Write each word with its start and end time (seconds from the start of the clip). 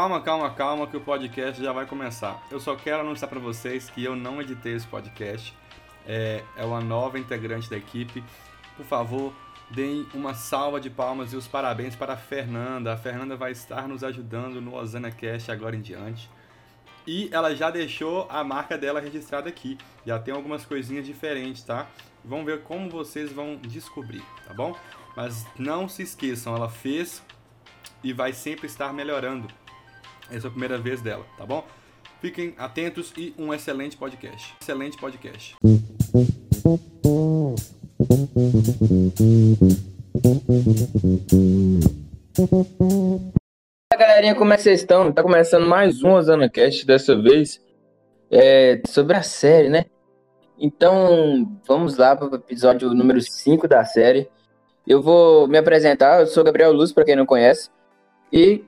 Calma, 0.00 0.18
calma, 0.22 0.50
calma, 0.50 0.86
que 0.86 0.96
o 0.96 1.00
podcast 1.02 1.62
já 1.62 1.74
vai 1.74 1.84
começar. 1.84 2.42
Eu 2.50 2.58
só 2.58 2.74
quero 2.74 3.00
anunciar 3.00 3.28
para 3.28 3.38
vocês 3.38 3.90
que 3.90 4.02
eu 4.02 4.16
não 4.16 4.40
editei 4.40 4.72
esse 4.72 4.86
podcast. 4.86 5.54
É, 6.06 6.42
é 6.56 6.64
uma 6.64 6.80
nova 6.80 7.18
integrante 7.18 7.68
da 7.68 7.76
equipe. 7.76 8.24
Por 8.78 8.86
favor, 8.86 9.30
deem 9.70 10.08
uma 10.14 10.32
salva 10.32 10.80
de 10.80 10.88
palmas 10.88 11.34
e 11.34 11.36
os 11.36 11.46
parabéns 11.46 11.94
para 11.94 12.14
a 12.14 12.16
Fernanda. 12.16 12.94
A 12.94 12.96
Fernanda 12.96 13.36
vai 13.36 13.52
estar 13.52 13.86
nos 13.86 14.02
ajudando 14.02 14.58
no 14.58 14.74
Osana 14.74 15.10
Cast 15.10 15.52
agora 15.52 15.76
em 15.76 15.82
diante. 15.82 16.30
E 17.06 17.28
ela 17.30 17.54
já 17.54 17.70
deixou 17.70 18.26
a 18.30 18.42
marca 18.42 18.78
dela 18.78 19.00
registrada 19.00 19.50
aqui. 19.50 19.76
Já 20.06 20.18
tem 20.18 20.32
algumas 20.32 20.64
coisinhas 20.64 21.04
diferentes, 21.04 21.62
tá? 21.62 21.86
Vamos 22.24 22.46
ver 22.46 22.62
como 22.62 22.88
vocês 22.88 23.30
vão 23.30 23.56
descobrir, 23.56 24.24
tá 24.48 24.54
bom? 24.54 24.74
Mas 25.14 25.46
não 25.58 25.86
se 25.90 26.02
esqueçam, 26.04 26.56
ela 26.56 26.70
fez 26.70 27.22
e 28.02 28.14
vai 28.14 28.32
sempre 28.32 28.66
estar 28.66 28.94
melhorando. 28.94 29.46
Essa 30.32 30.46
é 30.46 30.48
a 30.48 30.50
primeira 30.50 30.78
vez 30.78 31.02
dela, 31.02 31.26
tá 31.36 31.44
bom? 31.44 31.64
Fiquem 32.20 32.54
atentos 32.56 33.12
e 33.16 33.34
um 33.36 33.52
excelente 33.52 33.96
podcast. 33.96 34.54
Excelente 34.60 34.96
podcast. 34.96 35.56
Fala 43.92 43.98
galerinha, 43.98 44.36
como 44.36 44.52
é 44.52 44.56
que 44.56 44.62
vocês 44.62 44.80
estão? 44.80 45.10
Tá 45.10 45.20
começando 45.20 45.66
mais 45.66 46.00
um 46.04 46.12
OsanaCast 46.12 46.86
dessa 46.86 47.20
vez 47.20 47.60
é, 48.30 48.80
sobre 48.86 49.16
a 49.16 49.22
série, 49.24 49.68
né? 49.68 49.86
Então, 50.56 51.58
vamos 51.66 51.96
lá 51.96 52.14
para 52.14 52.28
o 52.28 52.34
episódio 52.36 52.94
número 52.94 53.20
5 53.20 53.66
da 53.66 53.84
série. 53.84 54.28
Eu 54.86 55.02
vou 55.02 55.48
me 55.48 55.58
apresentar, 55.58 56.20
eu 56.20 56.26
sou 56.28 56.44
Gabriel 56.44 56.72
Luz, 56.72 56.92
para 56.92 57.04
quem 57.04 57.16
não 57.16 57.26
conhece. 57.26 57.68
E 58.32 58.64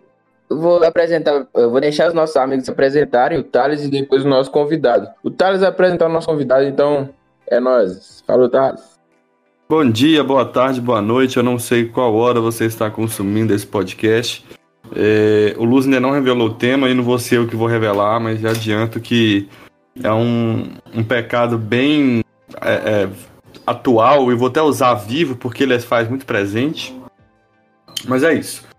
vou 0.59 0.85
apresentar, 0.85 1.47
vou 1.53 1.81
deixar 1.81 2.09
os 2.09 2.15
nossos 2.15 2.37
amigos 2.37 2.65
se 2.65 2.71
apresentarem, 2.71 3.39
o 3.39 3.43
Thales 3.45 3.85
e 3.85 3.91
depois 3.91 4.25
o 4.25 4.29
nosso 4.29 4.51
convidado. 4.51 5.09
O 5.23 5.31
Thales 5.31 5.61
vai 5.61 5.71
apresentar 5.71 6.07
o 6.07 6.13
nosso 6.13 6.27
convidado, 6.27 6.65
então 6.65 7.11
é 7.47 7.61
nós. 7.61 8.23
Falou, 8.27 8.49
Thales. 8.49 8.81
Bom 9.69 9.89
dia, 9.89 10.23
boa 10.23 10.45
tarde, 10.45 10.81
boa 10.81 11.01
noite. 11.01 11.37
Eu 11.37 11.43
não 11.43 11.59
sei 11.59 11.87
qual 11.87 12.15
hora 12.15 12.41
você 12.41 12.67
está 12.67 12.91
consumindo 12.91 13.55
esse 13.55 13.67
podcast. 13.67 14.45
É, 14.95 15.55
o 15.57 15.65
Luz 15.65 15.87
ainda 15.87 16.01
não 16.01 16.11
revelou 16.11 16.49
o 16.49 16.55
tema 16.55 16.89
e 16.89 16.95
não 16.95 17.03
vou 17.03 17.19
ser 17.19 17.39
eu 17.39 17.47
que 17.47 17.57
vou 17.57 17.67
revelar, 17.67 18.21
mas 18.21 18.41
já 18.41 18.51
adianto 18.51 19.01
que 19.01 19.49
é 20.03 20.13
um, 20.13 20.71
um 20.95 21.03
pecado 21.03 21.57
bem 21.57 22.23
é, 22.61 22.73
é, 22.73 23.09
atual 23.67 24.31
e 24.31 24.35
vou 24.35 24.49
até 24.49 24.61
usar 24.61 24.95
vivo 24.95 25.37
porque 25.37 25.63
ele 25.63 25.79
faz 25.79 26.09
muito 26.09 26.27
presente. 26.27 26.95
Mas 28.07 28.23
é 28.23 28.35
isso 28.35 28.72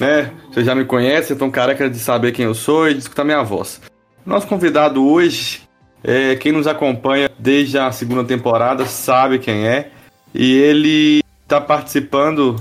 né? 0.00 0.32
Já 0.56 0.74
me 0.74 0.84
conhece, 0.84 1.32
então 1.32 1.50
careca 1.50 1.88
de 1.88 1.98
saber 1.98 2.32
quem 2.32 2.46
eu 2.46 2.54
sou 2.54 2.88
e 2.88 2.94
de 2.94 3.00
escutar 3.00 3.24
minha 3.24 3.42
voz. 3.42 3.80
Nosso 4.24 4.46
convidado 4.46 5.06
hoje, 5.06 5.62
é, 6.02 6.34
quem 6.36 6.52
nos 6.52 6.66
acompanha 6.66 7.30
desde 7.38 7.78
a 7.78 7.92
segunda 7.92 8.24
temporada 8.24 8.86
sabe 8.86 9.38
quem 9.38 9.66
é. 9.66 9.90
E 10.34 10.56
ele 10.56 11.22
está 11.42 11.60
participando 11.60 12.56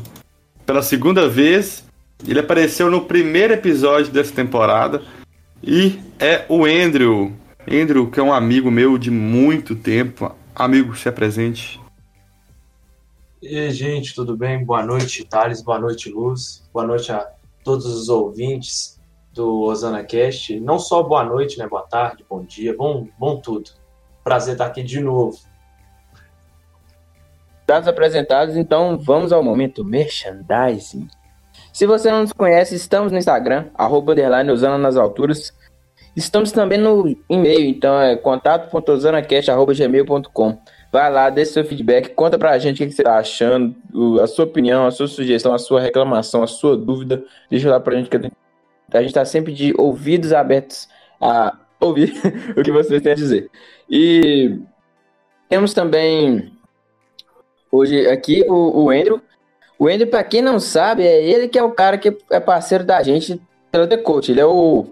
pela 0.65 0.81
segunda 0.81 1.27
vez. 1.29 1.85
Ele 2.27 2.39
apareceu 2.39 2.91
no 2.91 3.01
primeiro 3.01 3.53
episódio 3.53 4.11
dessa 4.11 4.33
temporada. 4.33 5.01
E 5.63 5.99
é 6.19 6.45
o 6.49 6.65
Andrew. 6.65 7.33
Andrew, 7.69 8.09
que 8.09 8.19
é 8.19 8.23
um 8.23 8.33
amigo 8.33 8.69
meu 8.71 8.97
de 8.97 9.11
muito 9.11 9.75
tempo. 9.75 10.35
Amigo, 10.55 10.95
se 10.95 11.07
apresente. 11.07 11.78
E 13.41 13.71
gente, 13.71 14.13
tudo 14.13 14.35
bem? 14.35 14.65
Boa 14.65 14.85
noite, 14.85 15.23
Thales. 15.23 15.61
Boa 15.61 15.79
noite, 15.79 16.09
Luz. 16.09 16.69
Boa 16.73 16.85
noite 16.85 17.09
a 17.09 17.25
todos 17.63 17.85
os 17.85 18.09
ouvintes 18.09 18.99
do 19.31 19.61
Osana 19.61 20.03
Cast. 20.03 20.59
Não 20.59 20.77
só 20.77 21.01
boa 21.01 21.23
noite, 21.23 21.57
né? 21.57 21.65
Boa 21.65 21.83
tarde, 21.83 22.25
bom 22.29 22.43
dia, 22.43 22.75
bom, 22.75 23.07
bom 23.17 23.37
tudo. 23.37 23.71
Prazer 24.25 24.55
estar 24.55 24.65
aqui 24.65 24.83
de 24.83 24.99
novo. 24.99 25.39
Dados 27.65 27.87
apresentados, 27.87 28.57
então 28.57 28.97
vamos 28.97 29.31
ao 29.31 29.41
momento 29.41 29.85
merchandising. 29.85 31.07
Se 31.71 31.85
você 31.85 32.11
não 32.11 32.23
nos 32.23 32.33
conhece, 32.33 32.75
estamos 32.75 33.09
no 33.09 33.17
Instagram, 33.17 33.67
arroba 33.73 34.11
underline 34.11 34.51
Osana 34.51 34.77
nas 34.77 34.97
alturas. 34.97 35.57
Estamos 36.13 36.51
também 36.51 36.77
no 36.77 37.07
e-mail, 37.29 37.69
então 37.69 38.01
é 38.01 38.17
contato.osanacast.gmail.com. 38.17 40.57
Vai 40.91 41.11
lá, 41.11 41.29
deixe 41.29 41.51
seu 41.51 41.63
feedback, 41.63 42.09
conta 42.15 42.37
pra 42.37 42.57
gente 42.57 42.83
o 42.83 42.87
que 42.87 42.91
você 42.91 43.03
tá 43.03 43.17
achando, 43.17 43.75
a 44.21 44.25
sua 44.25 44.45
opinião, 44.45 44.87
a 44.87 44.91
sua 44.91 45.07
sugestão, 45.07 45.53
a 45.53 45.59
sua 45.59 45.79
reclamação, 45.79 46.41
a 46.41 46.47
sua 46.47 46.75
dúvida. 46.75 47.23
Deixa 47.49 47.69
lá 47.69 47.79
pra 47.79 47.95
gente 47.95 48.09
que 48.09 48.17
a 48.97 49.01
gente 49.01 49.13
tá 49.13 49.23
sempre 49.23 49.53
de 49.53 49.71
ouvidos 49.77 50.33
abertos 50.33 50.89
a 51.21 51.55
ouvir 51.79 52.13
o 52.57 52.63
que 52.63 52.71
vocês 52.71 53.03
têm 53.03 53.11
a 53.11 53.15
dizer. 53.15 53.51
E 53.87 54.59
temos 55.47 55.75
também 55.75 56.51
hoje 57.71 58.07
aqui 58.07 58.43
o, 58.47 58.85
o 58.85 58.89
Andrew. 58.89 59.21
O 59.77 59.87
Andrew, 59.87 60.07
pra 60.07 60.23
quem 60.23 60.41
não 60.41 60.59
sabe, 60.59 61.03
é 61.03 61.23
ele 61.23 61.47
que 61.47 61.57
é 61.59 61.63
o 61.63 61.71
cara 61.71 61.97
que 61.99 62.17
é 62.31 62.39
parceiro 62.39 62.83
da 62.83 63.01
gente 63.03 63.39
pela 63.71 63.87
The 63.87 63.97
Coach. 63.97 64.31
Ele 64.31 64.41
é 64.41 64.45
o, 64.45 64.87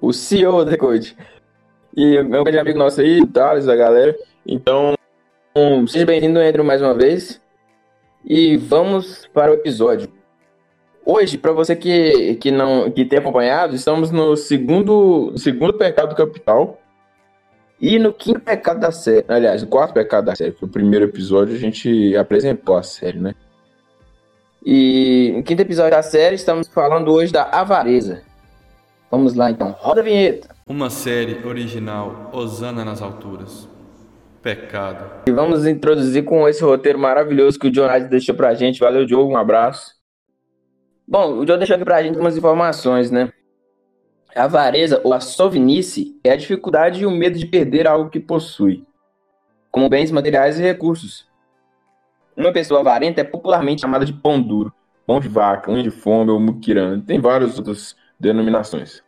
o 0.00 0.12
CEO 0.12 0.64
da 0.64 0.70
The 0.70 0.76
Coach. 0.78 1.16
E 1.94 2.16
é 2.16 2.22
um 2.22 2.44
grande 2.44 2.58
amigo 2.58 2.78
nosso 2.78 3.00
aí, 3.00 3.20
o 3.20 3.26
Thales, 3.26 3.68
a 3.68 3.76
galera. 3.76 4.16
Então, 4.46 4.94
Bom, 5.52 5.84
seja 5.84 6.06
bem-vindo, 6.06 6.38
Andrew, 6.38 6.64
mais 6.64 6.80
uma 6.80 6.94
vez. 6.94 7.40
E 8.24 8.56
vamos 8.56 9.28
para 9.34 9.50
o 9.50 9.54
episódio. 9.54 10.08
Hoje, 11.04 11.36
para 11.36 11.50
você 11.50 11.74
que, 11.74 12.36
que 12.36 12.52
não 12.52 12.88
que 12.88 13.04
tem 13.04 13.18
acompanhado, 13.18 13.74
estamos 13.74 14.12
no 14.12 14.36
segundo, 14.36 15.32
segundo 15.36 15.74
pecado 15.74 16.14
capital 16.14 16.80
e 17.80 17.98
no 17.98 18.12
quinto 18.12 18.38
pecado 18.38 18.78
da 18.78 18.92
série. 18.92 19.24
Aliás, 19.26 19.64
o 19.64 19.66
quarto 19.66 19.92
pecado 19.92 20.26
da 20.26 20.36
série. 20.36 20.52
Foi 20.52 20.68
o 20.68 20.70
primeiro 20.70 21.06
episódio, 21.06 21.56
a 21.56 21.58
gente 21.58 22.16
apresentou 22.16 22.76
a 22.76 22.84
série, 22.84 23.18
né? 23.18 23.34
E 24.64 25.32
no 25.34 25.42
quinto 25.42 25.62
episódio 25.62 25.90
da 25.90 26.02
série, 26.02 26.36
estamos 26.36 26.68
falando 26.68 27.10
hoje 27.10 27.32
da 27.32 27.42
avareza. 27.42 28.22
Vamos 29.10 29.34
lá 29.34 29.50
então, 29.50 29.74
roda 29.80 30.00
a 30.00 30.04
vinheta. 30.04 30.54
Uma 30.64 30.90
série 30.90 31.44
original, 31.44 32.30
Osana 32.32 32.84
nas 32.84 33.02
alturas. 33.02 33.68
Pecado. 34.42 35.22
E 35.26 35.32
vamos 35.32 35.66
introduzir 35.66 36.24
com 36.24 36.48
esse 36.48 36.62
roteiro 36.62 36.98
maravilhoso 36.98 37.58
que 37.58 37.68
o 37.68 37.72
Jonathan 37.72 38.08
deixou 38.08 38.34
pra 38.34 38.54
gente. 38.54 38.80
Valeu, 38.80 39.04
Diogo, 39.04 39.30
um 39.30 39.36
abraço. 39.36 39.94
Bom, 41.06 41.38
o 41.38 41.44
Diogo 41.44 41.58
deixou 41.58 41.76
aqui 41.76 41.84
pra 41.84 42.02
gente 42.02 42.18
umas 42.18 42.36
informações, 42.36 43.10
né? 43.10 43.32
A 44.34 44.44
avareza 44.44 45.00
ou 45.04 45.12
a 45.12 45.20
sovinice 45.20 46.18
é 46.22 46.30
a 46.30 46.36
dificuldade 46.36 47.02
e 47.02 47.06
o 47.06 47.10
medo 47.10 47.38
de 47.38 47.46
perder 47.46 47.86
algo 47.86 48.08
que 48.08 48.20
possui, 48.20 48.86
como 49.70 49.88
bens 49.88 50.10
materiais 50.12 50.58
e 50.58 50.62
recursos. 50.62 51.28
Uma 52.36 52.52
pessoa 52.52 52.80
avarenta 52.80 53.20
é 53.20 53.24
popularmente 53.24 53.80
chamada 53.80 54.04
de 54.04 54.12
pão 54.12 54.40
duro, 54.40 54.72
pão 55.04 55.20
de 55.20 55.28
vaca, 55.28 55.66
pão 55.66 55.82
de 55.82 55.90
fome 55.90 56.30
ou 56.30 56.38
muquirana. 56.38 57.02
Tem 57.04 57.20
várias 57.20 57.58
outras 57.58 57.96
denominações. 58.18 59.02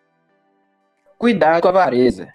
Cuidado 1.17 1.63
com 1.63 1.69
a 1.69 1.71
avareza. 1.71 2.29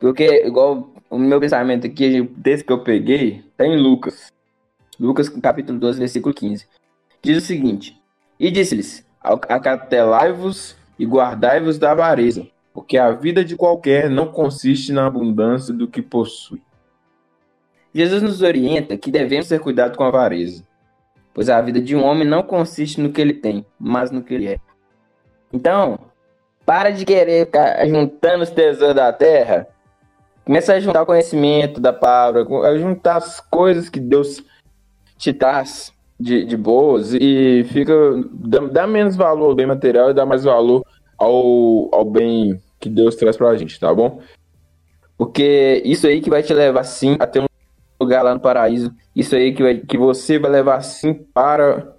Porque, 0.00 0.44
igual 0.44 0.92
o 1.14 1.18
meu 1.18 1.38
pensamento 1.38 1.86
aqui, 1.86 2.22
desse 2.36 2.64
que 2.64 2.72
eu 2.72 2.82
peguei, 2.82 3.44
tá 3.56 3.64
em 3.64 3.80
Lucas. 3.80 4.32
Lucas, 4.98 5.28
capítulo 5.28 5.78
12, 5.78 6.00
versículo 6.00 6.34
15. 6.34 6.66
Diz 7.22 7.38
o 7.38 7.46
seguinte: 7.46 8.00
E 8.38 8.50
disse-lhes: 8.50 9.06
Acatelai-vos 9.22 10.76
e 10.98 11.06
guardai-vos 11.06 11.78
da 11.78 11.92
avareza, 11.92 12.46
porque 12.72 12.98
a 12.98 13.12
vida 13.12 13.44
de 13.44 13.54
qualquer 13.54 14.10
não 14.10 14.26
consiste 14.26 14.92
na 14.92 15.06
abundância 15.06 15.72
do 15.72 15.86
que 15.86 16.02
possui. 16.02 16.60
Jesus 17.94 18.20
nos 18.20 18.42
orienta 18.42 18.96
que 18.96 19.10
devemos 19.10 19.46
ter 19.46 19.60
cuidado 19.60 19.96
com 19.96 20.02
a 20.02 20.08
avareza, 20.08 20.64
pois 21.32 21.48
a 21.48 21.60
vida 21.60 21.80
de 21.80 21.94
um 21.94 22.02
homem 22.02 22.26
não 22.26 22.42
consiste 22.42 23.00
no 23.00 23.12
que 23.12 23.20
ele 23.20 23.34
tem, 23.34 23.64
mas 23.78 24.10
no 24.10 24.20
que 24.20 24.34
ele 24.34 24.48
é. 24.48 24.58
Então, 25.52 25.96
para 26.66 26.90
de 26.90 27.04
querer 27.04 27.46
ficar 27.46 27.86
juntando 27.86 28.42
os 28.42 28.50
tesouros 28.50 28.96
da 28.96 29.12
terra 29.12 29.68
Começa 30.44 30.74
a 30.74 30.80
juntar 30.80 31.02
o 31.02 31.06
conhecimento 31.06 31.80
da 31.80 31.92
palavra, 31.92 32.46
a 32.66 32.78
juntar 32.78 33.16
as 33.16 33.40
coisas 33.40 33.88
que 33.88 33.98
Deus 33.98 34.42
te 35.16 35.32
traz 35.32 35.92
de, 36.20 36.44
de 36.44 36.56
boas 36.56 37.14
e 37.14 37.64
fica. 37.70 37.94
Dá, 38.30 38.60
dá, 38.60 38.86
menos 38.86 39.16
valor 39.16 39.50
ao 39.50 39.54
bem 39.54 39.66
material 39.66 40.10
e 40.10 40.14
dá 40.14 40.26
mais 40.26 40.44
valor 40.44 40.84
ao, 41.16 41.88
ao 41.94 42.04
bem 42.04 42.60
que 42.78 42.90
Deus 42.90 43.16
traz 43.16 43.36
pra 43.36 43.56
gente, 43.56 43.80
tá 43.80 43.92
bom? 43.94 44.20
Porque 45.16 45.80
isso 45.84 46.06
aí 46.06 46.20
que 46.20 46.28
vai 46.28 46.42
te 46.42 46.52
levar 46.52 46.84
sim 46.84 47.16
a 47.18 47.26
ter 47.26 47.40
um 47.40 47.46
lugar 47.98 48.22
lá 48.22 48.34
no 48.34 48.40
paraíso. 48.40 48.92
Isso 49.16 49.34
aí 49.34 49.54
que, 49.54 49.62
vai, 49.62 49.76
que 49.78 49.96
você 49.96 50.38
vai 50.38 50.50
levar 50.50 50.82
sim 50.82 51.14
para 51.14 51.94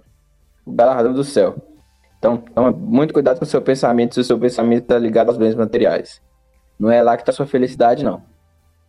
o 0.64 0.72
galardão 0.72 1.12
do 1.12 1.24
céu. 1.24 1.56
Então, 2.18 2.36
toma 2.36 2.70
muito 2.70 3.12
cuidado 3.12 3.38
com 3.38 3.44
o 3.44 3.48
seu 3.48 3.60
pensamento, 3.60 4.14
se 4.14 4.20
o 4.20 4.24
seu 4.24 4.38
pensamento 4.38 4.82
está 4.82 4.98
ligado 4.98 5.28
aos 5.28 5.38
bens 5.38 5.54
materiais. 5.54 6.20
Não 6.78 6.90
é 6.90 7.02
lá 7.02 7.16
que 7.16 7.22
está 7.22 7.32
sua 7.32 7.46
felicidade, 7.46 8.04
não. 8.04 8.22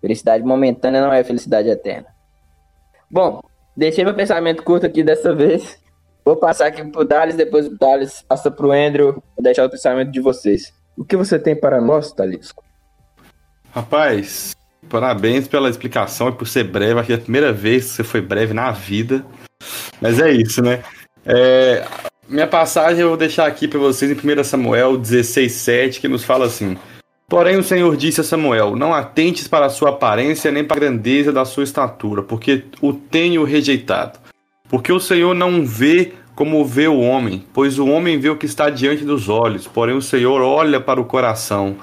Felicidade 0.01 0.43
momentânea 0.43 1.01
não 1.01 1.11
é 1.11 1.23
felicidade 1.23 1.69
eterna. 1.69 2.07
Bom, 3.09 3.41
deixei 3.75 4.03
meu 4.03 4.13
pensamento 4.13 4.63
curto 4.63 4.85
aqui 4.85 5.03
dessa 5.03 5.33
vez. 5.33 5.79
Vou 6.23 6.35
passar 6.35 6.67
aqui 6.67 6.83
pro 6.83 7.05
Thales, 7.05 7.35
depois 7.35 7.67
o 7.67 7.77
Thales 7.77 8.21
passa 8.27 8.51
pro 8.51 8.71
Andrew, 8.71 9.23
deixar 9.39 9.65
o 9.65 9.69
pensamento 9.69 10.11
de 10.11 10.19
vocês. 10.19 10.73
O 10.97 11.05
que 11.05 11.15
você 11.15 11.39
tem 11.39 11.55
para 11.55 11.79
nós, 11.79 12.11
Thalisco? 12.11 12.63
Rapaz, 13.71 14.55
parabéns 14.89 15.47
pela 15.47 15.69
explicação 15.69 16.29
e 16.29 16.31
por 16.33 16.47
ser 16.47 16.65
breve. 16.65 16.99
Acho 16.99 17.07
que 17.07 17.13
é 17.13 17.15
a 17.15 17.21
primeira 17.21 17.53
vez 17.53 17.85
que 17.85 17.89
você 17.91 18.03
foi 18.03 18.21
breve 18.21 18.53
na 18.53 18.71
vida. 18.71 19.25
Mas 20.01 20.19
é 20.19 20.31
isso, 20.31 20.61
né? 20.61 20.83
É, 21.25 21.85
minha 22.27 22.47
passagem 22.47 23.01
eu 23.01 23.09
vou 23.09 23.17
deixar 23.17 23.47
aqui 23.47 23.67
para 23.67 23.79
vocês 23.79 24.11
em 24.11 24.15
1 24.15 24.43
Samuel 24.43 24.99
16,7, 24.99 26.01
que 26.01 26.07
nos 26.07 26.23
fala 26.23 26.45
assim: 26.45 26.77
Porém 27.29 27.57
o 27.57 27.63
Senhor 27.63 27.97
disse 27.97 28.21
a 28.21 28.23
Samuel: 28.23 28.75
Não 28.75 28.93
atentes 28.93 29.49
para 29.49 29.65
a 29.65 29.69
sua 29.69 29.89
aparência 29.89 30.49
nem 30.49 30.63
para 30.63 30.77
a 30.77 30.79
grandeza 30.79 31.33
da 31.33 31.43
sua 31.43 31.65
estatura, 31.65 32.23
porque 32.23 32.63
o 32.81 32.93
tenho 32.93 33.43
rejeitado. 33.43 34.17
Porque 34.69 34.93
o 34.93 34.99
Senhor 34.99 35.35
não 35.35 35.65
vê 35.65 36.13
como 36.33 36.63
vê 36.63 36.87
o 36.87 36.99
homem, 36.99 37.43
pois 37.53 37.79
o 37.79 37.87
homem 37.87 38.17
vê 38.17 38.29
o 38.29 38.37
que 38.37 38.45
está 38.45 38.69
diante 38.69 39.03
dos 39.03 39.27
olhos, 39.27 39.67
porém 39.67 39.95
o 39.95 40.01
Senhor 40.01 40.39
olha 40.41 40.79
para 40.79 41.01
o 41.01 41.05
coração. 41.05 41.75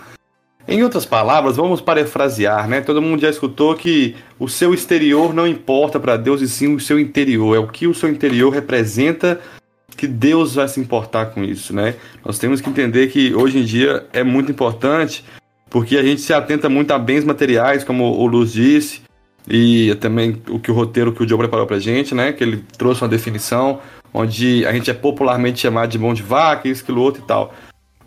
Em 0.66 0.82
outras 0.82 1.04
palavras, 1.04 1.56
vamos 1.56 1.82
parafrasear, 1.82 2.66
né? 2.66 2.80
Todo 2.80 3.02
mundo 3.02 3.20
já 3.20 3.28
escutou 3.28 3.74
que 3.74 4.16
o 4.38 4.48
seu 4.48 4.72
exterior 4.72 5.34
não 5.34 5.46
importa 5.46 6.00
para 6.00 6.16
Deus 6.16 6.40
e 6.40 6.48
sim 6.48 6.74
o 6.74 6.80
seu 6.80 6.98
interior. 6.98 7.54
É 7.54 7.58
o 7.58 7.68
que 7.68 7.86
o 7.86 7.92
seu 7.92 8.08
interior 8.08 8.50
representa 8.50 9.40
que 9.94 10.06
Deus 10.06 10.54
vai 10.54 10.68
se 10.68 10.80
importar 10.80 11.26
com 11.26 11.42
isso, 11.42 11.74
né? 11.74 11.94
Nós 12.24 12.38
temos 12.38 12.60
que 12.60 12.68
entender 12.68 13.08
que 13.08 13.34
hoje 13.34 13.58
em 13.58 13.64
dia 13.64 14.06
é 14.12 14.22
muito 14.22 14.50
importante 14.50 15.24
porque 15.70 15.96
a 15.96 16.02
gente 16.02 16.20
se 16.20 16.32
atenta 16.32 16.68
muito 16.68 16.92
a 16.92 16.98
bens 16.98 17.24
materiais, 17.24 17.82
como 17.82 18.04
o 18.04 18.26
Luz 18.26 18.52
disse, 18.52 19.02
e 19.48 19.94
também 19.96 20.40
o 20.48 20.58
que 20.58 20.70
o 20.70 20.74
roteiro 20.74 21.12
que 21.12 21.22
o 21.22 21.26
Diogo 21.26 21.42
preparou 21.42 21.66
pra 21.66 21.78
gente, 21.78 22.14
né? 22.14 22.32
Que 22.32 22.44
ele 22.44 22.64
trouxe 22.78 23.02
uma 23.02 23.08
definição 23.08 23.80
onde 24.12 24.64
a 24.66 24.72
gente 24.72 24.90
é 24.90 24.94
popularmente 24.94 25.60
chamado 25.60 25.90
de 25.90 25.98
mão 25.98 26.14
de 26.14 26.22
vaca, 26.22 26.68
isso, 26.68 26.82
aquilo, 26.82 27.02
outro 27.02 27.22
e 27.22 27.26
tal. 27.26 27.52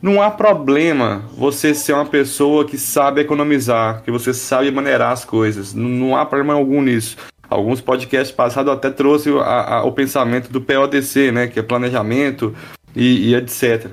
Não 0.01 0.21
há 0.21 0.29
problema 0.31 1.25
você 1.35 1.73
ser 1.73 1.93
uma 1.93 2.05
pessoa 2.05 2.63
que 2.63 2.77
sabe 2.77 3.19
economizar, 3.19 4.03
que 4.03 4.11
você 4.11 4.33
sabe 4.33 4.71
maneirar 4.71 5.11
as 5.11 5.25
coisas. 5.25 5.73
Não, 5.73 5.89
não 5.89 6.15
há 6.15 6.25
problema 6.25 6.53
algum 6.53 6.81
nisso. 6.81 7.17
Alguns 7.49 7.81
podcasts 7.81 8.35
passados 8.35 8.71
até 8.71 8.89
trouxe 8.89 9.29
a, 9.39 9.75
a, 9.75 9.83
o 9.83 9.91
pensamento 9.91 10.51
do 10.51 10.61
PODC, 10.61 11.31
né, 11.31 11.47
que 11.47 11.59
é 11.59 11.63
planejamento 11.63 12.53
e, 12.95 13.29
e 13.29 13.35
etc. 13.35 13.87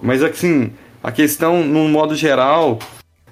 Mas 0.00 0.22
assim, 0.22 0.72
a 1.02 1.10
questão, 1.10 1.64
no 1.64 1.88
modo 1.88 2.14
geral, 2.14 2.78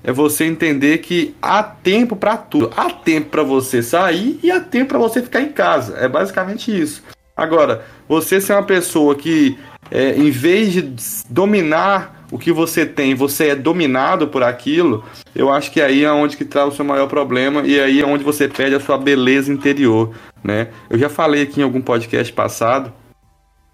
é 0.03 0.11
você 0.13 0.45
entender 0.45 0.99
que 0.99 1.35
há 1.41 1.63
tempo 1.63 2.17
para 2.17 2.37
tudo. 2.37 2.73
Há 2.77 2.91
tempo 2.91 3.29
para 3.29 3.43
você 3.43 3.83
sair 3.83 4.41
e 4.43 4.51
há 4.51 4.61
tempo 4.61 4.89
para 4.89 4.99
você 4.99 5.23
ficar 5.23 5.41
em 5.41 5.53
casa. 5.53 5.97
É 5.99 6.09
basicamente 6.09 6.71
isso. 6.71 7.03
Agora, 7.37 7.85
você 8.09 8.41
ser 8.41 8.55
uma 8.55 8.63
pessoa 8.63 9.15
que 9.15 9.59
é, 9.91 10.17
em 10.17 10.31
vez 10.31 10.73
de 10.73 10.95
dominar 11.29 12.20
o 12.31 12.39
que 12.39 12.53
você 12.53 12.87
tem, 12.87 13.15
você 13.15 13.49
é 13.49 13.57
dominado 13.57 14.29
por 14.29 14.43
aquilo, 14.43 15.05
eu 15.35 15.51
acho 15.51 15.71
que 15.71 15.81
aí 15.81 16.05
é 16.05 16.13
onde 16.13 16.37
que 16.37 16.45
traz 16.45 16.73
o 16.73 16.77
seu 16.77 16.85
maior 16.85 17.09
problema 17.09 17.63
e 17.63 17.81
aí 17.81 18.01
é 18.01 18.07
onde 18.07 18.23
você 18.23 18.49
perde 18.49 18.75
a 18.75 18.81
sua 18.81 18.97
beleza 18.97 19.53
interior, 19.53 20.15
né? 20.43 20.69
Eu 20.89 20.99
já 20.99 21.09
falei 21.09 21.43
aqui 21.43 21.61
em 21.61 21.65
algum 21.65 21.81
podcast 21.81 22.33
passado, 22.33 22.93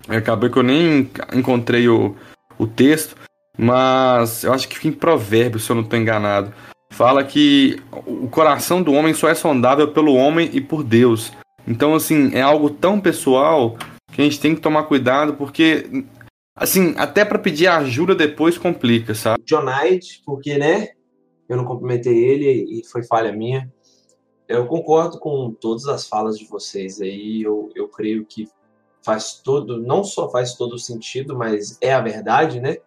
acabou 0.08 0.50
que 0.50 0.58
eu 0.58 0.62
nem 0.62 1.10
encontrei 1.34 1.88
o, 1.88 2.16
o 2.58 2.66
texto, 2.66 3.16
mas 3.58 4.44
eu 4.44 4.52
acho 4.52 4.68
que 4.68 4.76
fica 4.76 4.88
em 4.88 4.92
provérbio, 4.92 5.60
se 5.60 5.70
eu 5.70 5.76
não 5.76 5.82
estou 5.82 5.98
enganado. 5.98 6.52
Fala 6.90 7.24
que 7.24 7.80
o 8.06 8.28
coração 8.28 8.82
do 8.82 8.92
homem 8.92 9.12
só 9.12 9.28
é 9.28 9.34
sondável 9.34 9.88
pelo 9.88 10.14
homem 10.14 10.48
e 10.52 10.60
por 10.60 10.82
Deus. 10.82 11.32
Então, 11.66 11.94
assim, 11.94 12.30
é 12.32 12.40
algo 12.40 12.70
tão 12.70 13.00
pessoal 13.00 13.76
que 14.12 14.20
a 14.22 14.24
gente 14.24 14.40
tem 14.40 14.54
que 14.54 14.60
tomar 14.60 14.84
cuidado, 14.84 15.34
porque, 15.34 16.04
assim, 16.56 16.94
até 16.96 17.24
para 17.24 17.38
pedir 17.38 17.66
ajuda 17.66 18.14
depois 18.14 18.56
complica, 18.56 19.14
sabe? 19.14 19.44
John 19.44 19.62
Knight, 19.62 20.22
porque, 20.24 20.56
né, 20.56 20.88
eu 21.48 21.56
não 21.56 21.64
cumprimentei 21.64 22.16
ele 22.16 22.80
e 22.80 22.84
foi 22.86 23.04
falha 23.04 23.30
minha. 23.30 23.70
Eu 24.48 24.66
concordo 24.66 25.18
com 25.18 25.52
todas 25.52 25.86
as 25.86 26.08
falas 26.08 26.38
de 26.38 26.46
vocês 26.46 27.00
aí, 27.00 27.42
eu, 27.42 27.70
eu 27.74 27.88
creio 27.88 28.24
que 28.24 28.48
faz 29.04 29.40
todo, 29.44 29.80
não 29.80 30.02
só 30.02 30.30
faz 30.30 30.54
todo 30.54 30.78
sentido, 30.78 31.36
mas 31.36 31.78
é 31.80 31.92
a 31.92 32.00
verdade, 32.00 32.60
né? 32.60 32.78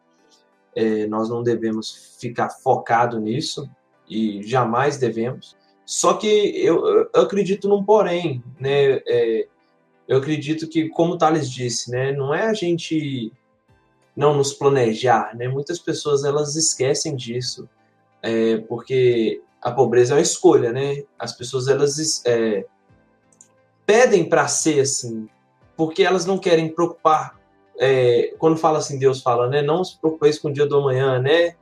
É, 0.75 1.05
nós 1.07 1.29
não 1.29 1.43
devemos 1.43 2.17
ficar 2.19 2.49
focado 2.49 3.19
nisso 3.19 3.69
e 4.09 4.41
jamais 4.43 4.97
devemos. 4.97 5.55
Só 5.85 6.13
que 6.13 6.27
eu, 6.27 7.09
eu 7.13 7.21
acredito 7.21 7.67
num 7.67 7.83
porém, 7.83 8.43
né? 8.59 9.01
É, 9.07 9.47
eu 10.07 10.17
acredito 10.17 10.67
que, 10.67 10.89
como 10.89 11.13
o 11.13 11.17
Thales 11.17 11.49
disse, 11.49 11.91
né, 11.91 12.11
não 12.11 12.33
é 12.33 12.47
a 12.47 12.53
gente 12.53 13.31
não 14.19 14.35
nos 14.35 14.51
planejar, 14.51 15.33
né? 15.33 15.47
Muitas 15.47 15.79
pessoas 15.79 16.25
elas 16.25 16.57
esquecem 16.57 17.15
disso, 17.15 17.69
é, 18.21 18.57
porque 18.57 19.41
a 19.61 19.71
pobreza 19.71 20.13
é 20.13 20.17
uma 20.17 20.21
escolha, 20.21 20.73
né? 20.73 21.03
As 21.17 21.31
pessoas 21.31 21.69
elas 21.69 22.21
é, 22.25 22.65
pedem 23.85 24.27
para 24.27 24.45
ser 24.49 24.81
assim, 24.81 25.29
porque 25.77 26.03
elas 26.03 26.25
não 26.25 26.37
querem 26.37 26.67
preocupar. 26.67 27.39
É, 27.79 28.35
quando 28.37 28.57
fala 28.57 28.79
assim, 28.79 28.99
Deus 28.99 29.21
fala, 29.21 29.47
né? 29.47 29.61
Não 29.61 29.85
se 29.85 29.97
preocupeis 29.97 30.37
com 30.37 30.49
o 30.49 30.53
dia 30.53 30.65
do 30.65 30.75
amanhã, 30.75 31.17
né? 31.21 31.55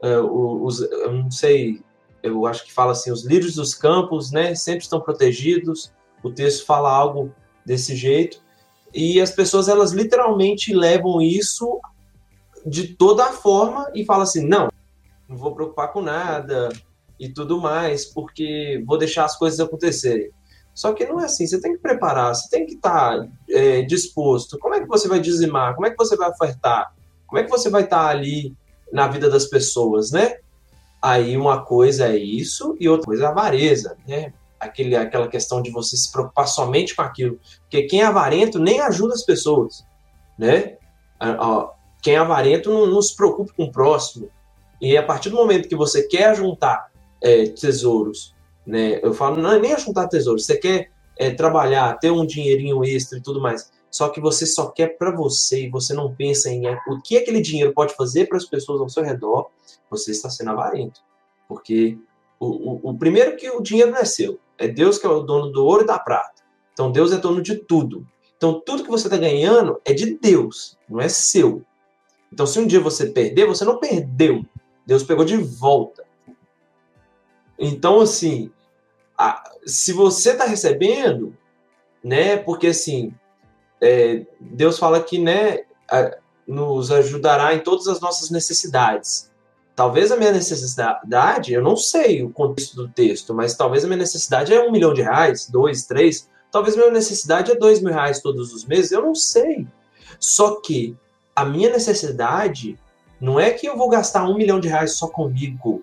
É, 0.00 0.16
os, 0.20 0.82
eu 0.82 1.12
não 1.12 1.32
sei, 1.32 1.82
eu 2.22 2.46
acho 2.46 2.64
que 2.64 2.72
fala 2.72 2.92
assim, 2.92 3.10
os 3.10 3.24
lírios 3.24 3.56
dos 3.56 3.74
campos, 3.74 4.30
né? 4.30 4.54
Sempre 4.54 4.84
estão 4.84 5.00
protegidos. 5.00 5.92
O 6.22 6.30
texto 6.30 6.64
fala 6.64 6.92
algo 6.92 7.34
desse 7.66 7.96
jeito. 7.96 8.40
E 8.94 9.20
as 9.20 9.32
pessoas, 9.32 9.68
elas 9.68 9.90
literalmente 9.90 10.72
levam 10.72 11.20
isso 11.20 11.80
de 12.64 12.88
toda 12.88 13.24
a 13.24 13.32
forma 13.32 13.90
e 13.94 14.04
falam 14.04 14.22
assim: 14.22 14.46
não, 14.46 14.68
não 15.28 15.36
vou 15.36 15.54
preocupar 15.54 15.92
com 15.92 16.00
nada 16.00 16.70
e 17.18 17.28
tudo 17.28 17.60
mais, 17.60 18.04
porque 18.04 18.82
vou 18.86 18.98
deixar 18.98 19.24
as 19.24 19.36
coisas 19.36 19.60
acontecerem. 19.60 20.30
Só 20.74 20.92
que 20.92 21.06
não 21.06 21.20
é 21.20 21.26
assim, 21.26 21.46
você 21.46 21.60
tem 21.60 21.72
que 21.72 21.78
preparar, 21.78 22.34
você 22.34 22.48
tem 22.48 22.66
que 22.66 22.74
estar 22.74 23.20
tá, 23.20 23.28
é, 23.48 23.82
disposto. 23.82 24.58
Como 24.58 24.74
é 24.74 24.80
que 24.80 24.88
você 24.88 25.06
vai 25.06 25.20
dizimar? 25.20 25.74
Como 25.74 25.86
é 25.86 25.90
que 25.90 25.96
você 25.96 26.16
vai 26.16 26.28
ofertar? 26.28 26.92
Como 27.26 27.38
é 27.38 27.44
que 27.44 27.50
você 27.50 27.70
vai 27.70 27.84
estar 27.84 28.04
tá 28.04 28.08
ali 28.08 28.56
na 28.92 29.06
vida 29.06 29.30
das 29.30 29.44
pessoas, 29.44 30.10
né? 30.10 30.38
Aí 31.00 31.36
uma 31.36 31.64
coisa 31.64 32.08
é 32.08 32.16
isso 32.16 32.76
e 32.80 32.88
outra 32.88 33.06
coisa 33.06 33.24
é 33.24 33.26
a 33.26 33.30
avareza, 33.30 33.96
né? 34.06 34.32
aquele, 34.64 34.96
aquela 34.96 35.28
questão 35.28 35.60
de 35.62 35.70
você 35.70 35.96
se 35.96 36.10
preocupar 36.10 36.48
somente 36.48 36.94
com 36.94 37.02
aquilo. 37.02 37.38
Porque 37.62 37.82
quem 37.82 38.00
é 38.00 38.04
avarento 38.04 38.58
nem 38.58 38.80
ajuda 38.80 39.14
as 39.14 39.22
pessoas, 39.22 39.84
né? 40.38 40.76
Quem 42.04 42.16
é 42.16 42.18
avarento 42.18 42.70
não, 42.70 42.86
não 42.86 43.00
se 43.00 43.16
preocupa 43.16 43.50
com 43.56 43.64
o 43.64 43.72
próximo. 43.72 44.28
E 44.78 44.94
a 44.94 45.02
partir 45.02 45.30
do 45.30 45.36
momento 45.36 45.70
que 45.70 45.74
você 45.74 46.02
quer 46.02 46.36
juntar 46.36 46.92
é, 47.18 47.46
tesouros, 47.46 48.34
né? 48.66 49.00
Eu 49.02 49.14
falo, 49.14 49.40
não 49.40 49.52
é 49.52 49.58
nem 49.58 49.78
juntar 49.78 50.06
tesouros, 50.08 50.44
você 50.44 50.58
quer 50.58 50.90
é, 51.16 51.30
trabalhar, 51.30 51.98
ter 51.98 52.10
um 52.10 52.26
dinheirinho 52.26 52.84
extra 52.84 53.16
e 53.16 53.22
tudo 53.22 53.40
mais. 53.40 53.72
Só 53.90 54.10
que 54.10 54.20
você 54.20 54.44
só 54.44 54.66
quer 54.66 54.98
para 54.98 55.12
você 55.12 55.64
e 55.64 55.70
você 55.70 55.94
não 55.94 56.14
pensa 56.14 56.50
em 56.50 56.66
é, 56.66 56.78
o 56.86 57.00
que 57.00 57.16
aquele 57.16 57.40
dinheiro 57.40 57.72
pode 57.72 57.94
fazer 57.94 58.26
para 58.26 58.36
as 58.36 58.44
pessoas 58.44 58.82
ao 58.82 58.88
seu 58.90 59.02
redor, 59.02 59.48
você 59.88 60.10
está 60.10 60.28
sendo 60.28 60.50
avarento. 60.50 61.00
Porque 61.48 61.96
o, 62.38 62.46
o, 62.46 62.90
o 62.90 62.98
primeiro 62.98 63.34
que 63.34 63.48
o 63.48 63.62
dinheiro 63.62 63.92
não 63.92 63.98
é 63.98 64.04
seu, 64.04 64.38
é 64.58 64.68
Deus 64.68 64.98
que 64.98 65.06
é 65.06 65.08
o 65.08 65.22
dono 65.22 65.50
do 65.50 65.64
ouro 65.64 65.84
e 65.84 65.86
da 65.86 65.98
prata. 65.98 66.42
Então 66.74 66.92
Deus 66.92 67.12
é 67.12 67.16
dono 67.16 67.40
de 67.40 67.56
tudo. 67.56 68.06
Então 68.36 68.60
tudo 68.60 68.84
que 68.84 68.90
você 68.90 69.06
está 69.06 69.16
ganhando 69.16 69.80
é 69.86 69.94
de 69.94 70.18
Deus, 70.18 70.76
não 70.86 71.00
é 71.00 71.08
seu. 71.08 71.64
Então 72.34 72.48
se 72.48 72.58
um 72.58 72.66
dia 72.66 72.80
você 72.80 73.06
perder, 73.06 73.46
você 73.46 73.64
não 73.64 73.78
perdeu. 73.78 74.44
Deus 74.84 75.04
pegou 75.04 75.24
de 75.24 75.36
volta. 75.36 76.04
Então 77.56 78.00
assim, 78.00 78.50
a, 79.16 79.52
se 79.64 79.92
você 79.92 80.32
está 80.32 80.44
recebendo, 80.44 81.32
né? 82.02 82.36
Porque 82.36 82.66
assim, 82.66 83.14
é, 83.80 84.26
Deus 84.40 84.80
fala 84.80 85.00
que, 85.00 85.16
né? 85.16 85.60
A, 85.88 86.18
nos 86.44 86.90
ajudará 86.90 87.54
em 87.54 87.60
todas 87.60 87.86
as 87.86 88.00
nossas 88.00 88.30
necessidades. 88.30 89.30
Talvez 89.76 90.10
a 90.10 90.16
minha 90.16 90.32
necessidade, 90.32 91.52
eu 91.52 91.62
não 91.62 91.76
sei 91.76 92.22
o 92.22 92.30
contexto 92.30 92.74
do 92.74 92.88
texto, 92.88 93.32
mas 93.32 93.56
talvez 93.56 93.84
a 93.84 93.86
minha 93.86 93.98
necessidade 93.98 94.52
é 94.52 94.60
um 94.60 94.72
milhão 94.72 94.92
de 94.92 95.02
reais, 95.02 95.48
dois, 95.48 95.86
três. 95.86 96.28
Talvez 96.50 96.74
a 96.74 96.80
minha 96.80 96.90
necessidade 96.90 97.52
é 97.52 97.54
dois 97.54 97.80
mil 97.80 97.92
reais 97.92 98.20
todos 98.20 98.52
os 98.52 98.64
meses, 98.64 98.90
eu 98.90 99.02
não 99.02 99.14
sei. 99.14 99.66
Só 100.18 100.60
que 100.60 100.96
a 101.34 101.44
minha 101.44 101.70
necessidade 101.70 102.78
não 103.20 103.40
é 103.40 103.50
que 103.50 103.66
eu 103.66 103.76
vou 103.76 103.88
gastar 103.88 104.28
um 104.28 104.36
milhão 104.36 104.60
de 104.60 104.68
reais 104.68 104.96
só 104.96 105.08
comigo. 105.08 105.82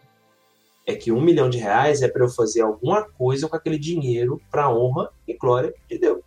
É 0.85 0.95
que 0.95 1.11
um 1.11 1.21
milhão 1.21 1.49
de 1.49 1.57
reais 1.57 2.01
é 2.01 2.07
para 2.07 2.23
eu 2.23 2.29
fazer 2.29 2.61
alguma 2.61 3.03
coisa 3.03 3.47
com 3.47 3.55
aquele 3.55 3.77
dinheiro 3.77 4.41
para 4.49 4.65
a 4.65 4.73
honra 4.73 5.09
e 5.27 5.35
glória 5.35 5.73
de 5.89 5.97
Deus. 5.97 6.21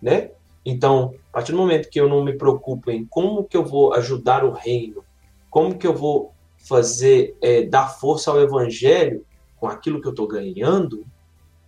Né? 0.00 0.30
Então, 0.64 1.14
a 1.30 1.34
partir 1.34 1.52
do 1.52 1.58
momento 1.58 1.88
que 1.88 2.00
eu 2.00 2.08
não 2.08 2.24
me 2.24 2.36
preocupo 2.36 2.90
em 2.90 3.04
como 3.04 3.44
que 3.44 3.56
eu 3.56 3.64
vou 3.64 3.94
ajudar 3.94 4.44
o 4.44 4.52
reino, 4.52 5.04
como 5.48 5.78
que 5.78 5.86
eu 5.86 5.94
vou 5.94 6.32
fazer 6.56 7.36
é, 7.40 7.62
dar 7.62 7.88
força 7.88 8.30
ao 8.30 8.40
evangelho 8.40 9.24
com 9.56 9.68
aquilo 9.68 10.00
que 10.00 10.06
eu 10.06 10.10
estou 10.10 10.26
ganhando, 10.26 11.06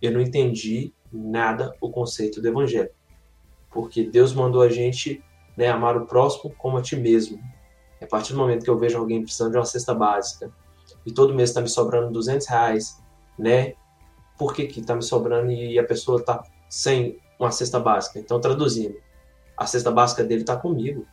eu 0.01 0.11
não 0.11 0.21
entendi 0.21 0.93
nada 1.11 1.73
o 1.81 1.89
conceito 1.89 2.41
do 2.41 2.47
evangelho. 2.47 2.91
Porque 3.71 4.03
Deus 4.03 4.33
mandou 4.33 4.61
a 4.61 4.69
gente 4.69 5.23
né, 5.59 5.67
amar 5.67 5.97
o 5.97 6.05
próximo 6.05 6.55
como 6.57 6.77
a 6.77 6.81
ti 6.81 6.95
mesmo. 6.95 7.37
A 8.01 8.07
partir 8.07 8.31
do 8.31 8.39
momento 8.39 8.63
que 8.63 8.69
eu 8.69 8.79
vejo 8.79 8.97
alguém 8.97 9.21
precisando 9.21 9.51
de 9.51 9.57
uma 9.57 9.65
cesta 9.65 9.93
básica 9.93 10.49
e 11.05 11.11
todo 11.11 11.35
mês 11.35 11.49
está 11.49 11.59
me 11.59 11.67
sobrando 11.67 12.13
200 12.13 12.47
reais, 12.47 13.03
né? 13.37 13.73
Por 14.37 14.53
que 14.53 14.67
que 14.67 14.79
está 14.79 14.95
me 14.95 15.03
sobrando 15.03 15.51
e 15.51 15.77
a 15.77 15.83
pessoa 15.83 16.21
está 16.21 16.41
sem 16.69 17.19
uma 17.37 17.51
cesta 17.51 17.77
básica? 17.77 18.19
Então, 18.19 18.39
traduzindo, 18.39 18.95
a 19.57 19.65
cesta 19.65 19.91
básica 19.91 20.23
dele 20.23 20.41
está 20.41 20.55
comigo. 20.55 21.05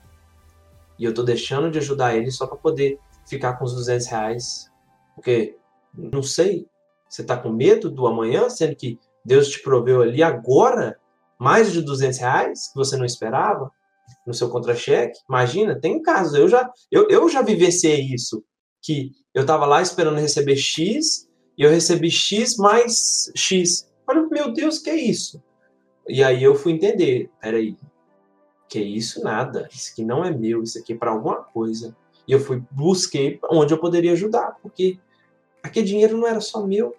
E 0.96 1.04
eu 1.04 1.10
estou 1.10 1.24
deixando 1.24 1.68
de 1.68 1.78
ajudar 1.78 2.14
ele 2.14 2.30
só 2.30 2.46
para 2.46 2.56
poder 2.56 3.00
ficar 3.28 3.54
com 3.54 3.64
os 3.64 3.74
200 3.74 4.06
reais. 4.06 4.70
Porque, 5.16 5.56
não 5.92 6.22
sei, 6.22 6.68
você 7.08 7.22
está 7.22 7.36
com 7.36 7.50
medo 7.50 7.90
do 7.90 8.06
amanhã, 8.06 8.48
sendo 8.48 8.76
que 8.76 9.00
Deus 9.24 9.48
te 9.48 9.60
proveu 9.60 10.02
ali 10.02 10.22
agora 10.22 11.00
mais 11.36 11.72
de 11.72 11.82
200 11.82 12.18
reais 12.20 12.68
que 12.68 12.76
você 12.76 12.96
não 12.96 13.04
esperava 13.04 13.72
no 14.26 14.34
seu 14.34 14.48
contra-cheque. 14.48 15.18
Imagina, 15.28 15.78
tem 15.78 16.02
casos, 16.02 16.34
eu 16.34 16.48
já, 16.48 16.70
eu, 16.90 17.08
eu 17.08 17.28
já 17.28 17.42
vivenciei 17.42 18.00
isso, 18.00 18.44
que 18.82 19.12
eu 19.34 19.42
estava 19.42 19.66
lá 19.66 19.82
esperando 19.82 20.18
receber 20.18 20.56
X 20.56 21.28
e 21.56 21.62
eu 21.62 21.70
recebi 21.70 22.10
X 22.10 22.56
mais 22.56 23.30
X. 23.34 23.88
Olha, 24.06 24.26
meu 24.28 24.52
Deus, 24.52 24.78
que 24.78 24.90
é 24.90 24.96
isso? 24.96 25.42
E 26.08 26.22
aí 26.22 26.42
eu 26.42 26.54
fui 26.54 26.72
entender, 26.72 27.30
peraí, 27.40 27.76
que 28.68 28.80
isso 28.80 29.22
nada, 29.22 29.68
isso 29.72 29.92
aqui 29.92 30.04
não 30.04 30.24
é 30.24 30.30
meu, 30.30 30.62
isso 30.62 30.78
aqui 30.78 30.92
é 30.92 30.96
para 30.96 31.10
alguma 31.10 31.42
coisa. 31.42 31.96
E 32.26 32.32
eu 32.32 32.40
fui, 32.40 32.62
busquei 32.70 33.38
onde 33.50 33.72
eu 33.72 33.78
poderia 33.78 34.12
ajudar, 34.12 34.56
porque 34.62 34.98
aquele 35.62 35.86
dinheiro 35.86 36.16
não 36.16 36.26
era 36.26 36.40
só 36.40 36.64
meu, 36.66 36.94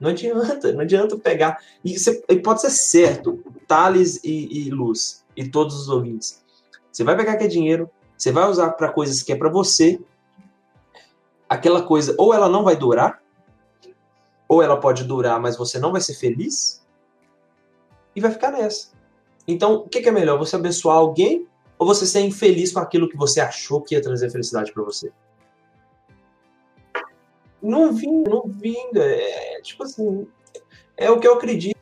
não 0.00 0.10
adianta, 0.10 0.72
não 0.72 0.80
adianta 0.80 1.16
pegar. 1.16 1.58
E, 1.84 1.98
você, 1.98 2.22
e 2.28 2.36
pode 2.36 2.60
ser 2.60 2.70
certo, 2.70 3.42
Thales 3.68 4.22
e, 4.24 4.66
e 4.66 4.70
Luz, 4.70 5.24
e 5.36 5.48
todos 5.48 5.74
os 5.76 5.88
ouvintes. 5.88 6.41
Você 6.92 7.02
vai 7.02 7.16
pegar 7.16 7.32
aquele 7.32 7.48
dinheiro, 7.48 7.90
você 8.16 8.30
vai 8.30 8.48
usar 8.48 8.70
para 8.72 8.92
coisas 8.92 9.22
que 9.22 9.32
é 9.32 9.36
para 9.36 9.48
você. 9.48 9.98
Aquela 11.48 11.82
coisa, 11.82 12.14
ou 12.18 12.32
ela 12.32 12.48
não 12.48 12.62
vai 12.62 12.76
durar, 12.76 13.22
ou 14.46 14.62
ela 14.62 14.78
pode 14.78 15.04
durar, 15.04 15.40
mas 15.40 15.56
você 15.56 15.78
não 15.78 15.90
vai 15.90 16.00
ser 16.00 16.14
feliz. 16.14 16.84
E 18.14 18.20
vai 18.20 18.30
ficar 18.30 18.52
nessa. 18.52 18.92
Então, 19.48 19.76
o 19.76 19.88
que, 19.88 20.06
é 20.06 20.10
melhor? 20.10 20.38
Você 20.38 20.54
abençoar 20.54 20.96
alguém 20.96 21.46
ou 21.78 21.86
você 21.86 22.06
ser 22.06 22.20
infeliz 22.20 22.72
com 22.72 22.78
aquilo 22.78 23.08
que 23.08 23.16
você 23.16 23.40
achou 23.40 23.80
que 23.80 23.94
ia 23.94 24.02
trazer 24.02 24.30
felicidade 24.30 24.72
para 24.72 24.84
você? 24.84 25.10
Não 27.60 27.92
vinga, 27.92 28.30
não 28.30 28.42
vinga. 28.46 29.02
É, 29.02 29.60
tipo 29.62 29.82
assim, 29.82 30.26
é 30.96 31.10
o 31.10 31.18
que 31.18 31.26
eu 31.26 31.34
acredito. 31.34 31.80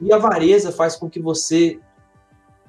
E 0.00 0.12
a 0.12 0.16
avareza 0.16 0.72
faz 0.72 0.96
com 0.96 1.08
que 1.08 1.20
você 1.20 1.80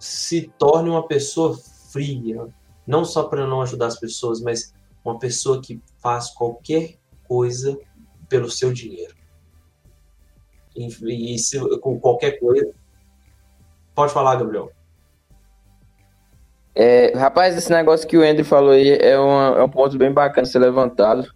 se 0.04 0.52
torne 0.60 0.90
uma 0.90 1.08
pessoa 1.08 1.58
fria, 1.90 2.46
não 2.86 3.06
só 3.06 3.24
para 3.24 3.48
não 3.48 3.62
ajudar 3.62 3.86
as 3.86 3.98
pessoas, 3.98 4.42
mas 4.42 4.74
uma 5.04 5.18
pessoa 5.18 5.62
que 5.62 5.82
faz 6.02 6.30
qualquer 6.30 6.96
coisa 7.26 7.78
pelo 8.28 8.50
seu 8.50 8.74
dinheiro. 8.74 9.16
E, 10.76 11.36
e 11.36 11.40
se, 11.40 11.58
com 11.80 11.98
qualquer 12.02 12.38
coisa. 12.38 12.74
Pode 13.96 14.12
falar, 14.12 14.36
Gabriel. 14.36 14.74
É, 16.76 17.18
rapaz, 17.18 17.56
esse 17.56 17.72
negócio 17.72 18.06
que 18.06 18.18
o 18.18 18.24
Andrew 18.24 18.44
falou 18.44 18.72
aí 18.72 18.90
é, 18.90 19.18
uma, 19.18 19.58
é 19.58 19.64
um 19.64 19.70
ponto 19.70 19.98
bem 19.98 20.12
bacana 20.12 20.46
ser 20.46 20.60
levantado, 20.60 21.34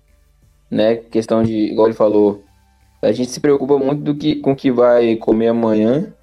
né? 0.70 0.98
Questão 0.98 1.42
de, 1.42 1.54
igual 1.54 1.88
ele 1.88 1.96
falou, 1.96 2.44
a 3.02 3.14
gente 3.14 3.32
se 3.32 3.40
preocupa 3.40 3.78
muito 3.78 4.04
do 4.04 4.14
que, 4.14 4.36
com 4.36 4.52
o 4.52 4.56
que 4.58 4.70
vai 4.70 5.16
comer 5.16 5.48
amanhã 5.48 6.14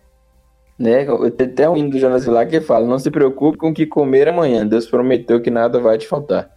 né? 0.79 1.07
Tem 1.37 1.47
até 1.47 1.69
um 1.69 1.77
hino 1.77 1.91
do 1.91 1.99
Jonas 1.99 2.25
Vilar 2.25 2.49
que 2.49 2.61
fala: 2.61 2.87
Não 2.87 2.99
se 2.99 3.11
preocupe 3.11 3.59
com 3.59 3.71
o 3.71 3.75
que 3.75 3.87
comer 3.87 4.29
amanhã, 4.29 4.67
Deus 4.67 4.87
prometeu 4.87 5.41
que 5.41 5.51
nada 5.51 5.81
vai 5.81 5.99
te 5.99 6.07
faltar. 6.07 6.51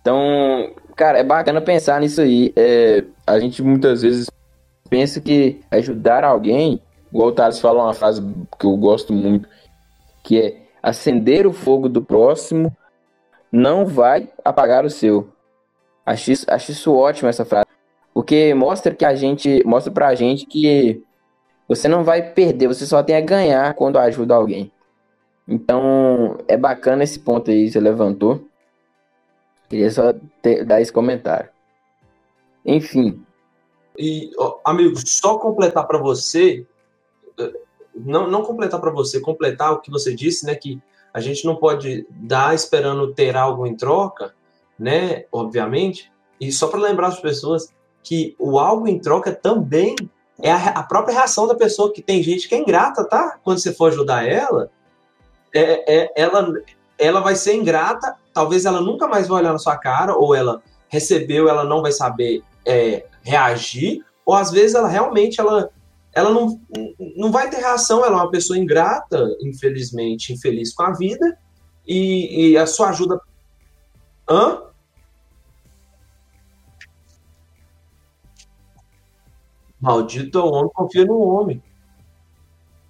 Então, 0.00 0.72
cara, 0.94 1.18
é 1.18 1.24
bacana 1.24 1.60
pensar 1.60 2.00
nisso 2.00 2.20
aí. 2.20 2.52
É, 2.56 3.04
a 3.26 3.38
gente 3.38 3.62
muitas 3.62 4.02
vezes 4.02 4.30
pensa 4.88 5.20
que 5.20 5.60
ajudar 5.70 6.24
alguém, 6.24 6.80
o 7.12 7.32
Thales 7.32 7.60
fala 7.60 7.82
uma 7.82 7.94
frase 7.94 8.22
que 8.58 8.66
eu 8.66 8.76
gosto 8.76 9.12
muito, 9.12 9.48
que 10.22 10.40
é 10.40 10.62
acender 10.82 11.46
o 11.46 11.52
fogo 11.52 11.88
do 11.88 12.00
próximo 12.00 12.74
não 13.50 13.86
vai 13.86 14.28
apagar 14.44 14.84
o 14.84 14.90
seu. 14.90 15.28
Acho 16.04 16.30
isso, 16.30 16.46
acho 16.48 16.70
isso 16.70 16.94
ótimo 16.94 17.28
essa 17.28 17.44
frase. 17.44 17.66
Porque 18.14 18.54
mostra 18.54 18.94
que 18.94 19.04
a 19.04 19.14
gente, 19.14 19.62
mostra 19.64 19.92
pra 19.92 20.14
gente 20.14 20.46
que 20.46 21.02
você 21.68 21.88
não 21.88 22.04
vai 22.04 22.22
perder, 22.32 22.68
você 22.68 22.86
só 22.86 23.02
tem 23.02 23.16
a 23.16 23.20
ganhar 23.20 23.74
quando 23.74 23.98
ajuda 23.98 24.34
alguém. 24.34 24.70
Então, 25.48 26.38
é 26.48 26.56
bacana 26.56 27.04
esse 27.04 27.18
ponto 27.18 27.50
aí 27.50 27.66
que 27.66 27.72
você 27.72 27.80
levantou. 27.80 28.44
Queria 29.68 29.90
só 29.90 30.14
ter, 30.42 30.64
dar 30.64 30.80
esse 30.80 30.92
comentário. 30.92 31.48
Enfim. 32.64 33.24
E, 33.98 34.30
ó, 34.38 34.58
amigo, 34.64 34.96
só 35.06 35.38
completar 35.38 35.86
para 35.86 35.98
você, 35.98 36.66
eh, 37.38 37.52
não, 37.94 38.28
não 38.28 38.42
completar 38.42 38.80
para 38.80 38.90
você, 38.90 39.20
completar 39.20 39.72
o 39.72 39.80
que 39.80 39.90
você 39.90 40.14
disse, 40.14 40.44
né, 40.44 40.54
que 40.54 40.80
a 41.14 41.20
gente 41.20 41.44
não 41.46 41.56
pode 41.56 42.06
dar 42.10 42.54
esperando 42.54 43.14
ter 43.14 43.36
algo 43.36 43.66
em 43.66 43.74
troca, 43.74 44.34
né, 44.78 45.24
obviamente, 45.32 46.12
e 46.40 46.52
só 46.52 46.68
para 46.68 46.80
lembrar 46.80 47.08
as 47.08 47.20
pessoas 47.20 47.72
que 48.02 48.36
o 48.38 48.58
algo 48.58 48.86
em 48.86 48.98
troca 48.98 49.32
também 49.32 49.96
é 50.42 50.50
a, 50.50 50.68
a, 50.68 50.82
própria 50.82 51.14
reação 51.14 51.46
da 51.46 51.54
pessoa, 51.54 51.92
que 51.92 52.02
tem 52.02 52.22
gente 52.22 52.48
que 52.48 52.54
é 52.54 52.58
ingrata, 52.58 53.04
tá? 53.04 53.38
Quando 53.42 53.58
você 53.58 53.72
for 53.72 53.90
ajudar 53.90 54.26
ela, 54.26 54.70
é, 55.54 56.02
é, 56.02 56.12
ela, 56.16 56.52
ela 56.98 57.20
vai 57.20 57.34
ser 57.34 57.54
ingrata, 57.54 58.14
talvez 58.32 58.64
ela 58.64 58.80
nunca 58.80 59.08
mais 59.08 59.28
vai 59.28 59.40
olhar 59.40 59.52
na 59.52 59.58
sua 59.58 59.76
cara, 59.76 60.14
ou 60.14 60.34
ela 60.34 60.62
recebeu, 60.88 61.48
ela 61.48 61.64
não 61.64 61.82
vai 61.82 61.92
saber 61.92 62.42
é, 62.66 63.06
reagir, 63.22 64.04
ou 64.24 64.34
às 64.34 64.50
vezes 64.50 64.74
ela 64.74 64.88
realmente 64.88 65.40
ela, 65.40 65.70
ela 66.12 66.30
não, 66.30 66.60
não 67.16 67.32
vai 67.32 67.48
ter 67.48 67.58
reação, 67.58 68.04
ela 68.04 68.18
é 68.18 68.22
uma 68.22 68.30
pessoa 68.30 68.58
ingrata, 68.58 69.26
infelizmente, 69.40 70.32
infeliz 70.32 70.74
com 70.74 70.82
a 70.82 70.92
vida, 70.92 71.38
e, 71.86 72.50
e 72.50 72.58
a 72.58 72.66
sua 72.66 72.90
ajuda. 72.90 73.20
Hã? 74.28 74.62
Maldito 79.80 80.38
é 80.38 80.42
o 80.42 80.52
homem 80.52 80.70
confia 80.74 81.04
no 81.04 81.18
homem. 81.20 81.62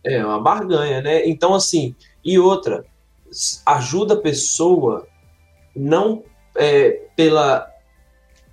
É 0.05 0.25
uma 0.25 0.41
barganha, 0.41 1.03
né? 1.03 1.27
Então, 1.27 1.55
assim, 1.55 1.95
e 2.25 2.39
outra, 2.39 2.85
ajuda 3.65 4.15
a 4.15 4.21
pessoa 4.21 5.07
não 5.75 6.23
é, 6.55 7.03
pela 7.17 7.71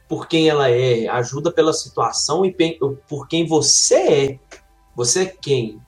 por 0.07 0.27
quem 0.27 0.47
ela 0.47 0.69
é, 0.69 1.07
ajuda 1.07 1.51
pela 1.51 1.73
situação 1.73 2.45
e 2.45 2.55
por 3.07 3.27
quem 3.27 3.47
você 3.47 3.95
é. 3.95 4.39
Você 4.95 5.23
é 5.23 5.25
quem? 5.25 5.81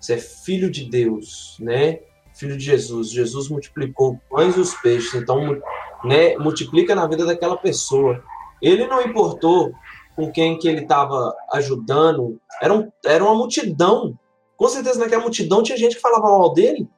Você 0.00 0.14
é 0.14 0.18
filho 0.18 0.70
de 0.70 0.84
Deus, 0.84 1.56
né? 1.60 2.00
Filho 2.34 2.56
de 2.56 2.64
Jesus. 2.64 3.10
Jesus 3.10 3.48
multiplicou 3.48 4.18
pães 4.30 4.56
e 4.56 4.60
os 4.60 4.72
peixes, 4.74 5.14
então, 5.14 5.60
né, 6.04 6.36
multiplica 6.38 6.94
na 6.94 7.06
vida 7.06 7.26
daquela 7.26 7.56
pessoa. 7.56 8.22
Ele 8.62 8.86
não 8.86 9.02
importou 9.02 9.74
com 10.16 10.32
quem 10.32 10.58
que 10.58 10.66
ele 10.66 10.80
estava 10.80 11.36
ajudando, 11.52 12.40
era, 12.60 12.72
um, 12.72 12.90
era 13.04 13.22
uma 13.22 13.34
multidão. 13.34 14.18
Com 14.56 14.66
certeza 14.66 14.98
naquela 14.98 15.22
multidão 15.22 15.62
tinha 15.62 15.76
gente 15.76 15.96
que 15.96 16.00
falava 16.00 16.26
mal 16.26 16.54
dele, 16.54 16.88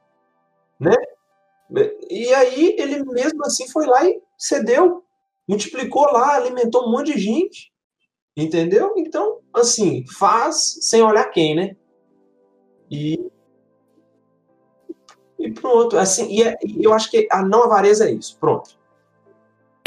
né? 0.79 0.95
E 2.09 2.33
aí 2.33 2.75
ele 2.79 3.03
mesmo 3.03 3.45
assim 3.45 3.67
foi 3.67 3.85
lá 3.85 4.05
e 4.05 4.21
cedeu, 4.37 5.03
multiplicou 5.47 6.05
lá, 6.05 6.37
alimentou 6.37 6.87
um 6.87 6.91
monte 6.91 7.13
de 7.13 7.19
gente, 7.19 7.73
entendeu? 8.35 8.93
Então, 8.95 9.39
assim, 9.53 10.05
faz 10.07 10.77
sem 10.81 11.03
olhar 11.03 11.25
quem, 11.25 11.55
né? 11.55 11.75
E 12.89 13.29
e 15.37 15.51
pronto, 15.51 15.97
assim, 15.97 16.27
e, 16.29 16.43
é, 16.43 16.57
e 16.65 16.83
eu 16.83 16.93
acho 16.93 17.09
que 17.09 17.27
a 17.31 17.41
não 17.41 17.63
avareza 17.63 18.09
é 18.09 18.11
isso, 18.11 18.37
pronto 18.39 18.78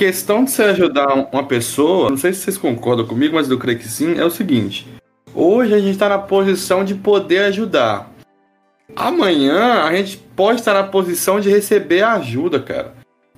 questão 0.03 0.43
de 0.43 0.51
você 0.51 0.65
ajudar 0.65 1.29
uma 1.33 1.45
pessoa, 1.45 2.11
não 2.11 2.17
sei 2.17 2.33
se 2.33 2.41
vocês 2.41 2.59
concordam 2.59 3.07
comigo, 3.07 3.37
mas 3.37 3.49
eu 3.49 3.57
creio 3.57 3.79
que 3.79 3.87
sim, 3.87 4.19
é 4.19 4.25
o 4.25 4.31
seguinte. 4.31 4.89
Hoje 5.33 5.73
a 5.73 5.79
gente 5.79 5.93
está 5.93 6.09
na 6.09 6.19
posição 6.19 6.85
de 6.85 6.93
poder 6.93 7.45
ajudar. 7.45 8.11
Amanhã 8.97 9.85
a 9.85 9.95
gente 9.95 10.17
pode 10.35 10.59
estar 10.59 10.75
na 10.75 10.83
posição 10.83 11.39
de 11.39 11.49
receber 11.49 12.03
ajuda, 12.03 12.59
cara. 12.59 12.95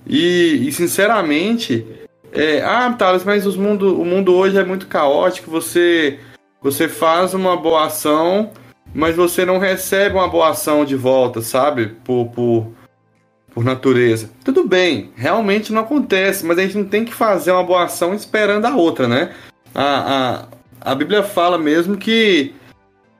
E, 0.07 0.67
e 0.67 0.71
sinceramente, 0.71 1.85
é, 2.33 2.63
ah, 2.63 2.91
Thales, 2.93 3.23
mas 3.23 3.45
os 3.45 3.55
mundo, 3.55 4.01
o 4.01 4.03
mundo 4.03 4.33
hoje 4.33 4.57
é 4.57 4.63
muito 4.63 4.87
caótico. 4.87 5.51
Você, 5.51 6.17
você 6.63 6.89
faz 6.89 7.35
uma 7.35 7.55
boa 7.55 7.85
ação, 7.85 8.49
mas 8.91 9.15
você 9.15 9.45
não 9.45 9.59
recebe 9.59 10.15
uma 10.15 10.27
boa 10.27 10.49
ação 10.49 10.83
de 10.83 10.95
volta, 10.95 11.41
sabe? 11.41 11.89
Por, 12.03 12.25
por, 12.29 12.71
por 13.55 13.63
natureza. 13.63 14.29
Tudo 14.43 14.67
bem, 14.67 15.11
realmente 15.15 15.71
não 15.71 15.81
acontece, 15.81 16.45
mas 16.45 16.59
a 16.59 16.61
gente 16.61 16.77
não 16.77 16.83
tem 16.83 17.05
que 17.05 17.13
fazer 17.13 17.51
uma 17.51 17.63
boa 17.63 17.85
ação 17.85 18.13
esperando 18.13 18.65
a 18.65 18.75
outra, 18.75 19.07
né? 19.07 19.31
A, 19.73 20.45
a, 20.83 20.91
a 20.91 20.93
Bíblia 20.93 21.23
fala 21.23 21.57
mesmo 21.57 21.95
que 21.95 22.53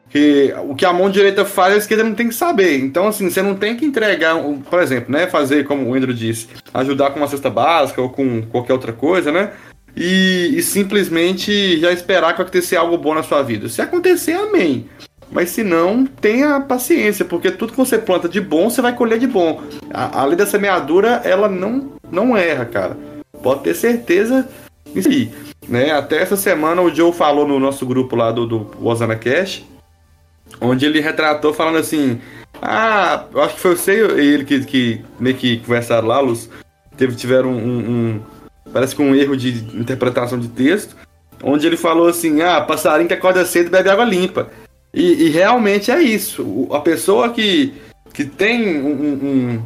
que 0.09 0.53
o 0.63 0.75
que 0.75 0.85
a 0.85 0.93
mão 0.93 1.09
direita 1.09 1.43
faz, 1.43 1.73
a 1.73 1.77
esquerda 1.77 2.03
não 2.03 2.13
tem 2.13 2.27
que 2.27 2.35
saber. 2.35 2.79
Então, 2.79 3.07
assim, 3.07 3.29
você 3.29 3.41
não 3.41 3.55
tem 3.55 3.75
que 3.75 3.85
entregar, 3.85 4.35
por 4.69 4.81
exemplo, 4.81 5.11
né? 5.11 5.27
Fazer, 5.27 5.65
como 5.65 5.89
o 5.89 5.93
Andrew 5.93 6.13
disse, 6.13 6.47
ajudar 6.73 7.11
com 7.11 7.19
uma 7.19 7.27
cesta 7.27 7.49
básica 7.49 8.01
ou 8.01 8.09
com 8.09 8.41
qualquer 8.43 8.73
outra 8.73 8.93
coisa, 8.93 9.31
né? 9.31 9.51
E, 9.95 10.53
e 10.53 10.61
simplesmente 10.61 11.79
já 11.79 11.91
esperar 11.91 12.35
que 12.35 12.41
acontecer 12.41 12.75
algo 12.75 12.97
bom 12.97 13.13
na 13.13 13.23
sua 13.23 13.41
vida. 13.41 13.69
Se 13.69 13.81
acontecer, 13.81 14.33
amém. 14.33 14.89
Mas 15.31 15.49
se 15.49 15.63
não, 15.63 16.05
tenha 16.05 16.59
paciência, 16.61 17.25
porque 17.25 17.51
tudo 17.51 17.71
que 17.71 17.77
você 17.77 17.97
planta 17.97 18.29
de 18.29 18.39
bom, 18.39 18.69
você 18.69 18.81
vai 18.81 18.95
colher 18.95 19.19
de 19.19 19.27
bom. 19.27 19.61
A, 19.91 20.21
a 20.21 20.25
lei 20.25 20.35
da 20.35 20.45
semeadura, 20.45 21.21
ela 21.23 21.49
não, 21.49 21.91
não 22.11 22.37
erra, 22.37 22.65
cara. 22.65 22.97
Pode 23.41 23.63
ter 23.63 23.73
certeza 23.73 24.47
disso 24.93 25.09
aí. 25.09 25.31
Né? 25.67 25.91
Até 25.91 26.21
essa 26.21 26.37
semana 26.37 26.81
o 26.81 26.93
Joe 26.93 27.11
falou 27.11 27.47
no 27.47 27.59
nosso 27.59 27.85
grupo 27.85 28.15
lá 28.15 28.31
do, 28.31 28.45
do 28.45 28.71
Osana 28.81 29.15
Cash, 29.15 29.63
onde 30.61 30.85
ele 30.85 30.99
retratou 30.99 31.53
falando 31.53 31.77
assim: 31.77 32.21
Ah, 32.61 33.25
acho 33.35 33.55
que 33.55 33.59
foi 33.59 33.75
você 33.75 34.05
e 34.21 34.33
ele 34.33 34.45
que, 34.45 34.63
que 34.63 35.01
meio 35.19 35.35
que 35.35 35.57
conversaram 35.57 36.07
lá, 36.07 36.19
Luz. 36.19 36.49
Teve, 36.95 37.15
tiveram 37.15 37.49
um, 37.49 37.77
um, 37.77 38.21
Parece 38.71 38.95
que 38.95 39.01
um 39.01 39.13
erro 39.13 39.35
de 39.35 39.49
interpretação 39.77 40.39
de 40.39 40.47
texto. 40.47 40.95
Onde 41.43 41.67
ele 41.67 41.77
falou 41.77 42.07
assim: 42.07 42.41
Ah, 42.41 42.61
passarinho 42.61 43.07
que 43.07 43.13
acorda 43.13 43.45
cedo 43.45 43.69
bebe 43.69 43.89
água 43.89 44.05
limpa. 44.05 44.49
E, 44.95 45.25
e 45.25 45.29
realmente 45.29 45.91
é 45.91 46.01
isso. 46.01 46.69
A 46.71 46.79
pessoa 46.79 47.29
que, 47.29 47.73
que 48.13 48.23
tem 48.23 48.81
um, 48.81 48.93
um, 48.93 49.63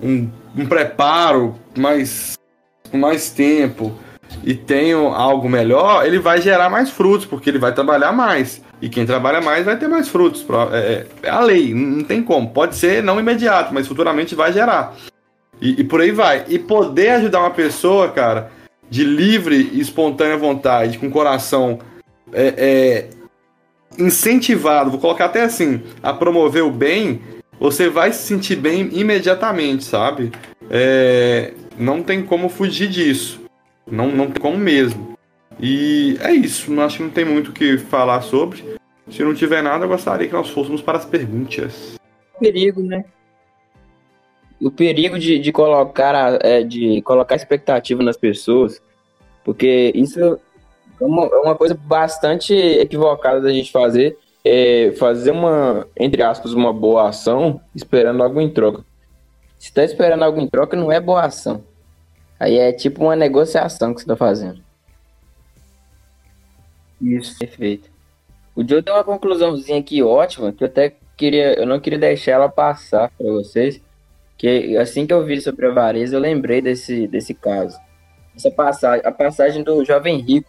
um, 0.00 0.30
um 0.56 0.66
preparo 0.66 1.56
mais, 1.76 2.34
mais 2.92 3.30
tempo 3.30 3.92
e 4.44 4.54
tem 4.54 4.92
algo 4.92 5.48
melhor, 5.48 6.06
ele 6.06 6.20
vai 6.20 6.40
gerar 6.40 6.70
mais 6.70 6.88
frutos, 6.88 7.26
porque 7.26 7.50
ele 7.50 7.58
vai 7.58 7.74
trabalhar 7.74 8.12
mais. 8.12 8.62
E 8.80 8.88
quem 8.88 9.04
trabalha 9.04 9.40
mais 9.40 9.64
vai 9.64 9.76
ter 9.76 9.88
mais 9.88 10.08
frutos. 10.08 10.46
É, 10.72 10.78
é, 10.78 11.06
é 11.24 11.30
a 11.30 11.40
lei, 11.40 11.74
não 11.74 12.04
tem 12.04 12.22
como. 12.22 12.48
Pode 12.50 12.76
ser 12.76 13.02
não 13.02 13.18
imediato, 13.18 13.74
mas 13.74 13.88
futuramente 13.88 14.36
vai 14.36 14.52
gerar. 14.52 14.94
E, 15.60 15.80
e, 15.80 15.84
por 15.84 16.00
aí 16.00 16.12
vai. 16.12 16.44
E 16.48 16.60
poder 16.60 17.10
ajudar 17.10 17.40
uma 17.40 17.50
pessoa, 17.50 18.08
cara, 18.08 18.52
de 18.88 19.02
livre 19.02 19.68
e 19.72 19.80
espontânea 19.80 20.36
vontade, 20.36 20.96
com 20.96 21.10
coração 21.10 21.80
é, 22.32 22.54
é, 22.56 23.19
incentivado, 23.98 24.90
vou 24.90 25.00
colocar 25.00 25.26
até 25.26 25.42
assim, 25.42 25.82
a 26.02 26.12
promover 26.12 26.62
o 26.62 26.70
bem, 26.70 27.20
você 27.58 27.88
vai 27.88 28.12
se 28.12 28.26
sentir 28.26 28.56
bem 28.56 28.88
imediatamente, 28.92 29.84
sabe? 29.84 30.32
É, 30.70 31.52
não 31.76 32.02
tem 32.02 32.22
como 32.24 32.48
fugir 32.48 32.88
disso. 32.88 33.40
Não, 33.90 34.08
não 34.08 34.30
tem 34.30 34.40
como 34.40 34.56
mesmo. 34.56 35.18
E 35.60 36.16
é 36.20 36.32
isso. 36.32 36.80
Acho 36.80 36.98
que 36.98 37.02
não 37.02 37.10
tem 37.10 37.24
muito 37.24 37.48
o 37.48 37.52
que 37.52 37.76
falar 37.76 38.22
sobre. 38.22 38.64
Se 39.10 39.22
não 39.22 39.34
tiver 39.34 39.62
nada, 39.62 39.84
eu 39.84 39.88
gostaria 39.88 40.26
que 40.26 40.32
nós 40.32 40.48
fôssemos 40.48 40.80
para 40.80 40.98
as 40.98 41.04
perguntas. 41.04 41.96
Perigo, 42.38 42.80
né? 42.80 43.04
O 44.60 44.70
perigo 44.70 45.18
de, 45.18 45.38
de 45.38 45.52
colocar 45.52 46.38
é, 46.42 46.62
de 46.62 47.02
colocar 47.02 47.34
expectativa 47.34 48.02
nas 48.02 48.16
pessoas, 48.16 48.80
porque 49.44 49.90
isso 49.94 50.38
uma, 51.04 51.26
é 51.26 51.38
uma 51.38 51.54
coisa 51.54 51.74
bastante 51.74 52.54
equivocada 52.54 53.40
da 53.40 53.52
gente 53.52 53.72
fazer, 53.72 54.18
é 54.44 54.92
fazer 54.98 55.30
uma, 55.30 55.86
entre 55.96 56.22
aspas, 56.22 56.52
uma 56.52 56.72
boa 56.72 57.08
ação 57.08 57.60
esperando 57.74 58.22
algo 58.22 58.40
em 58.40 58.48
troca. 58.48 58.84
Se 59.58 59.72
tá 59.72 59.84
esperando 59.84 60.22
algo 60.22 60.40
em 60.40 60.48
troca, 60.48 60.76
não 60.76 60.90
é 60.90 60.98
boa 60.98 61.24
ação. 61.24 61.62
Aí 62.38 62.58
é 62.58 62.72
tipo 62.72 63.04
uma 63.04 63.14
negociação 63.14 63.92
que 63.92 64.00
você 64.00 64.06
tá 64.06 64.16
fazendo. 64.16 64.62
Isso. 67.00 67.38
Perfeito. 67.38 67.90
O 68.54 68.66
Joe 68.66 68.82
tem 68.82 68.92
uma 68.92 69.04
conclusãozinha 69.04 69.78
aqui 69.78 70.02
ótima, 70.02 70.52
que 70.52 70.64
eu 70.64 70.68
até 70.68 70.94
queria, 71.16 71.58
eu 71.58 71.66
não 71.66 71.78
queria 71.78 71.98
deixar 71.98 72.32
ela 72.32 72.48
passar 72.48 73.10
para 73.16 73.30
vocês, 73.30 73.80
que 74.36 74.76
assim 74.76 75.06
que 75.06 75.12
eu 75.12 75.24
vi 75.24 75.40
sobre 75.40 75.66
a 75.66 75.70
avareza, 75.70 76.16
eu 76.16 76.20
lembrei 76.20 76.62
desse, 76.62 77.06
desse 77.06 77.34
caso. 77.34 77.78
Essa 78.34 78.50
passagem, 78.50 79.06
a 79.06 79.12
passagem 79.12 79.62
do 79.62 79.84
jovem 79.84 80.18
rico, 80.18 80.48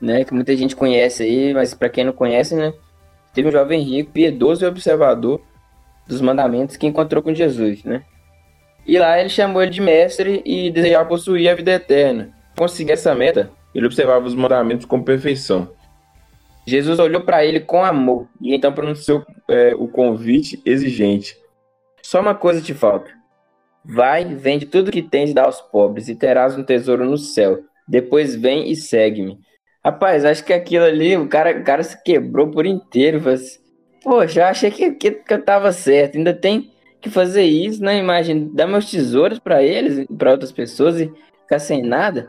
né, 0.00 0.24
que 0.24 0.34
muita 0.34 0.56
gente 0.56 0.76
conhece 0.76 1.22
aí, 1.22 1.54
mas 1.54 1.74
para 1.74 1.88
quem 1.88 2.04
não 2.04 2.12
conhece, 2.12 2.54
né, 2.54 2.72
teve 3.34 3.48
um 3.48 3.52
jovem 3.52 3.80
rico, 3.82 4.12
piedoso 4.12 4.64
e 4.64 4.68
observador 4.68 5.40
dos 6.06 6.20
mandamentos 6.20 6.76
que 6.76 6.86
encontrou 6.86 7.22
com 7.22 7.34
Jesus, 7.34 7.84
né? 7.84 8.02
E 8.86 8.98
lá 8.98 9.20
ele 9.20 9.28
chamou 9.28 9.62
ele 9.62 9.70
de 9.70 9.82
mestre 9.82 10.42
e 10.46 10.70
desejava 10.70 11.06
possuir 11.06 11.50
a 11.50 11.54
vida 11.54 11.72
eterna. 11.72 12.30
Conseguir 12.56 12.92
essa 12.92 13.14
meta, 13.14 13.50
ele 13.74 13.84
observava 13.84 14.26
os 14.26 14.34
mandamentos 14.34 14.86
com 14.86 15.02
perfeição. 15.02 15.70
Jesus 16.66 16.98
olhou 16.98 17.20
para 17.20 17.44
ele 17.44 17.60
com 17.60 17.84
amor 17.84 18.26
e 18.40 18.54
então 18.54 18.72
pronunciou 18.72 19.24
é, 19.48 19.74
o 19.74 19.88
convite 19.88 20.60
exigente. 20.64 21.36
Só 22.02 22.20
uma 22.20 22.34
coisa 22.34 22.62
te 22.62 22.72
falta. 22.72 23.10
Vai, 23.84 24.24
vende 24.24 24.66
tudo 24.66 24.90
que 24.90 25.02
tens 25.02 25.30
e 25.30 25.34
dá 25.34 25.44
aos 25.44 25.60
pobres, 25.60 26.08
e 26.08 26.14
terás 26.14 26.56
um 26.56 26.62
tesouro 26.62 27.04
no 27.04 27.16
céu. 27.16 27.60
Depois 27.86 28.34
vem 28.34 28.70
e 28.70 28.76
segue-me. 28.76 29.38
Rapaz, 29.88 30.22
acho 30.22 30.44
que 30.44 30.52
aquilo 30.52 30.84
ali, 30.84 31.16
o 31.16 31.26
cara, 31.26 31.58
o 31.58 31.64
cara 31.64 31.82
se 31.82 32.02
quebrou 32.02 32.50
por 32.50 32.66
inteiro. 32.66 33.22
Mas, 33.24 33.58
Poxa, 34.04 34.44
achei 34.46 34.70
que, 34.70 34.90
que, 34.92 35.10
que 35.12 35.32
eu 35.32 35.42
tava 35.42 35.72
certo. 35.72 36.18
Ainda 36.18 36.34
tem 36.34 36.70
que 37.00 37.08
fazer 37.08 37.44
isso, 37.44 37.82
né? 37.82 37.96
Imagina, 37.96 38.50
dar 38.52 38.66
meus 38.66 38.90
tesouros 38.90 39.38
para 39.38 39.62
eles, 39.62 40.06
para 40.18 40.32
outras 40.32 40.52
pessoas 40.52 41.00
e 41.00 41.10
ficar 41.40 41.58
sem 41.58 41.82
nada, 41.82 42.28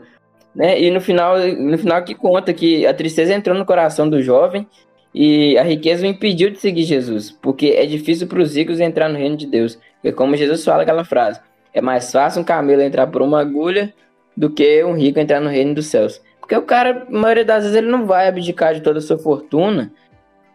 né? 0.54 0.80
E 0.80 0.90
no 0.90 1.02
final, 1.02 1.36
no 1.38 1.76
final 1.76 2.02
que 2.02 2.14
conta 2.14 2.54
que 2.54 2.86
a 2.86 2.94
tristeza 2.94 3.34
entrou 3.34 3.54
no 3.54 3.66
coração 3.66 4.08
do 4.08 4.22
jovem 4.22 4.66
e 5.14 5.58
a 5.58 5.62
riqueza 5.62 6.06
o 6.06 6.08
impediu 6.08 6.48
de 6.48 6.58
seguir 6.58 6.84
Jesus, 6.84 7.30
porque 7.30 7.74
é 7.76 7.84
difícil 7.84 8.26
para 8.26 8.40
os 8.40 8.56
ricos 8.56 8.80
entrar 8.80 9.10
no 9.10 9.18
reino 9.18 9.36
de 9.36 9.46
Deus. 9.46 9.78
É 10.02 10.10
como 10.10 10.34
Jesus 10.34 10.64
fala 10.64 10.82
aquela 10.82 11.04
frase: 11.04 11.38
é 11.74 11.82
mais 11.82 12.10
fácil 12.10 12.40
um 12.40 12.44
camelo 12.44 12.80
entrar 12.80 13.06
por 13.08 13.20
uma 13.20 13.38
agulha 13.38 13.92
do 14.34 14.48
que 14.48 14.82
um 14.82 14.94
rico 14.94 15.20
entrar 15.20 15.40
no 15.40 15.50
reino 15.50 15.74
dos 15.74 15.88
céus. 15.88 16.22
Porque 16.50 16.64
o 16.64 16.66
cara, 16.66 17.06
a 17.08 17.12
maioria 17.12 17.44
das 17.44 17.62
vezes, 17.62 17.78
ele 17.78 17.86
não 17.86 18.06
vai 18.06 18.26
abdicar 18.26 18.74
de 18.74 18.80
toda 18.80 18.98
a 18.98 19.00
sua 19.00 19.16
fortuna 19.16 19.92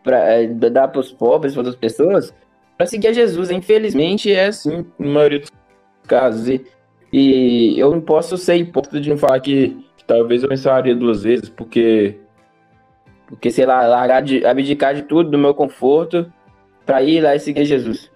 para 0.03 0.17
é, 0.33 0.45
dar 0.45 0.89
para 0.89 0.99
os 0.99 1.09
pobres, 1.09 1.53
para 1.53 1.61
outras 1.61 1.77
pessoas, 1.77 2.33
para 2.75 2.85
seguir 2.85 3.07
a 3.07 3.13
Jesus. 3.13 3.49
Infelizmente, 3.49 4.29
é 4.29 4.47
assim, 4.47 4.85
na 4.99 5.07
maioria 5.07 5.39
dos 5.39 5.49
casos. 6.05 6.49
E, 6.49 6.65
e 7.13 7.79
eu 7.79 7.91
não 7.91 8.01
posso 8.01 8.37
ser 8.37 8.57
hipócrita 8.57 8.99
de 8.99 9.09
não 9.09 9.17
falar 9.17 9.39
que, 9.39 9.69
que, 9.95 10.03
talvez 10.03 10.43
eu 10.43 10.49
pensaria 10.49 10.93
duas 10.93 11.23
vezes, 11.23 11.47
porque, 11.47 12.17
porque 13.25 13.49
sei 13.49 13.65
lá, 13.65 13.87
largar 13.87 14.21
de, 14.21 14.45
abdicar 14.45 14.93
de 14.93 15.03
tudo, 15.03 15.31
do 15.31 15.37
meu 15.37 15.53
conforto, 15.53 16.29
para 16.85 17.01
ir 17.03 17.21
lá 17.21 17.37
e 17.37 17.39
seguir 17.39 17.63
Jesus. 17.63 18.11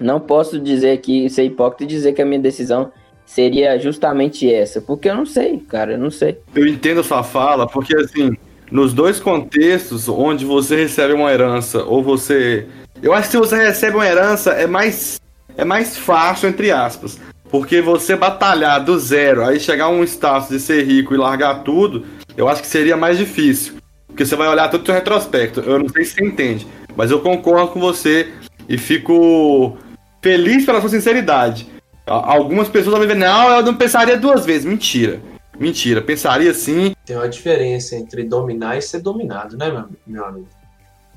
Não 0.00 0.18
posso 0.18 0.58
dizer 0.58 0.96
que 1.02 1.28
ser 1.28 1.44
hipócrita 1.44 1.84
e 1.84 1.86
dizer 1.86 2.14
que 2.14 2.22
a 2.22 2.24
minha 2.24 2.40
decisão 2.40 2.90
seria 3.24 3.78
justamente 3.78 4.52
essa? 4.52 4.80
Porque 4.80 5.08
eu 5.08 5.16
não 5.16 5.26
sei, 5.26 5.58
cara, 5.58 5.92
eu 5.92 5.98
não 5.98 6.10
sei. 6.10 6.38
Eu 6.54 6.66
entendo 6.66 7.02
sua 7.02 7.22
fala, 7.22 7.66
porque 7.66 7.96
assim, 7.96 8.36
nos 8.70 8.92
dois 8.92 9.20
contextos 9.20 10.08
onde 10.08 10.44
você 10.44 10.76
recebe 10.76 11.14
uma 11.14 11.32
herança 11.32 11.82
ou 11.82 12.02
você. 12.02 12.66
Eu 13.02 13.12
acho 13.12 13.28
que 13.28 13.32
se 13.32 13.38
você 13.38 13.56
recebe 13.56 13.96
uma 13.96 14.06
herança 14.06 14.50
é 14.52 14.66
mais, 14.66 15.20
é 15.56 15.64
mais 15.64 15.96
fácil, 15.96 16.48
entre 16.48 16.70
aspas. 16.70 17.18
Porque 17.50 17.80
você 17.80 18.16
batalhar 18.16 18.82
do 18.84 18.98
zero, 18.98 19.44
aí 19.44 19.60
chegar 19.60 19.84
a 19.84 19.90
um 19.90 20.02
status 20.02 20.48
de 20.48 20.58
ser 20.58 20.84
rico 20.84 21.14
e 21.14 21.16
largar 21.16 21.62
tudo, 21.62 22.04
eu 22.36 22.48
acho 22.48 22.62
que 22.62 22.66
seria 22.66 22.96
mais 22.96 23.16
difícil. 23.16 23.74
Porque 24.08 24.24
você 24.24 24.34
vai 24.34 24.48
olhar 24.48 24.68
todo 24.68 24.82
o 24.82 24.86
seu 24.86 24.94
retrospecto. 24.94 25.60
Eu 25.60 25.78
não 25.78 25.88
sei 25.88 26.04
se 26.04 26.14
você 26.14 26.24
entende, 26.24 26.66
mas 26.96 27.10
eu 27.10 27.20
concordo 27.20 27.68
com 27.68 27.80
você 27.80 28.28
e 28.68 28.78
fico 28.78 29.76
feliz 30.22 30.64
pela 30.64 30.80
sua 30.80 30.90
sinceridade. 30.90 31.68
Algumas 32.06 32.68
pessoas 32.68 32.98
vão 32.98 33.06
ver, 33.06 33.14
não, 33.14 33.50
eu 33.50 33.62
não 33.62 33.76
pensaria 33.76 34.16
duas 34.18 34.44
vezes. 34.44 34.64
Mentira. 34.64 35.20
Mentira, 35.58 36.02
pensaria 36.02 36.52
sim. 36.52 36.94
Tem 37.04 37.16
uma 37.16 37.28
diferença 37.28 37.96
entre 37.96 38.24
dominar 38.24 38.76
e 38.76 38.82
ser 38.82 39.00
dominado, 39.00 39.56
né, 39.56 39.70
meu, 39.70 39.88
meu 40.06 40.24
amigo? 40.24 40.48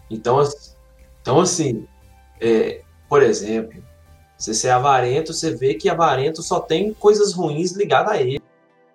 Então, 0.10 0.42
então 1.22 1.40
assim, 1.40 1.88
é, 2.40 2.82
por 3.10 3.24
exemplo, 3.24 3.84
você 4.38 4.54
ser 4.54 4.70
avarento, 4.70 5.34
você 5.34 5.56
vê 5.56 5.74
que 5.74 5.90
avarento 5.90 6.44
só 6.44 6.60
tem 6.60 6.94
coisas 6.94 7.34
ruins 7.34 7.72
ligadas 7.72 8.14
a 8.14 8.22
ele, 8.22 8.40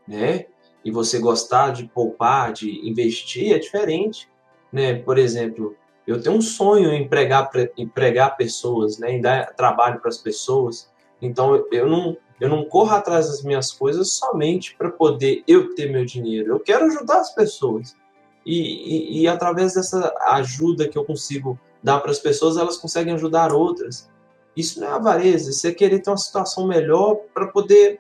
né? 0.07 0.47
E 0.85 0.91
você 0.91 1.19
gostar 1.19 1.71
de 1.71 1.85
poupar, 1.85 2.53
de 2.53 2.89
investir, 2.89 3.53
é 3.53 3.59
diferente, 3.59 4.29
né? 4.73 4.95
Por 4.95 5.19
exemplo, 5.19 5.77
eu 6.07 6.23
tenho 6.23 6.37
um 6.37 6.41
sonho 6.41 6.93
em 6.93 7.03
empregar, 7.03 7.51
empregar 7.77 8.37
pessoas, 8.37 8.99
né? 8.99 9.13
Em 9.13 9.21
dar 9.21 9.53
trabalho 9.55 10.01
para 10.01 10.09
as 10.09 10.19
pessoas. 10.19 10.92
Então 11.23 11.65
eu 11.71 11.89
não, 11.89 12.17
eu 12.41 12.49
não 12.49 12.65
corro 12.65 12.91
atrás 12.91 13.29
das 13.29 13.43
minhas 13.43 13.71
coisas 13.73 14.13
somente 14.13 14.75
para 14.77 14.91
poder 14.91 15.45
eu 15.47 15.75
ter 15.75 15.91
meu 15.91 16.05
dinheiro. 16.05 16.53
Eu 16.53 16.61
quero 16.61 16.85
ajudar 16.87 17.21
as 17.21 17.33
pessoas. 17.33 17.97
E, 18.45 18.59
e, 18.59 19.23
e 19.23 19.29
através 19.29 19.75
dessa 19.75 20.13
ajuda 20.31 20.89
que 20.89 20.99
eu 20.99 21.05
consigo 21.05 21.59
dar 21.81 22.01
para 22.01 22.11
as 22.11 22.19
pessoas, 22.19 22.57
elas 22.57 22.77
conseguem 22.77 23.15
ajudar 23.15 23.53
outras. 23.53 24.11
Isso 24.57 24.81
não 24.81 24.89
é 24.89 24.91
avareza, 24.91 25.51
isso 25.51 25.67
é 25.67 25.73
querer 25.73 26.01
ter 26.01 26.11
uma 26.11 26.17
situação 26.17 26.67
melhor 26.67 27.21
para 27.33 27.47
poder 27.47 27.99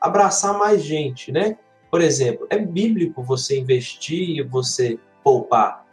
abraçar 0.00 0.56
mais 0.56 0.82
gente, 0.82 1.30
né? 1.30 1.58
Por 1.90 2.00
exemplo, 2.00 2.46
é 2.48 2.58
bíblico 2.58 3.22
você 3.22 3.58
investir 3.58 4.38
e 4.38 4.42
você 4.42 4.98
poupar. 5.22 5.84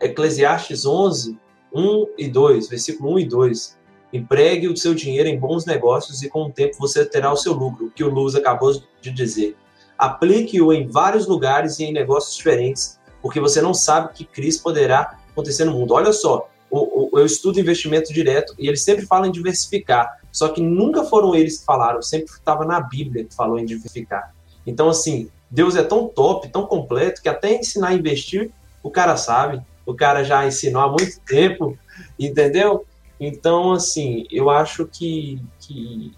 Eclesiastes 0.00 0.86
11, 0.86 1.38
1 1.74 2.06
e 2.16 2.28
2, 2.28 2.68
versículo 2.68 3.14
1 3.14 3.18
e 3.18 3.24
2. 3.26 3.78
Empregue 4.14 4.68
o 4.68 4.76
seu 4.76 4.94
dinheiro 4.94 5.28
em 5.28 5.36
bons 5.36 5.66
negócios 5.66 6.22
e 6.22 6.28
com 6.28 6.44
o 6.44 6.52
tempo 6.52 6.76
você 6.78 7.04
terá 7.04 7.32
o 7.32 7.36
seu 7.36 7.52
lucro, 7.52 7.90
que 7.92 8.04
o 8.04 8.08
Luz 8.08 8.36
acabou 8.36 8.72
de 9.00 9.10
dizer. 9.10 9.56
Aplique-o 9.98 10.72
em 10.72 10.86
vários 10.86 11.26
lugares 11.26 11.80
e 11.80 11.84
em 11.84 11.92
negócios 11.92 12.36
diferentes, 12.36 12.96
porque 13.20 13.40
você 13.40 13.60
não 13.60 13.74
sabe 13.74 14.12
que 14.14 14.24
crise 14.24 14.62
poderá 14.62 15.18
acontecer 15.32 15.64
no 15.64 15.72
mundo. 15.72 15.94
Olha 15.94 16.12
só, 16.12 16.48
eu 16.70 17.26
estudo 17.26 17.58
investimento 17.58 18.12
direto 18.12 18.54
e 18.56 18.68
eles 18.68 18.84
sempre 18.84 19.04
falam 19.04 19.26
em 19.26 19.32
diversificar, 19.32 20.20
só 20.30 20.48
que 20.48 20.62
nunca 20.62 21.02
foram 21.02 21.34
eles 21.34 21.58
que 21.58 21.64
falaram, 21.64 22.00
sempre 22.00 22.32
estava 22.32 22.64
na 22.64 22.80
Bíblia 22.80 23.24
que 23.24 23.34
falou 23.34 23.58
em 23.58 23.64
diversificar. 23.64 24.32
Então, 24.64 24.88
assim, 24.88 25.28
Deus 25.50 25.74
é 25.74 25.82
tão 25.82 26.06
top, 26.06 26.48
tão 26.50 26.66
completo, 26.66 27.20
que 27.20 27.28
até 27.28 27.52
ensinar 27.52 27.88
a 27.88 27.94
investir, 27.94 28.52
o 28.80 28.90
cara 28.92 29.16
sabe, 29.16 29.60
o 29.84 29.92
cara 29.92 30.22
já 30.22 30.46
ensinou 30.46 30.82
há 30.82 30.88
muito 30.88 31.18
tempo, 31.26 31.76
entendeu? 32.16 32.86
Então, 33.18 33.72
assim, 33.72 34.26
eu 34.30 34.50
acho 34.50 34.86
que, 34.86 35.40
que 35.60 36.12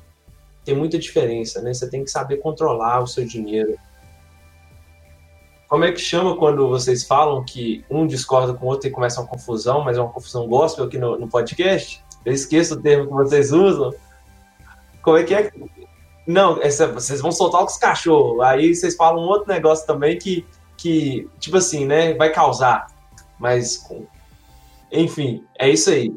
tem 0.65 0.75
muita 0.75 0.99
diferença, 0.99 1.61
né? 1.63 1.73
Você 1.73 1.89
tem 1.89 2.03
que 2.03 2.11
saber 2.11 2.39
controlar 2.39 3.03
o 3.03 3.07
seu 3.07 3.25
dinheiro. 3.25 3.77
Como 5.69 5.85
é 5.85 5.93
que 5.93 6.01
chama 6.01 6.37
quando 6.37 6.69
vocês 6.69 7.05
falam 7.05 7.45
que 7.45 7.85
um 7.91 8.07
discorda 8.07 8.55
com 8.55 8.67
o 8.67 8.69
outro 8.69 8.89
e 8.89 8.91
começa 8.91 9.21
uma 9.21 9.29
confusão, 9.29 9.83
mas 9.83 9.99
é 9.99 10.01
uma 10.01 10.13
confusão 10.13 10.47
gospel 10.47 10.85
aqui 10.85 10.97
no, 10.97 11.19
no 11.19 11.29
podcast? 11.29 12.03
Eu 12.25 12.33
esqueço 12.33 12.75
o 12.75 12.83
termo 12.83 13.07
que 13.07 13.13
vocês 13.13 13.53
usam. 13.53 13.95
Como 15.03 15.17
é 15.17 15.25
que 15.25 15.35
é? 15.35 15.53
Não, 16.27 16.61
essa, 16.61 16.89
vocês 16.89 17.21
vão 17.21 17.31
soltar 17.31 17.65
os 17.65 17.77
cachorros. 17.77 18.41
Aí 18.41 18.75
vocês 18.75 18.97
falam 18.97 19.23
um 19.23 19.29
outro 19.29 19.53
negócio 19.53 19.87
também 19.87 20.19
que, 20.19 20.45
que 20.77 21.29
tipo 21.39 21.57
assim, 21.57 21.87
né? 21.87 22.15
Vai 22.15 22.31
causar. 22.31 22.89
Mas, 23.39 23.89
enfim, 24.91 25.45
é 25.59 25.69
isso 25.69 25.91
aí. 25.91 26.13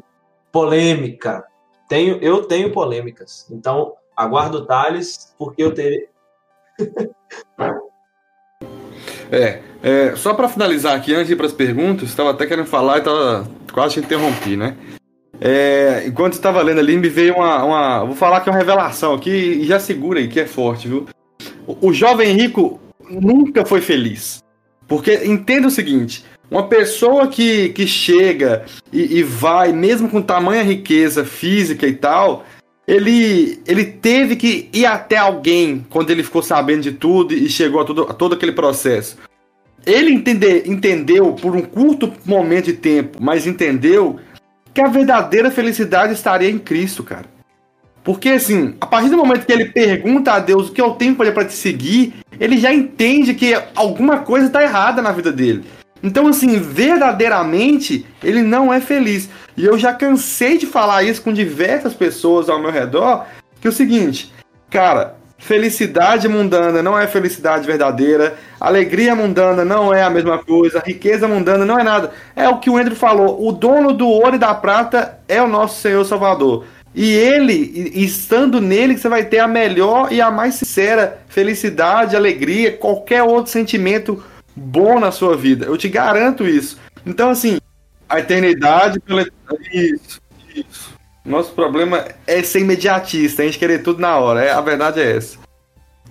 Polêmica. 0.52 1.44
Tenho, 1.88 2.18
eu 2.20 2.44
tenho 2.44 2.72
polêmicas. 2.72 3.46
Então, 3.50 3.94
aguardo 4.16 4.58
o 4.58 4.66
Thales, 4.66 5.34
porque 5.38 5.62
eu 5.62 5.74
terei. 5.74 6.08
É, 9.32 9.60
é 9.80 10.16
só 10.16 10.34
para 10.34 10.48
finalizar 10.48 10.96
aqui, 10.96 11.14
antes 11.14 11.28
de 11.28 11.34
ir 11.34 11.36
para 11.36 11.46
as 11.46 11.52
perguntas, 11.52 12.08
estava 12.08 12.30
até 12.30 12.46
querendo 12.46 12.66
falar 12.66 12.98
e 12.98 13.02
tava, 13.02 13.48
quase 13.72 13.94
te 13.94 14.00
interrompi, 14.00 14.56
né? 14.56 14.76
É, 15.40 16.02
enquanto 16.06 16.34
estava 16.34 16.60
lendo 16.60 16.80
ali, 16.80 16.96
me 16.98 17.08
veio 17.08 17.36
uma, 17.36 17.64
uma, 17.64 18.04
Vou 18.04 18.14
falar 18.14 18.40
que 18.40 18.48
é 18.48 18.52
uma 18.52 18.58
revelação 18.58 19.14
aqui 19.14 19.30
e 19.30 19.64
já 19.64 19.78
segura 19.78 20.18
aí, 20.18 20.28
que 20.28 20.40
é 20.40 20.46
forte, 20.46 20.88
viu? 20.88 21.06
O, 21.66 21.88
o 21.88 21.92
jovem 21.92 22.34
rico 22.34 22.80
nunca 23.08 23.64
foi 23.64 23.80
feliz. 23.80 24.42
Porque 24.86 25.24
entenda 25.24 25.68
o 25.68 25.70
seguinte: 25.70 26.24
uma 26.50 26.66
pessoa 26.66 27.28
que, 27.28 27.68
que 27.70 27.86
chega 27.86 28.64
e, 28.92 29.18
e 29.18 29.22
vai, 29.22 29.72
mesmo 29.72 30.08
com 30.08 30.20
tamanha 30.20 30.62
riqueza 30.62 31.24
física 31.24 31.86
e 31.86 31.94
tal, 31.94 32.44
ele, 32.86 33.62
ele 33.66 33.84
teve 33.84 34.34
que 34.34 34.68
ir 34.72 34.84
até 34.84 35.16
alguém 35.16 35.86
quando 35.88 36.10
ele 36.10 36.24
ficou 36.24 36.42
sabendo 36.42 36.82
de 36.82 36.92
tudo 36.92 37.32
e 37.32 37.48
chegou 37.48 37.80
a 37.80 37.84
todo, 37.84 38.02
a 38.02 38.12
todo 38.12 38.34
aquele 38.34 38.52
processo. 38.52 39.16
Ele 39.86 40.12
entender, 40.12 40.64
entendeu 40.66 41.32
por 41.34 41.54
um 41.54 41.62
curto 41.62 42.12
momento 42.26 42.66
de 42.66 42.72
tempo, 42.74 43.18
mas 43.22 43.46
entendeu 43.46 44.18
que 44.74 44.80
a 44.80 44.88
verdadeira 44.88 45.50
felicidade 45.50 46.12
estaria 46.12 46.50
em 46.50 46.58
Cristo, 46.58 47.02
cara. 47.04 47.26
Porque 48.02 48.30
assim, 48.30 48.74
a 48.80 48.86
partir 48.86 49.10
do 49.10 49.16
momento 49.16 49.46
que 49.46 49.52
ele 49.52 49.66
pergunta 49.66 50.32
a 50.32 50.38
Deus 50.38 50.68
o 50.68 50.72
que 50.72 50.80
eu 50.80 50.92
tenho 50.92 51.14
para 51.14 51.44
te 51.44 51.52
seguir, 51.52 52.14
ele 52.38 52.58
já 52.58 52.72
entende 52.72 53.34
que 53.34 53.54
alguma 53.74 54.18
coisa 54.18 54.46
está 54.46 54.62
errada 54.62 55.00
na 55.00 55.12
vida 55.12 55.30
dele. 55.30 55.64
Então, 56.02 56.26
assim, 56.28 56.58
verdadeiramente, 56.58 58.06
ele 58.22 58.42
não 58.42 58.72
é 58.72 58.80
feliz. 58.80 59.28
E 59.56 59.64
eu 59.64 59.78
já 59.78 59.92
cansei 59.92 60.56
de 60.56 60.66
falar 60.66 61.02
isso 61.02 61.22
com 61.22 61.32
diversas 61.32 61.94
pessoas 61.94 62.48
ao 62.48 62.60
meu 62.60 62.70
redor, 62.70 63.26
que 63.60 63.66
é 63.66 63.70
o 63.70 63.72
seguinte, 63.72 64.32
cara, 64.70 65.16
felicidade 65.38 66.28
mundana 66.28 66.82
não 66.82 66.98
é 66.98 67.06
felicidade 67.06 67.66
verdadeira, 67.66 68.36
alegria 68.58 69.14
mundana 69.14 69.64
não 69.64 69.92
é 69.92 70.02
a 70.02 70.10
mesma 70.10 70.38
coisa, 70.38 70.82
riqueza 70.84 71.26
mundana 71.28 71.64
não 71.64 71.78
é 71.78 71.82
nada. 71.82 72.12
É 72.36 72.48
o 72.48 72.58
que 72.58 72.70
o 72.70 72.76
Andrew 72.76 72.96
falou, 72.96 73.46
o 73.46 73.52
dono 73.52 73.92
do 73.92 74.08
ouro 74.08 74.36
e 74.36 74.38
da 74.38 74.54
prata 74.54 75.18
é 75.28 75.42
o 75.42 75.48
nosso 75.48 75.80
Senhor 75.80 76.04
Salvador. 76.04 76.64
E 76.94 77.12
ele, 77.12 77.92
estando 77.94 78.60
nele, 78.60 78.98
você 78.98 79.08
vai 79.08 79.24
ter 79.24 79.38
a 79.38 79.46
melhor 79.46 80.12
e 80.12 80.20
a 80.20 80.30
mais 80.30 80.56
sincera 80.56 81.20
felicidade, 81.28 82.16
alegria, 82.16 82.76
qualquer 82.76 83.22
outro 83.22 83.52
sentimento 83.52 84.22
bom 84.54 84.98
na 84.98 85.10
sua 85.10 85.36
vida. 85.36 85.66
Eu 85.66 85.76
te 85.76 85.88
garanto 85.88 86.46
isso. 86.46 86.78
Então, 87.04 87.30
assim, 87.30 87.58
a 88.08 88.18
eternidade 88.20 89.00
pela. 89.00 89.26
Isso, 89.72 90.20
isso. 90.54 91.00
Nosso 91.24 91.52
problema 91.52 92.06
é 92.26 92.42
ser 92.42 92.60
imediatista, 92.60 93.42
a 93.42 93.44
gente 93.44 93.58
querer 93.58 93.82
tudo 93.82 94.00
na 94.00 94.18
hora. 94.18 94.42
É, 94.42 94.50
a 94.50 94.60
verdade 94.60 95.00
é 95.00 95.16
essa. 95.16 95.38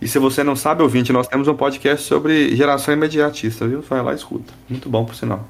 E 0.01 0.07
se 0.07 0.17
você 0.17 0.43
não 0.43 0.55
sabe, 0.55 0.81
ouvinte, 0.81 1.11
nós 1.11 1.27
temos 1.27 1.47
um 1.47 1.55
podcast 1.55 2.05
sobre 2.05 2.55
geração 2.55 2.93
imediatista, 2.93 3.67
viu? 3.67 3.81
Vai 3.81 4.01
lá 4.01 4.13
e 4.13 4.15
escuta. 4.15 4.53
Muito 4.69 4.87
bom, 4.87 5.03
por 5.03 5.15
sinal. 5.15 5.45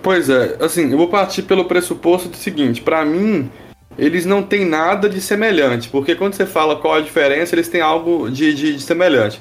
Pois 0.00 0.28
é, 0.28 0.56
assim, 0.60 0.90
eu 0.90 0.98
vou 0.98 1.08
partir 1.08 1.42
pelo 1.42 1.64
pressuposto 1.64 2.28
do 2.28 2.36
seguinte: 2.36 2.82
para 2.82 3.04
mim, 3.04 3.50
eles 3.96 4.24
não 4.24 4.42
têm 4.42 4.64
nada 4.64 5.08
de 5.08 5.20
semelhante, 5.20 5.88
porque 5.88 6.14
quando 6.14 6.34
você 6.34 6.46
fala 6.46 6.76
qual 6.76 6.94
a 6.94 7.00
diferença, 7.00 7.54
eles 7.54 7.68
têm 7.68 7.80
algo 7.80 8.30
de, 8.30 8.52
de, 8.54 8.76
de 8.76 8.82
semelhante. 8.82 9.40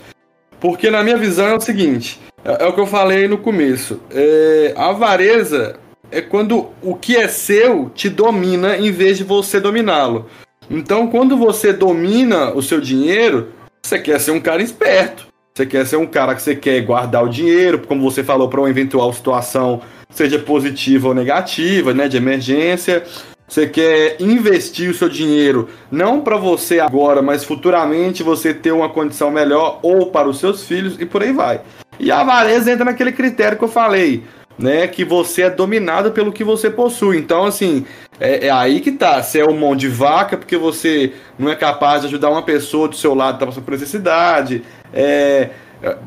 Porque 0.62 0.91
na 0.91 1.04
minha 1.04 1.17
visão 1.17 1.47
é 1.47 1.56
o 1.56 1.60
seguinte: 1.60 2.21
é, 2.45 2.63
é 2.63 2.67
o 2.67 2.74
que 2.74 2.80
eu 2.80 2.88
falei 2.88 3.28
no 3.28 3.39
começo. 3.39 4.00
É, 4.12 4.74
a 4.78 4.89
avareza 4.89 5.76
é 6.12 6.21
quando 6.21 6.69
o 6.82 6.95
que 6.95 7.17
é 7.17 7.28
seu 7.28 7.89
te 7.89 8.08
domina 8.08 8.78
em 8.78 8.91
vez 8.91 9.17
de 9.17 9.24
você 9.24 9.60
dominá-lo. 9.60 10.28
Então, 10.69 11.08
quando 11.08 11.36
você 11.36 11.74
domina 11.74 12.52
o 12.52 12.62
seu 12.62 12.80
dinheiro, 12.80 13.50
você 13.82 14.00
quer 14.00 14.19
ser 14.19 14.32
um 14.32 14.39
cara 14.39 14.62
esperto. 14.62 15.28
Você 15.54 15.65
quer 15.65 15.86
ser 15.86 15.97
um 15.97 16.08
cara 16.08 16.34
que 16.34 16.41
você 16.41 16.56
quer 16.56 16.80
guardar 16.82 17.26
o 17.26 17.30
dinheiro, 17.30 17.80
como 17.80 18.10
você 18.10 18.24
falou, 18.24 18.47
para 18.47 18.62
uma 18.62 18.69
eventual 18.69 19.12
situação, 19.12 19.82
seja 20.10 20.39
positiva 20.39 21.10
ou 21.10 21.13
negativa, 21.13 21.93
né, 21.93 22.08
de 22.08 22.15
emergência. 22.15 23.04
Você 23.51 23.67
quer 23.67 24.15
investir 24.21 24.89
o 24.89 24.93
seu 24.93 25.09
dinheiro 25.09 25.67
não 25.91 26.21
para 26.21 26.37
você 26.37 26.79
agora, 26.79 27.21
mas 27.21 27.43
futuramente 27.43 28.23
você 28.23 28.53
ter 28.53 28.71
uma 28.71 28.87
condição 28.87 29.29
melhor 29.29 29.77
ou 29.81 30.05
para 30.05 30.29
os 30.29 30.39
seus 30.39 30.63
filhos 30.63 30.95
e 30.97 31.05
por 31.05 31.21
aí 31.21 31.33
vai. 31.33 31.59
E 31.99 32.09
a 32.09 32.21
avareza 32.21 32.71
entra 32.71 32.85
naquele 32.85 33.11
critério 33.11 33.57
que 33.57 33.63
eu 33.65 33.67
falei, 33.67 34.23
né? 34.57 34.87
Que 34.87 35.03
você 35.03 35.41
é 35.41 35.49
dominado 35.49 36.11
pelo 36.11 36.31
que 36.31 36.45
você 36.45 36.69
possui. 36.69 37.17
Então, 37.17 37.43
assim, 37.43 37.85
é, 38.21 38.47
é 38.47 38.49
aí 38.49 38.79
que 38.79 38.93
tá. 38.93 39.21
Você 39.21 39.41
é 39.41 39.45
um 39.45 39.59
mão 39.59 39.75
de 39.75 39.89
vaca 39.89 40.37
porque 40.37 40.55
você 40.55 41.11
não 41.37 41.51
é 41.51 41.55
capaz 41.55 42.03
de 42.03 42.07
ajudar 42.07 42.29
uma 42.29 42.43
pessoa 42.43 42.87
do 42.87 42.95
seu 42.95 43.13
lado 43.13 43.37
que 43.37 43.53
tá 43.53 43.61
por 43.61 43.71
necessidade. 43.71 44.63
É, 44.93 45.49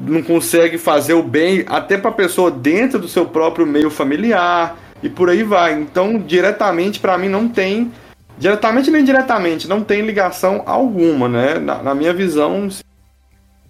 não 0.00 0.22
consegue 0.22 0.78
fazer 0.78 1.12
o 1.12 1.22
bem 1.22 1.62
até 1.66 1.98
para 1.98 2.08
a 2.08 2.14
pessoa 2.14 2.50
dentro 2.50 2.98
do 2.98 3.06
seu 3.06 3.26
próprio 3.26 3.66
meio 3.66 3.90
familiar 3.90 4.78
e 5.04 5.10
por 5.10 5.28
aí 5.28 5.42
vai. 5.42 5.74
Então, 5.74 6.18
diretamente, 6.18 6.98
para 6.98 7.18
mim, 7.18 7.28
não 7.28 7.46
tem. 7.46 7.92
Diretamente 8.38 8.90
nem 8.90 9.02
indiretamente, 9.02 9.68
não 9.68 9.84
tem 9.84 10.00
ligação 10.00 10.62
alguma, 10.66 11.28
né? 11.28 11.58
Na, 11.58 11.82
na 11.82 11.94
minha 11.94 12.12
visão, 12.12 12.68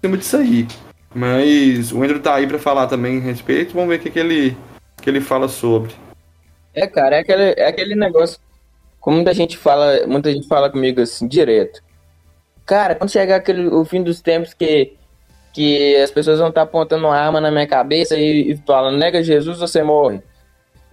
cima 0.01 0.17
disso 0.17 0.37
aí. 0.37 0.67
Mas 1.13 1.93
o 1.93 2.03
Andrew 2.03 2.21
tá 2.21 2.37
aí 2.37 2.47
para 2.47 2.59
falar 2.59 2.87
também 2.87 3.19
a 3.19 3.21
respeito, 3.21 3.75
vamos 3.75 3.91
ver 3.91 3.97
o 3.97 3.99
que, 3.99 4.11
que, 4.11 4.19
ele, 4.19 4.57
que 5.03 5.11
ele 5.11 5.21
fala 5.21 5.49
sobre. 5.49 5.93
É, 6.73 6.87
cara, 6.87 7.17
é 7.17 7.21
aquele, 7.21 7.55
é 7.59 7.69
aquele 7.69 7.95
negócio. 7.95 8.39
Como 9.01 9.17
muita 9.17 9.35
gente 9.35 9.59
fala, 9.59 10.07
muita 10.07 10.33
gente 10.33 10.49
fala 10.49 10.71
comigo 10.71 11.01
assim, 11.01 11.29
direto. 11.29 11.83
Cara, 12.65 12.95
quando 12.95 13.11
chegar 13.11 13.37
aquele, 13.37 13.67
o 13.69 13.85
fim 13.85 14.03
dos 14.03 14.23
tempos 14.23 14.55
que, 14.55 14.95
que 15.53 15.97
as 15.97 16.11
pessoas 16.11 16.39
vão 16.39 16.49
estar 16.49 16.63
tá 16.63 16.67
apontando 16.67 17.07
uma 17.07 17.19
arma 17.19 17.41
na 17.41 17.51
minha 17.51 17.67
cabeça 17.67 18.17
e, 18.17 18.53
e 18.53 18.57
falando, 18.65 18.97
nega 18.97 19.23
Jesus, 19.23 19.59
você 19.59 19.83
morre 19.83 20.23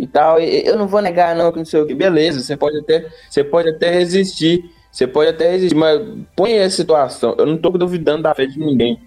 e 0.01 0.07
tal. 0.07 0.41
E 0.41 0.65
eu 0.65 0.77
não 0.77 0.87
vou 0.87 0.99
negar, 0.99 1.35
não, 1.35 1.51
que 1.51 1.59
não 1.59 1.65
sei 1.65 1.79
o 1.79 1.85
que. 1.85 1.93
Beleza, 1.93 2.41
você 2.41 2.57
pode 2.57 2.79
até, 2.79 3.07
você 3.29 3.43
pode 3.43 3.69
até 3.69 3.91
resistir. 3.91 4.73
Você 4.91 5.05
pode 5.05 5.29
até 5.29 5.51
resistir, 5.51 5.75
mas 5.75 6.01
põe 6.35 6.53
essa 6.53 6.77
situação. 6.77 7.35
Eu 7.37 7.45
não 7.45 7.55
tô 7.55 7.69
duvidando 7.69 8.23
da 8.23 8.33
fé 8.33 8.47
de 8.47 8.59
ninguém. 8.59 8.99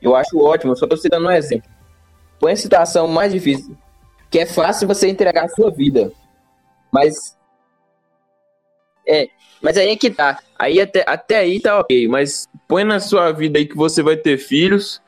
Eu 0.00 0.14
acho 0.14 0.38
ótimo, 0.38 0.72
eu 0.72 0.76
só 0.76 0.86
tô 0.86 0.96
citando 0.96 1.26
um 1.26 1.30
exemplo. 1.30 1.68
Põe 2.38 2.52
a 2.52 2.56
situação 2.56 3.08
mais 3.08 3.32
difícil. 3.32 3.76
Que 4.30 4.40
é 4.40 4.46
fácil 4.46 4.86
você 4.86 5.08
entregar 5.08 5.46
a 5.46 5.48
sua 5.48 5.70
vida. 5.70 6.12
Mas. 6.92 7.36
É, 9.08 9.26
mas 9.62 9.78
aí 9.78 9.88
é 9.88 9.96
que 9.96 10.10
tá. 10.10 10.38
Aí 10.58 10.80
até, 10.80 11.02
até 11.06 11.38
aí 11.38 11.60
tá 11.60 11.80
ok. 11.80 12.06
Mas 12.08 12.46
põe 12.68 12.84
na 12.84 13.00
sua 13.00 13.32
vida 13.32 13.58
aí 13.58 13.66
que 13.66 13.76
você 13.76 14.02
vai 14.02 14.18
ter 14.18 14.36
filhos. 14.36 15.00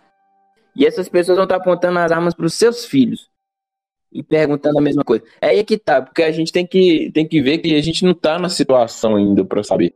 E 0.75 0.87
essas 0.87 1.07
pessoas 1.07 1.37
vão 1.37 1.45
estar 1.45 1.59
tá 1.59 1.61
apontando 1.61 1.99
as 1.99 2.11
armas 2.11 2.35
para 2.35 2.47
os 2.47 2.55
seus 2.55 2.87
filhos 2.87 3.31
e 4.13 4.23
perguntando 4.23 4.79
a 4.79 4.83
mesma 4.83 5.03
coisa. 5.03 5.25
É 5.41 5.49
aí 5.49 5.65
que 5.65 5.79
tá, 5.79 6.03
porque 6.03 6.23
a 6.23 6.31
gente 6.31 6.53
tem 6.53 6.67
que, 6.67 7.11
tem 7.13 7.27
que 7.27 7.41
ver 7.41 7.59
que 7.59 7.75
a 7.75 7.83
gente 7.83 8.05
não 8.05 8.15
tá 8.15 8.39
na 8.39 8.49
situação 8.49 9.17
ainda 9.17 9.45
para 9.45 9.63
saber. 9.63 9.95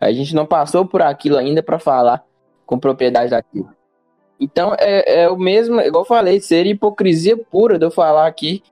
A 0.00 0.12
gente 0.12 0.34
não 0.34 0.46
passou 0.46 0.84
por 0.84 1.02
aquilo 1.02 1.36
ainda 1.36 1.62
para 1.62 1.78
falar 1.78 2.24
com 2.66 2.78
propriedade 2.78 3.30
daquilo. 3.30 3.70
Então 4.38 4.74
é, 4.78 5.22
é 5.22 5.28
o 5.28 5.36
mesmo, 5.36 5.80
igual 5.80 6.02
eu 6.02 6.08
falei, 6.08 6.40
seria 6.40 6.72
hipocrisia 6.72 7.36
pura 7.36 7.78
de 7.78 7.84
eu 7.84 7.90
falar 7.90 8.26
aqui 8.26 8.62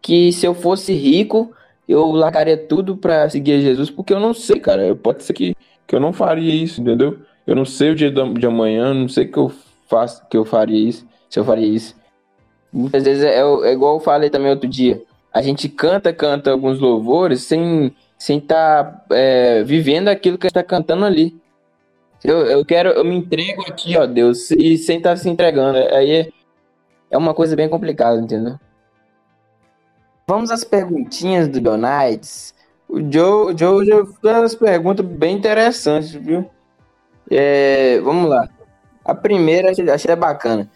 que 0.00 0.32
se 0.32 0.44
eu 0.44 0.52
fosse 0.52 0.92
rico, 0.92 1.52
eu 1.88 2.10
largaria 2.10 2.56
tudo 2.56 2.96
para 2.96 3.28
seguir 3.30 3.60
Jesus, 3.60 3.88
porque 3.88 4.12
eu 4.12 4.18
não 4.18 4.34
sei, 4.34 4.58
cara. 4.58 4.94
Pode 4.96 5.22
ser 5.22 5.32
que, 5.32 5.54
que 5.86 5.94
eu 5.94 6.00
não 6.00 6.12
faria 6.12 6.52
isso, 6.52 6.80
entendeu? 6.80 7.18
Eu 7.46 7.54
não 7.54 7.64
sei 7.64 7.90
o 7.90 7.94
dia 7.94 8.10
de 8.10 8.46
amanhã, 8.46 8.92
não 8.92 9.08
sei 9.08 9.26
que 9.26 9.38
eu 9.38 9.52
faço, 9.88 10.26
que 10.28 10.36
eu 10.36 10.44
faria 10.44 10.88
isso, 10.88 11.06
se 11.30 11.38
eu 11.38 11.44
faria 11.44 11.66
isso. 11.66 11.94
Muitas 12.72 13.04
vezes 13.04 13.22
é, 13.22 13.40
é 13.40 13.72
igual 13.72 13.96
eu 13.96 14.00
falei 14.00 14.30
também 14.30 14.50
outro 14.50 14.68
dia. 14.68 15.02
A 15.32 15.42
gente 15.42 15.68
canta, 15.68 16.12
canta 16.12 16.50
alguns 16.50 16.80
louvores 16.80 17.42
sem 17.42 17.94
sem 18.22 18.38
estar 18.38 18.84
tá, 18.84 19.16
é, 19.16 19.64
vivendo 19.64 20.06
aquilo 20.06 20.38
que 20.38 20.46
a 20.46 20.48
gente 20.48 20.56
está 20.56 20.62
cantando 20.62 21.04
ali. 21.04 21.36
Eu, 22.22 22.46
eu 22.46 22.64
quero, 22.64 22.90
eu 22.90 23.04
me 23.04 23.16
entrego 23.16 23.62
aqui, 23.62 23.96
ó, 23.96 24.06
Deus, 24.06 24.48
e 24.52 24.78
sem 24.78 24.98
estar 24.98 25.10
tá 25.10 25.16
se 25.16 25.28
entregando. 25.28 25.76
Aí 25.92 26.12
é, 26.12 26.28
é 27.10 27.18
uma 27.18 27.34
coisa 27.34 27.56
bem 27.56 27.68
complicada, 27.68 28.20
entendeu? 28.20 28.60
Vamos 30.24 30.52
às 30.52 30.62
perguntinhas 30.62 31.48
do 31.48 31.60
Donaites. 31.60 32.54
O 32.88 33.00
Joe, 33.00 33.52
o 33.52 33.58
Joe 33.58 33.84
já 33.84 33.96
fez 34.04 34.36
umas 34.36 34.54
perguntas 34.54 35.04
bem 35.04 35.36
interessantes, 35.36 36.12
viu? 36.12 36.48
É, 37.28 37.98
vamos 38.02 38.30
lá. 38.30 38.48
A 39.04 39.16
primeira 39.16 39.72
achei, 39.72 39.90
achei 39.90 40.14
bacana. 40.14 40.70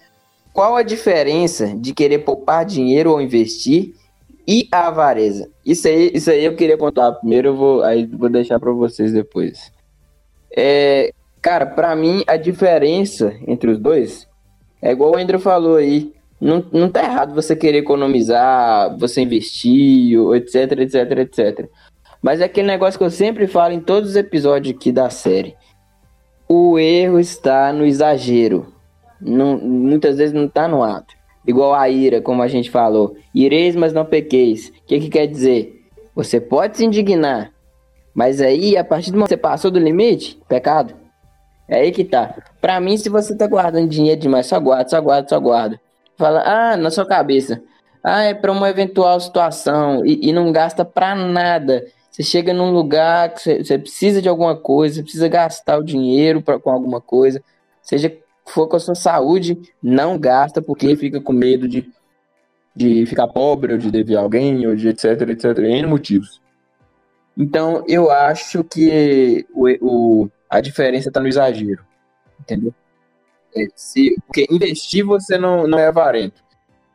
Qual 0.57 0.75
a 0.75 0.83
diferença 0.83 1.77
de 1.77 1.93
querer 1.93 2.21
poupar 2.21 2.65
dinheiro 2.65 3.11
ou 3.11 3.21
investir 3.21 3.93
e 4.49 4.67
a 4.73 4.87
avareza? 4.87 5.51
Isso 5.63 5.87
aí, 5.87 6.11
isso 6.15 6.31
aí 6.31 6.47
eu 6.47 6.57
queria 6.57 6.79
contar 6.79 7.13
primeiro, 7.13 7.49
eu 7.49 7.55
vou, 7.55 7.83
aí 7.83 8.07
vou 8.07 8.31
deixar 8.31 8.59
para 8.59 8.73
vocês 8.73 9.13
depois. 9.13 9.71
É, 10.51 11.13
cara, 11.43 11.67
para 11.67 11.95
mim 11.95 12.25
a 12.27 12.39
diferença 12.39 13.35
entre 13.47 13.71
os 13.71 13.79
dois 13.79 14.27
é 14.81 14.93
igual 14.93 15.13
o 15.13 15.19
Andrew 15.19 15.39
falou 15.39 15.77
aí. 15.77 16.15
Não, 16.41 16.65
não 16.73 16.89
tá 16.89 17.05
errado 17.05 17.35
você 17.35 17.55
querer 17.55 17.81
economizar, 17.81 18.97
você 18.97 19.21
investir, 19.21 20.19
etc, 20.37 20.73
etc, 20.79 21.19
etc. 21.19 21.69
Mas 22.23 22.41
é 22.41 22.45
aquele 22.45 22.67
negócio 22.67 22.97
que 22.97 23.05
eu 23.05 23.11
sempre 23.11 23.47
falo 23.47 23.75
em 23.75 23.81
todos 23.81 24.09
os 24.09 24.17
episódios 24.17 24.75
aqui 24.75 24.91
da 24.91 25.11
série. 25.11 25.55
O 26.49 26.79
erro 26.79 27.21
está 27.21 27.75
no 27.75 27.85
exagero. 27.85 28.75
Não, 29.21 29.59
muitas 29.59 30.19
vezes 30.19 30.35
não 30.35 30.47
está 30.47 30.69
no 30.69 30.83
ato. 30.83 31.15
Igual 31.47 31.75
a 31.75 31.89
ira, 31.89 32.21
como 32.21 32.43
a 32.43 32.49
gente 32.49 32.71
falou. 32.71 33.17
Ireis, 33.35 33.77
mas 33.77 33.93
não 33.93 34.05
pequeis. 34.05 34.69
O 34.69 34.73
que, 34.87 35.01
que 35.01 35.09
quer 35.09 35.27
dizer? 35.27 35.85
Você 36.15 36.41
pode 36.41 36.77
se 36.77 36.85
indignar, 36.85 37.53
mas 38.15 38.41
aí, 38.41 38.77
a 38.77 38.83
partir 38.83 39.11
do 39.11 39.19
momento 39.19 39.29
que 39.29 39.35
você 39.35 39.41
passou 39.41 39.71
do 39.71 39.79
limite, 39.79 40.41
pecado. 40.49 40.95
É 41.69 41.81
aí 41.81 41.93
que 41.93 42.05
tá. 42.05 42.35
Pra 42.61 42.81
mim, 42.81 42.97
se 42.97 43.09
você 43.09 43.37
tá 43.37 43.47
guardando 43.47 43.89
dinheiro 43.89 44.21
demais, 44.21 44.47
só 44.47 44.59
guarda, 44.59 44.89
só 44.89 45.01
guarda, 45.01 45.29
só 45.29 45.39
guarda. 45.39 45.81
Fala, 46.17 46.43
ah, 46.47 46.77
na 46.77 46.91
sua 46.91 47.05
cabeça. 47.05 47.63
Ah, 48.03 48.23
é 48.23 48.33
pra 48.33 48.53
uma 48.53 48.71
eventual 48.71 49.21
situação 49.21 50.07
e, 50.07 50.31
e 50.31 50.33
não 50.33 50.51
gasta 50.51 50.85
pra 50.85 51.15
nada. 51.15 51.85
Você 52.11 52.23
chega 52.23 52.55
num 52.55 52.71
lugar 52.71 53.35
que 53.35 53.63
você, 53.63 53.79
precisa 53.79 54.23
de 54.23 54.29
alguma 54.29 54.57
coisa, 54.57 55.03
precisa 55.03 55.29
gastar 55.29 55.79
o 55.79 55.85
dinheiro 55.85 56.41
pra, 56.41 56.59
com 56.59 56.71
alguma 56.71 56.99
coisa, 56.99 57.43
seja 57.83 58.11
for 58.47 58.69
com 58.69 58.77
a 58.77 58.81
sua 58.81 58.95
saúde, 58.95 59.59
não 59.83 60.19
gasta 60.19 60.63
porque 60.63 60.97
fica 60.97 61.21
com 61.21 61.33
medo 61.33 61.69
de, 61.69 61.91
de 62.75 63.05
ficar 63.07 63.29
pobre, 63.29 63.73
ou 63.73 63.79
de 63.79 63.91
dever 63.91 64.17
alguém, 64.17 64.67
ou 64.67 64.75
de 64.77 64.89
etc, 64.89 65.21
etc, 65.29 65.59
N 65.59 65.87
motivos. 65.87 66.41
Então, 67.37 67.85
eu 67.87 68.11
acho 68.11 68.65
que 68.65 69.47
o, 69.53 69.69
o 69.81 70.31
a 70.49 70.61
diferença 70.61 71.09
está 71.09 71.21
no 71.21 71.29
exagero, 71.29 71.85
entendeu? 72.41 72.73
É, 73.55 73.67
se, 73.75 74.15
porque 74.27 74.47
investir 74.51 75.05
você 75.05 75.37
não, 75.37 75.67
não 75.67 75.79
é 75.79 75.89
avarento. 75.89 76.43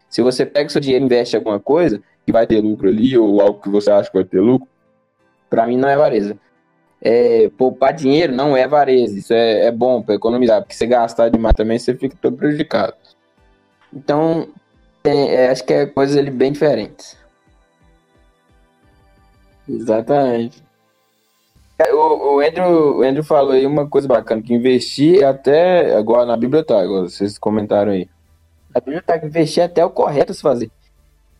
Se 0.10 0.22
você 0.22 0.46
pega 0.46 0.70
seu 0.70 0.82
dinheiro 0.82 1.04
e 1.04 1.06
investe 1.06 1.36
em 1.36 1.40
alguma 1.40 1.60
coisa, 1.60 2.02
que 2.26 2.32
vai 2.32 2.48
ter 2.48 2.62
lucro 2.62 2.88
ali, 2.88 3.18
ou 3.18 3.42
algo 3.42 3.62
que 3.62 3.70
você 3.70 3.92
acha 3.92 4.10
que 4.10 4.18
vai 4.18 4.26
ter 4.26 4.40
lucro, 4.40 4.68
para 5.50 5.68
mim 5.68 5.78
não 5.78 5.90
é 5.90 5.94
avareza. 5.94 6.38
É, 7.02 7.50
poupar 7.58 7.94
dinheiro 7.94 8.32
não 8.34 8.56
é 8.56 8.64
avareza, 8.64 9.18
isso 9.18 9.34
é, 9.34 9.66
é 9.66 9.72
bom 9.72 10.04
para 10.04 10.16
economizar, 10.16 10.62
porque 10.62 10.76
se 10.76 10.86
gastar 10.86 11.30
demais 11.30 11.56
também 11.56 11.80
você 11.80 11.96
fica 11.96 12.16
todo 12.22 12.38
prejudicado. 12.38 12.94
Então, 13.92 14.48
é, 15.04 15.48
acho 15.50 15.64
que 15.64 15.74
é 15.74 15.86
coisas 15.88 16.16
ali 16.16 16.30
bem 16.30 16.52
diferentes. 16.52 17.18
Exatamente. 19.68 20.64
O, 21.92 22.36
o, 22.36 22.40
Andrew, 22.40 22.98
o 22.98 23.02
Andrew 23.02 23.24
falou 23.24 23.54
aí 23.54 23.66
uma 23.66 23.88
coisa 23.88 24.08
bacana, 24.08 24.42
que 24.42 24.54
investir 24.54 25.24
até. 25.26 25.96
Agora 25.96 26.26
na 26.26 26.38
Bíblia 26.38 26.64
tá, 26.64 26.86
vocês 26.86 27.40
comentaram 27.40 27.92
aí. 27.92 28.08
A 28.74 28.80
Bíblia 28.80 29.02
tá 29.02 29.18
investir 29.18 29.64
até 29.64 29.84
o 29.84 29.90
correto 29.90 30.34
se 30.34 30.42
fazer. 30.42 30.70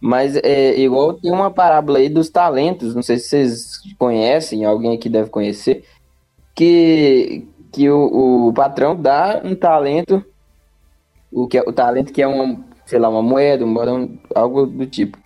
Mas 0.02 0.36
é 0.36 0.80
igual 0.80 1.14
tem 1.14 1.32
uma 1.32 1.52
parábola 1.52 2.00
aí 2.00 2.10
dos 2.10 2.28
talentos, 2.28 2.96
não 2.96 3.04
sei 3.04 3.20
se 3.20 3.30
vocês 3.30 3.96
conhecem, 4.00 4.66
alguém 4.66 4.96
aqui 4.96 5.08
deve 5.08 5.30
conhecer, 5.30 5.84
que, 6.56 7.48
que 7.72 7.88
o, 7.88 8.48
o 8.48 8.54
patrão 8.54 8.96
dá 8.96 9.40
um 9.46 9.54
talento, 9.54 10.26
o, 11.32 11.48
que 11.48 11.60
é, 11.60 11.62
o 11.62 11.72
talento 11.72 12.12
que 12.12 12.22
é 12.22 12.28
uma, 12.28 12.60
sei 12.84 12.98
lá, 12.98 13.10
uma 13.10 13.22
moeda, 13.22 13.64
um, 13.64 14.18
algo 14.34 14.66
do 14.66 14.88
tipo, 14.88 15.20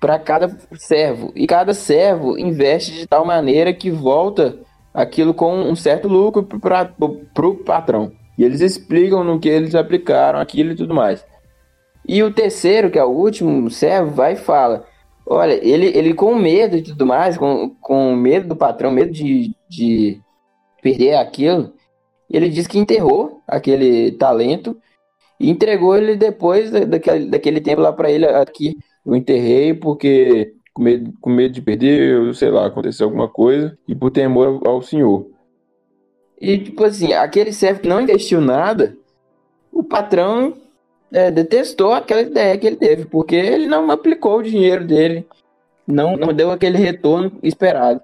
para 0.00 0.18
cada 0.18 0.56
servo. 0.74 1.30
E 1.34 1.46
cada 1.46 1.74
servo 1.74 2.38
investe 2.38 2.92
de 2.92 3.06
tal 3.06 3.26
maneira 3.26 3.74
que 3.74 3.90
volta 3.90 4.58
aquilo 4.94 5.34
com 5.34 5.54
um 5.54 5.76
certo 5.76 6.08
lucro 6.08 6.42
para 6.44 6.94
o 6.98 7.54
patrão. 7.56 8.10
E 8.38 8.44
eles 8.44 8.60
explicam 8.60 9.22
no 9.22 9.38
que 9.38 9.48
eles 9.48 9.74
aplicaram 9.74 10.38
aquilo 10.38 10.72
e 10.72 10.76
tudo 10.76 10.94
mais. 10.94 11.24
E 12.06 12.22
o 12.22 12.32
terceiro, 12.32 12.90
que 12.90 12.98
é 12.98 13.04
o 13.04 13.10
último 13.10 13.68
servo, 13.70 14.12
vai 14.12 14.34
e 14.34 14.36
fala: 14.36 14.86
Olha, 15.26 15.54
ele, 15.54 15.86
ele 15.86 16.14
com 16.14 16.34
medo 16.36 16.76
e 16.76 16.82
tudo 16.82 17.04
mais, 17.04 17.36
com, 17.36 17.70
com 17.80 18.14
medo 18.14 18.48
do 18.48 18.56
patrão, 18.56 18.90
medo 18.92 19.10
de, 19.12 19.54
de 19.68 20.20
perder 20.80 21.16
aquilo, 21.16 21.72
ele 22.30 22.48
diz 22.48 22.66
que 22.66 22.78
enterrou 22.78 23.42
aquele 23.46 24.12
talento 24.12 24.76
e 25.38 25.50
entregou 25.50 25.96
ele 25.96 26.16
depois 26.16 26.70
daquele, 26.70 27.26
daquele 27.26 27.60
tempo 27.60 27.82
lá 27.82 27.92
para 27.92 28.10
ele. 28.10 28.24
Aqui, 28.24 28.76
eu 29.04 29.16
enterrei 29.16 29.74
porque 29.74 30.54
com 30.72 30.82
medo, 30.82 31.12
com 31.20 31.30
medo 31.30 31.54
de 31.54 31.62
perder, 31.62 32.34
sei 32.34 32.50
lá, 32.50 32.66
aconteceu 32.66 33.06
alguma 33.06 33.28
coisa 33.28 33.76
e 33.88 33.94
por 33.94 34.10
temor 34.10 34.60
ao 34.64 34.80
Senhor. 34.80 35.26
E, 36.40 36.58
tipo 36.58 36.84
assim, 36.84 37.14
aquele 37.14 37.52
servo 37.52 37.80
que 37.80 37.88
não 37.88 38.00
investiu 38.00 38.40
nada, 38.40 38.96
o 39.72 39.82
patrão 39.82 40.54
é, 41.12 41.30
detestou 41.30 41.92
aquela 41.92 42.22
ideia 42.22 42.56
que 42.58 42.66
ele 42.66 42.76
teve, 42.76 43.04
porque 43.04 43.34
ele 43.34 43.66
não 43.66 43.90
aplicou 43.90 44.38
o 44.38 44.42
dinheiro 44.42 44.84
dele, 44.84 45.26
não, 45.86 46.16
não 46.16 46.32
deu 46.32 46.50
aquele 46.50 46.78
retorno 46.78 47.32
esperado. 47.42 48.00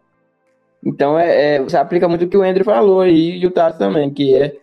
Então, 0.85 1.19
é, 1.19 1.57
é 1.57 1.63
você 1.63 1.77
aplica 1.77 2.09
muito 2.09 2.25
o 2.25 2.29
que 2.29 2.37
o 2.37 2.43
Andrew 2.43 2.65
falou 2.65 3.01
aí 3.01 3.39
e 3.39 3.47
o 3.47 3.51
Tato 3.51 3.79
também, 3.79 4.11
que 4.11 4.35
é 4.35 4.57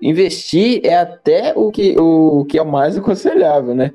investir 0.00 0.80
é 0.84 0.96
até 0.96 1.52
o 1.56 1.70
que, 1.70 1.98
o, 1.98 2.40
o 2.40 2.44
que 2.44 2.58
é 2.58 2.62
o 2.62 2.66
mais 2.66 2.96
aconselhável, 2.96 3.74
né? 3.74 3.92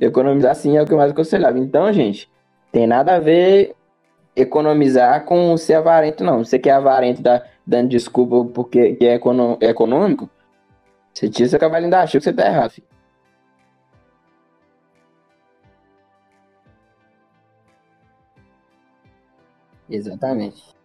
Economizar 0.00 0.54
sim 0.54 0.76
é 0.76 0.82
o 0.82 0.86
que 0.86 0.92
é 0.92 0.96
mais 0.96 1.10
aconselhável. 1.10 1.62
Então, 1.62 1.90
gente, 1.92 2.30
tem 2.70 2.86
nada 2.86 3.16
a 3.16 3.20
ver 3.20 3.74
economizar 4.34 5.24
com 5.24 5.56
ser 5.56 5.74
avarento, 5.74 6.22
não. 6.22 6.44
Você 6.44 6.58
que 6.58 6.68
é 6.68 6.72
avarento, 6.72 7.22
tá 7.22 7.42
dando 7.66 7.88
desculpa 7.88 8.44
porque 8.52 8.98
é, 9.00 9.14
é 9.60 9.70
econômico, 9.70 10.28
você 11.16 11.30
tira 11.30 11.48
seu 11.48 11.58
cavalinho 11.58 11.90
da 11.90 12.06
chuva 12.06 12.18
que 12.18 12.24
você 12.24 12.32
tá 12.34 12.46
errado, 12.46 12.72
filho. 12.72 12.86
Exatamente. 19.88 20.76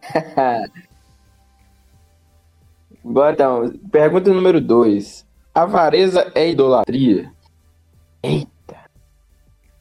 Bora 3.04 3.34
então, 3.34 3.70
pergunta 3.90 4.32
número 4.32 4.58
2. 4.60 5.26
Avareza 5.54 6.32
é 6.34 6.48
idolatria? 6.48 7.30
Eita. 8.22 8.90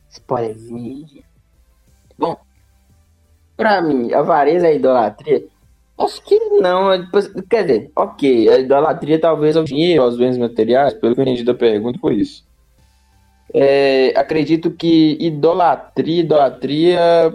Spoilerzinho. 0.09 1.23
Bom, 2.17 2.37
Pra 3.59 3.81
mim, 3.81 4.13
avareza 4.13 4.69
é 4.69 4.75
idolatria? 4.77 5.43
Acho 5.99 6.23
que 6.23 6.39
não. 6.61 6.91
Quer 7.49 7.63
dizer, 7.63 7.91
ok, 7.93 8.47
a 8.47 8.57
idolatria 8.57 9.19
talvez 9.19 9.57
ao 9.57 9.65
dinheiro, 9.65 10.01
aos 10.01 10.15
bens 10.17 10.37
materiais, 10.37 10.93
pelo 10.93 11.13
que 11.13 11.19
eu 11.19 11.23
entendi 11.23 11.43
da 11.43 11.53
pergunta, 11.53 11.99
foi 11.99 12.15
isso. 12.15 12.47
É, 13.53 14.13
acredito 14.15 14.71
que 14.71 15.17
idolatria, 15.19 16.21
idolatria, 16.21 17.33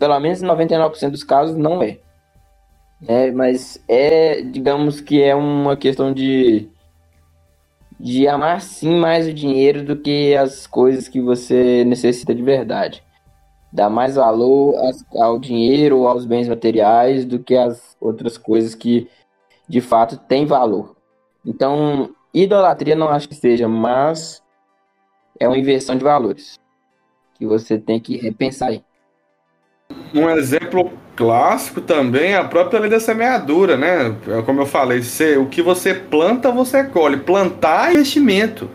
pelo 0.00 0.18
menos 0.18 0.42
99% 0.42 1.10
dos 1.10 1.22
casos, 1.22 1.56
não 1.56 1.80
é. 1.80 1.98
é. 3.06 3.30
Mas 3.30 3.80
é, 3.86 4.42
digamos 4.42 5.00
que 5.00 5.22
é 5.22 5.32
uma 5.32 5.76
questão 5.76 6.12
de, 6.12 6.68
de 8.00 8.26
amar 8.26 8.60
sim 8.60 8.98
mais 8.98 9.28
o 9.28 9.32
dinheiro 9.32 9.84
do 9.84 9.94
que 9.94 10.34
as 10.34 10.66
coisas 10.66 11.06
que 11.06 11.20
você 11.20 11.84
necessita 11.84 12.34
de 12.34 12.42
verdade. 12.42 13.06
Dá 13.72 13.88
mais 13.90 14.16
valor 14.16 14.74
ao 15.16 15.38
dinheiro 15.38 15.98
ou 15.98 16.08
aos 16.08 16.24
bens 16.24 16.48
materiais 16.48 17.24
do 17.24 17.38
que 17.38 17.56
as 17.56 17.96
outras 18.00 18.38
coisas 18.38 18.74
que 18.74 19.08
de 19.68 19.80
fato 19.80 20.16
têm 20.16 20.46
valor. 20.46 20.96
Então, 21.44 22.10
idolatria 22.32 22.96
não 22.96 23.08
acho 23.08 23.28
que 23.28 23.34
seja, 23.34 23.68
mas 23.68 24.42
é 25.38 25.46
uma 25.46 25.58
inversão 25.58 25.96
de 25.96 26.04
valores 26.04 26.58
que 27.34 27.46
você 27.46 27.78
tem 27.78 28.00
que 28.00 28.16
repensar 28.16 28.68
aí. 28.68 28.82
Um 30.14 30.28
exemplo 30.28 30.90
clássico 31.14 31.80
também 31.80 32.32
é 32.32 32.36
a 32.36 32.44
própria 32.44 32.80
lei 32.80 32.90
da 32.90 33.00
semeadura, 33.00 33.76
né? 33.76 34.16
É 34.28 34.42
como 34.42 34.60
eu 34.60 34.66
falei, 34.66 35.02
você, 35.02 35.36
o 35.36 35.46
que 35.46 35.62
você 35.62 35.94
planta, 35.94 36.50
você 36.50 36.84
colhe. 36.84 37.16
Plantar 37.18 37.90
é 37.90 37.92
investimento, 37.92 38.68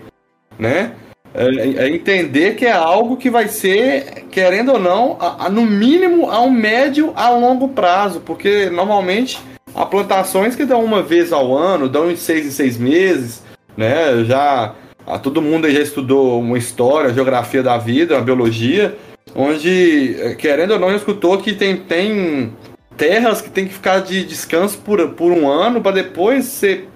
né? 0.57 0.95
É, 1.35 1.85
é, 1.85 1.89
entender 1.89 2.55
que 2.55 2.65
é 2.65 2.71
algo 2.71 3.17
que 3.17 3.29
vai 3.29 3.47
ser, 3.47 4.25
querendo 4.29 4.73
ou 4.73 4.79
não, 4.79 5.17
a, 5.19 5.45
a, 5.45 5.49
no 5.49 5.65
mínimo 5.65 6.29
a 6.29 6.39
um 6.41 6.51
médio 6.51 7.11
a 7.15 7.29
longo 7.29 7.69
prazo, 7.69 8.21
porque 8.21 8.69
normalmente 8.69 9.39
há 9.73 9.83
plantações 9.83 10.55
que 10.55 10.63
dão 10.63 10.85
uma 10.85 11.01
vez 11.01 11.33
ao 11.33 11.57
ano, 11.57 11.89
dão 11.89 12.11
em 12.11 12.15
seis 12.15 12.45
em 12.45 12.51
seis 12.51 12.77
meses, 12.77 13.41
né? 13.75 14.23
Já 14.25 14.75
a, 15.07 15.17
todo 15.17 15.41
mundo 15.41 15.69
já 15.71 15.79
estudou 15.79 16.39
uma 16.39 16.57
história, 16.57 17.13
geografia 17.13 17.63
da 17.63 17.79
vida, 17.79 18.15
a 18.15 18.21
biologia, 18.21 18.95
onde, 19.35 20.15
é, 20.19 20.35
querendo 20.35 20.73
ou 20.73 20.79
não, 20.79 20.95
escutou 20.95 21.39
que 21.39 21.53
tem, 21.53 21.77
tem 21.77 22.53
terras 22.95 23.41
que 23.41 23.49
tem 23.49 23.65
que 23.65 23.73
ficar 23.73 24.01
de 24.01 24.23
descanso 24.23 24.77
por, 24.77 25.09
por 25.09 25.31
um 25.31 25.49
ano 25.49 25.81
para 25.81 25.93
depois 25.93 26.45
ser 26.45 26.87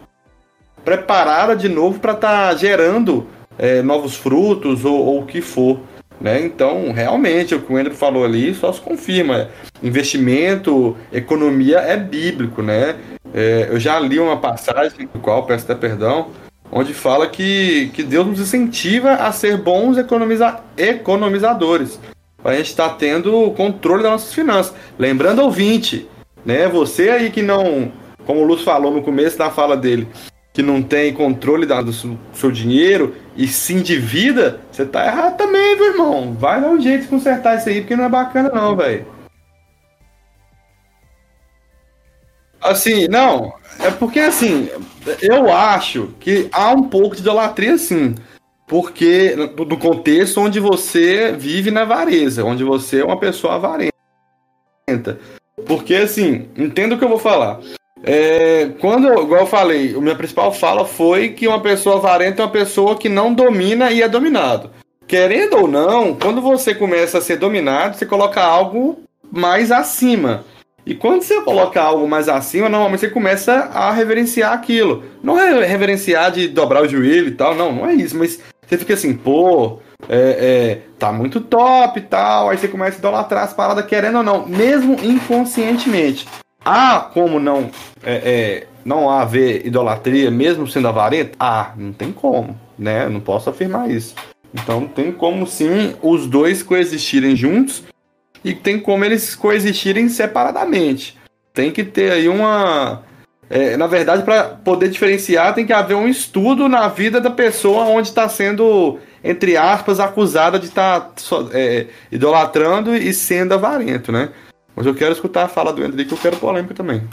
preparada 0.85 1.55
de 1.55 1.67
novo 1.67 1.99
para 1.99 2.13
estar 2.13 2.49
tá 2.49 2.55
gerando 2.55 3.27
é, 3.57 3.81
novos 3.81 4.15
frutos 4.15 4.85
ou, 4.85 4.97
ou, 4.97 5.21
o 5.21 5.25
que 5.25 5.41
for. 5.41 5.79
Né? 6.19 6.41
Então, 6.41 6.91
realmente, 6.91 7.53
o 7.53 7.61
que 7.61 7.71
o 7.71 7.77
Andrew 7.77 7.95
falou 7.95 8.25
ali 8.25 8.53
só 8.53 8.71
se 8.71 8.81
confirma. 8.81 9.49
Investimento, 9.81 10.97
economia 11.11 11.77
é 11.79 11.95
bíblico. 11.95 12.61
Né? 12.61 12.95
É, 13.33 13.67
eu 13.69 13.79
já 13.79 13.99
li 13.99 14.19
uma 14.19 14.37
passagem, 14.37 15.07
do 15.13 15.19
qual 15.19 15.45
peço 15.45 15.65
até 15.65 15.75
perdão, 15.75 16.27
onde 16.71 16.93
fala 16.93 17.27
que, 17.27 17.91
que 17.93 18.03
Deus 18.03 18.27
nos 18.27 18.39
incentiva 18.39 19.13
a 19.13 19.31
ser 19.31 19.57
bons 19.57 19.97
economiza 19.97 20.59
economizadores. 20.75 21.99
A 22.43 22.53
gente 22.55 22.67
estar 22.67 22.89
tá 22.89 22.95
tendo 22.95 23.51
controle 23.51 24.03
das 24.03 24.11
nossas 24.11 24.33
finanças. 24.33 24.73
Lembrando, 24.97 25.41
ouvinte, 25.41 26.07
né? 26.45 26.67
você 26.67 27.09
aí 27.09 27.29
que 27.29 27.41
não, 27.41 27.91
como 28.25 28.41
o 28.41 28.43
Lúcio 28.43 28.65
falou 28.65 28.91
no 28.91 29.01
começo 29.01 29.37
da 29.37 29.49
fala 29.49 29.75
dele, 29.75 30.07
que 30.57 30.63
não 30.63 30.81
tem 30.81 31.13
controle 31.13 31.67
do 31.67 31.93
seu 32.33 32.51
dinheiro 32.51 33.15
e 33.35 33.47
se 33.47 33.75
endivida, 33.75 34.59
você 34.71 34.87
tá 34.87 35.05
errado 35.05 35.37
também, 35.37 35.75
meu 35.75 35.91
irmão. 35.91 36.33
Vai 36.33 36.59
dar 36.59 36.69
um 36.69 36.81
jeito 36.81 37.03
de 37.03 37.09
consertar 37.09 37.59
isso 37.59 37.69
aí, 37.69 37.81
porque 37.81 37.95
não 37.95 38.05
é 38.05 38.09
bacana 38.09 38.49
não, 38.49 38.75
velho. 38.75 39.05
Assim, 42.59 43.07
não, 43.07 43.53
é 43.77 43.91
porque 43.91 44.19
assim, 44.19 44.67
eu 45.21 45.53
acho 45.53 46.15
que 46.19 46.49
há 46.51 46.71
um 46.71 46.89
pouco 46.89 47.15
de 47.15 47.21
idolatria 47.21 47.77
sim. 47.77 48.15
Porque 48.67 49.35
do 49.35 49.77
contexto 49.77 50.41
onde 50.41 50.59
você 50.59 51.33
vive 51.33 51.69
na 51.69 51.83
avareza, 51.83 52.43
onde 52.43 52.63
você 52.63 53.01
é 53.01 53.05
uma 53.05 53.19
pessoa 53.19 53.53
avarenta. 53.53 55.19
Porque 55.67 55.93
assim, 55.93 56.49
entenda 56.57 56.95
o 56.95 56.97
que 56.97 57.03
eu 57.03 57.09
vou 57.09 57.19
falar. 57.19 57.59
É, 58.03 58.69
quando, 58.79 59.07
igual 59.07 59.41
eu 59.41 59.47
falei, 59.47 59.95
a 59.95 59.99
minha 59.99 60.15
principal 60.15 60.51
fala 60.53 60.85
foi 60.85 61.29
que 61.29 61.47
uma 61.47 61.59
pessoa 61.59 61.97
avarenta 61.97 62.41
é 62.41 62.45
uma 62.45 62.51
pessoa 62.51 62.95
que 62.95 63.09
não 63.09 63.33
domina 63.33 63.91
e 63.91 64.01
é 64.01 64.07
dominado. 64.07 64.69
Querendo 65.07 65.57
ou 65.57 65.67
não, 65.67 66.15
quando 66.15 66.41
você 66.41 66.75
começa 66.75 67.17
a 67.17 67.21
ser 67.21 67.37
dominado, 67.37 67.97
você 67.97 68.05
coloca 68.05 68.41
algo 68.41 68.99
mais 69.31 69.71
acima. 69.71 70.43
E 70.85 70.95
quando 70.95 71.21
você 71.21 71.41
coloca 71.41 71.81
algo 71.81 72.07
mais 72.07 72.29
acima, 72.29 72.69
normalmente 72.69 73.01
você 73.01 73.09
começa 73.09 73.53
a 73.73 73.91
reverenciar 73.91 74.53
aquilo. 74.53 75.03
Não 75.21 75.37
é 75.37 75.65
reverenciar 75.65 76.31
de 76.31 76.47
dobrar 76.47 76.83
o 76.83 76.87
joelho 76.87 77.27
e 77.27 77.31
tal, 77.31 77.55
não, 77.55 77.73
não 77.73 77.89
é 77.89 77.93
isso. 77.93 78.17
Mas 78.17 78.39
você 78.65 78.77
fica 78.77 78.93
assim, 78.93 79.13
pô, 79.13 79.79
é, 80.07 80.17
é, 80.17 80.79
tá 80.97 81.11
muito 81.11 81.41
top 81.41 81.99
e 81.99 82.03
tal. 82.03 82.49
Aí 82.49 82.57
você 82.57 82.69
começa 82.69 82.97
a 82.97 82.99
idolatrar 82.99 83.43
as 83.43 83.53
paradas, 83.53 83.85
querendo 83.85 84.19
ou 84.19 84.23
não, 84.23 84.47
mesmo 84.47 84.95
inconscientemente. 85.03 86.25
Há 86.69 86.99
como 86.99 87.39
não 87.39 87.71
é, 88.03 88.13
é, 88.13 88.67
não 88.83 89.09
haver 89.09 89.65
idolatria, 89.65 90.29
mesmo 90.29 90.67
sendo 90.67 90.89
avarento? 90.89 91.37
Ah, 91.39 91.71
não 91.77 91.93
tem 91.93 92.11
como, 92.11 92.59
né? 92.77 93.07
Não 93.07 93.21
posso 93.21 93.49
afirmar 93.49 93.89
isso. 93.89 94.13
Então 94.53 94.85
tem 94.85 95.13
como 95.13 95.47
sim 95.47 95.95
os 96.01 96.27
dois 96.27 96.61
coexistirem 96.61 97.37
juntos 97.37 97.83
e 98.43 98.53
tem 98.53 98.81
como 98.81 99.05
eles 99.05 99.33
coexistirem 99.33 100.09
separadamente. 100.09 101.17
Tem 101.53 101.71
que 101.71 101.85
ter 101.85 102.11
aí 102.11 102.27
uma. 102.27 103.01
É, 103.49 103.77
na 103.77 103.87
verdade, 103.87 104.23
para 104.23 104.43
poder 104.43 104.89
diferenciar, 104.89 105.55
tem 105.55 105.65
que 105.65 105.71
haver 105.71 105.95
um 105.95 106.05
estudo 106.05 106.67
na 106.67 106.89
vida 106.89 107.21
da 107.21 107.29
pessoa 107.29 107.85
onde 107.85 108.09
está 108.09 108.27
sendo, 108.27 108.99
entre 109.23 109.55
aspas, 109.55 110.01
acusada 110.01 110.59
de 110.59 110.65
estar 110.65 110.99
tá, 110.99 111.13
é, 111.53 111.87
idolatrando 112.11 112.93
e 112.93 113.13
sendo 113.13 113.53
avarento, 113.53 114.11
né? 114.11 114.31
Mas 114.77 114.85
eu 114.85 114.93
quero 114.93 115.11
escutar 115.11 115.45
a 115.45 115.49
fala 115.49 115.73
do 115.73 115.83
André, 115.83 116.05
que 116.05 116.13
eu 116.13 116.17
quero 116.19 116.37
polêmica 116.37 116.71
também. 116.71 117.09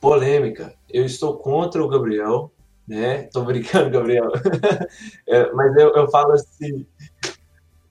Polêmica. 0.00 0.74
Eu 0.88 1.04
estou 1.04 1.36
contra 1.36 1.84
o 1.84 1.88
Gabriel, 1.88 2.50
né? 2.86 3.24
Tô 3.24 3.44
brincando, 3.44 3.90
Gabriel. 3.90 4.32
é, 5.28 5.52
mas 5.52 5.76
eu, 5.76 5.94
eu 5.94 6.10
falo 6.10 6.32
assim. 6.32 6.86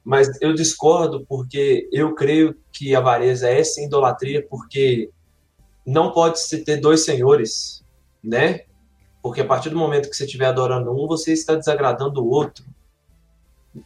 Mas 0.04 0.41
eu 0.41 0.56
discordo 0.56 1.24
porque 1.30 1.88
eu 1.91 2.15
creio 2.15 2.58
que 2.72 2.96
a 2.96 2.98
avareza 2.98 3.48
é 3.48 3.63
sim 3.63 3.86
idolatria, 3.86 4.43
porque 4.50 5.12
não 5.86 6.12
pode 6.12 6.39
se 6.39 6.63
ter 6.63 6.78
dois 6.78 7.06
senhores, 7.06 7.86
né? 8.24 8.62
Porque 9.22 9.41
a 9.41 9.46
partir 9.46 9.70
do 9.70 9.78
momento 9.78 10.10
que 10.10 10.15
você 10.15 10.26
estiver 10.26 10.48
adorando 10.48 10.91
um, 10.91 11.06
você 11.06 11.32
está 11.32 11.54
desagradando 11.54 12.24
o 12.24 12.30
outro. 12.32 12.65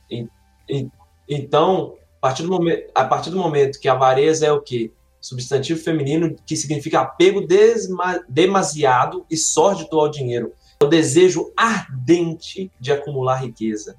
E, 0.09 0.25
e, 0.69 0.87
então, 1.27 1.97
a 2.21 2.27
partir 2.27 2.43
do 2.43 2.49
momento, 2.49 2.91
a 2.93 3.03
partir 3.03 3.29
do 3.31 3.37
momento 3.37 3.79
que 3.79 3.89
a 3.89 3.93
avareza 3.93 4.45
é 4.45 4.51
o 4.51 4.61
quê? 4.61 4.91
Substantivo 5.19 5.81
feminino 5.81 6.35
que 6.45 6.55
significa 6.55 7.01
apego 7.01 7.41
desma, 7.41 8.23
demasiado 8.29 9.25
e 9.29 9.35
sórdido 9.35 9.99
ao 9.99 10.09
dinheiro. 10.09 10.53
É 10.79 10.85
o 10.85 10.87
desejo 10.87 11.51
ardente 11.57 12.71
de 12.79 12.91
acumular 12.91 13.43
riqueza. 13.43 13.95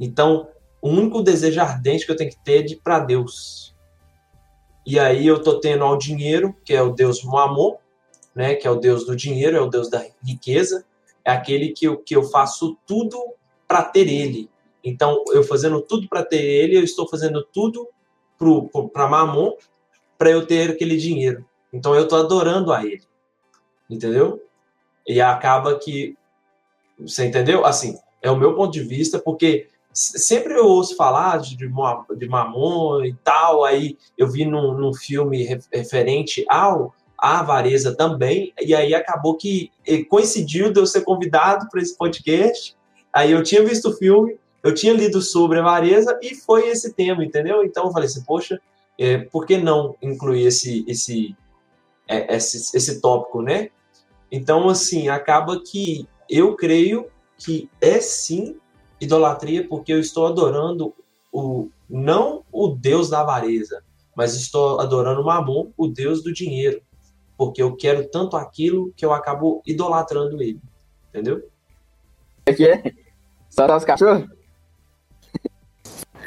Então, 0.00 0.48
o 0.80 0.88
único 0.88 1.22
desejo 1.22 1.60
ardente 1.60 2.06
que 2.06 2.12
eu 2.12 2.16
tenho 2.16 2.30
que 2.30 2.38
ter 2.38 2.60
é 2.60 2.62
de 2.62 2.76
para 2.76 3.00
Deus. 3.00 3.74
E 4.86 4.98
aí 4.98 5.26
eu 5.26 5.42
tô 5.42 5.60
tendo 5.60 5.84
ao 5.84 5.98
dinheiro, 5.98 6.56
que 6.64 6.72
é 6.72 6.80
o 6.80 6.92
Deus 6.92 7.22
Mamon, 7.22 7.76
né, 8.34 8.54
que 8.54 8.66
é 8.66 8.70
o 8.70 8.76
Deus 8.76 9.04
do 9.04 9.14
dinheiro, 9.14 9.56
é 9.56 9.60
o 9.60 9.68
Deus 9.68 9.90
da 9.90 10.06
riqueza, 10.24 10.86
é 11.22 11.30
aquele 11.30 11.70
que 11.70 11.86
eu, 11.86 11.98
que 11.98 12.16
eu 12.16 12.22
faço 12.22 12.78
tudo 12.86 13.22
para 13.66 13.82
ter 13.82 14.08
ele. 14.08 14.48
Então, 14.82 15.24
eu 15.32 15.42
fazendo 15.42 15.80
tudo 15.82 16.08
para 16.08 16.24
ter 16.24 16.42
ele, 16.42 16.76
eu 16.76 16.84
estou 16.84 17.08
fazendo 17.08 17.44
tudo 17.52 17.88
para 18.92 19.08
Mamon, 19.08 19.52
para 20.16 20.30
eu 20.30 20.46
ter 20.46 20.70
aquele 20.70 20.96
dinheiro. 20.96 21.44
Então, 21.72 21.94
eu 21.94 22.04
estou 22.04 22.18
adorando 22.18 22.72
a 22.72 22.84
ele. 22.84 23.02
Entendeu? 23.88 24.42
E 25.06 25.20
acaba 25.20 25.78
que. 25.78 26.16
Você 26.98 27.26
entendeu? 27.26 27.64
Assim, 27.64 27.96
é 28.20 28.30
o 28.30 28.36
meu 28.36 28.54
ponto 28.54 28.72
de 28.72 28.80
vista, 28.80 29.18
porque 29.18 29.68
sempre 29.92 30.54
eu 30.54 30.66
ouço 30.66 30.96
falar 30.96 31.38
de, 31.38 31.56
de 31.56 32.28
Mamon 32.28 33.04
e 33.04 33.14
tal, 33.24 33.64
aí 33.64 33.96
eu 34.16 34.28
vi 34.28 34.44
num, 34.44 34.74
num 34.74 34.92
filme 34.94 35.42
referente 35.72 36.44
ao 36.48 36.94
a 37.20 37.40
avareza 37.40 37.96
também, 37.96 38.52
e 38.60 38.72
aí 38.72 38.94
acabou 38.94 39.36
que 39.36 39.72
coincidiu 40.08 40.72
de 40.72 40.78
eu 40.78 40.86
ser 40.86 41.00
convidado 41.00 41.68
para 41.68 41.82
esse 41.82 41.96
podcast. 41.98 42.76
Aí 43.12 43.32
eu 43.32 43.42
tinha 43.42 43.64
visto 43.64 43.88
o 43.88 43.96
filme, 43.96 44.38
eu 44.68 44.74
tinha 44.74 44.92
lido 44.92 45.22
sobre 45.22 45.58
a 45.58 45.62
avareza 45.62 46.18
e 46.22 46.34
foi 46.34 46.68
esse 46.68 46.92
tema, 46.92 47.24
entendeu? 47.24 47.64
Então 47.64 47.86
eu 47.86 47.92
falei 47.92 48.06
assim, 48.06 48.22
poxa, 48.22 48.60
é, 48.98 49.16
por 49.18 49.46
que 49.46 49.56
não 49.56 49.96
incluir 50.02 50.46
esse, 50.46 50.84
esse, 50.86 51.34
é, 52.06 52.36
esse, 52.36 52.76
esse 52.76 53.00
tópico, 53.00 53.40
né? 53.40 53.70
Então, 54.30 54.68
assim, 54.68 55.08
acaba 55.08 55.58
que 55.62 56.06
eu 56.28 56.54
creio 56.54 57.06
que 57.38 57.70
é 57.80 57.98
sim 57.98 58.58
idolatria 59.00 59.66
porque 59.66 59.90
eu 59.92 60.00
estou 60.00 60.26
adorando 60.26 60.92
o 61.32 61.70
não 61.88 62.44
o 62.52 62.68
Deus 62.68 63.08
da 63.08 63.20
avareza, 63.20 63.82
mas 64.14 64.34
estou 64.34 64.80
adorando 64.80 65.24
Mamon, 65.24 65.70
o 65.78 65.88
Deus 65.88 66.22
do 66.22 66.30
dinheiro, 66.30 66.82
porque 67.38 67.62
eu 67.62 67.74
quero 67.74 68.06
tanto 68.10 68.36
aquilo 68.36 68.92
que 68.94 69.06
eu 69.06 69.14
acabo 69.14 69.62
idolatrando 69.66 70.42
ele, 70.42 70.60
entendeu? 71.08 71.48
É 72.44 72.52
que 72.52 72.66
é? 72.66 72.82
Só 73.48 73.74
os 73.74 73.84
cachorros? 73.84 74.37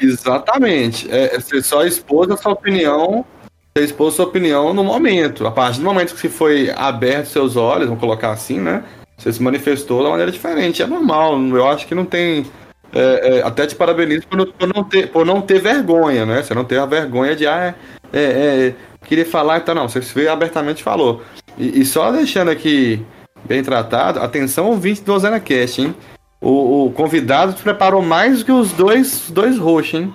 Exatamente. 0.02 1.10
É, 1.12 1.36
é, 1.36 1.40
você 1.40 1.62
só 1.62 1.86
expôs 1.86 2.30
a 2.32 2.38
sua 2.38 2.54
opinião, 2.54 3.26
você 3.74 3.86
expôs 3.86 4.14
a 4.14 4.18
sua 4.18 4.26
opinião 4.26 4.74
no 4.74 4.84
momento. 4.84 5.46
A 5.46 5.52
partir 5.52 5.80
do 5.80 5.86
momento 5.86 6.14
que 6.14 6.20
você 6.20 6.30
foi 6.30 6.72
aberto 6.72 7.28
seus 7.28 7.56
olhos, 7.56 7.86
vamos 7.86 8.02
colocar 8.02 8.32
assim, 8.32 8.60
né? 8.60 8.84
Você 9.18 9.32
se 9.32 9.42
manifestou 9.42 10.00
de 10.00 10.06
uma 10.06 10.12
maneira 10.12 10.32
diferente. 10.32 10.82
É 10.82 10.88
normal. 10.88 11.40
Eu 11.40 11.68
acho 11.68 11.86
que 11.86 11.94
não 11.94 12.06
tem 12.06 12.46
é, 12.94 13.38
é, 13.38 13.44
até 13.44 13.66
te 13.66 13.76
parabenizo 13.76 14.28
por 14.28 14.38
não, 14.38 14.46
por 14.46 14.68
não, 14.68 14.84
ter, 14.84 15.08
por 15.12 15.26
não 15.26 15.42
ter 15.42 15.60
vergonha, 15.60 16.26
né? 16.26 16.44
Você 16.44 16.54
não 16.54 16.66
ter 16.66 16.80
a 16.80 16.86
vergonha 16.86 17.36
de, 17.36 17.48
ah, 17.48 17.74
é, 18.12 18.20
é, 18.20 18.68
é 18.68 18.76
queria 19.06 19.26
falar 19.26 19.58
e 19.58 19.62
tal, 19.62 19.76
não. 19.76 19.88
Você 19.88 20.00
veio 20.00 20.32
abertamente 20.32 20.84
falou. 20.84 21.24
E, 21.58 21.82
e, 21.82 21.86
só 21.86 22.12
deixando 22.12 22.50
aqui 22.50 23.06
bem 23.46 23.64
tratado, 23.64 24.20
atenção 24.20 24.68
ouvinte 24.68 25.02
do 25.02 25.14
Ozana 25.14 25.40
Cast, 25.40 25.82
hein? 25.82 25.96
O, 26.42 26.88
o 26.88 26.94
convidado 26.94 27.54
preparou 27.62 28.02
mais 28.02 28.42
que 28.42 28.52
os 28.52 28.74
dois, 28.74 29.30
dois 29.30 29.60
roxos, 29.60 30.02
hein? 30.02 30.14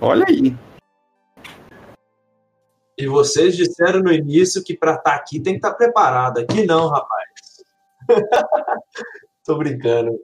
Olha 0.00 0.24
aí. 0.28 0.56
E 2.96 3.06
vocês 3.08 3.56
disseram 3.56 4.00
no 4.00 4.12
início 4.12 4.62
que 4.62 4.76
para 4.76 4.92
estar 4.92 5.02
tá 5.02 5.16
aqui 5.16 5.40
tem 5.40 5.54
que 5.54 5.58
estar 5.58 5.72
tá 5.72 5.76
preparado. 5.76 6.38
Aqui 6.38 6.64
não, 6.64 6.88
rapaz. 6.88 7.64
Tô 9.44 9.58
brincando. 9.58 10.20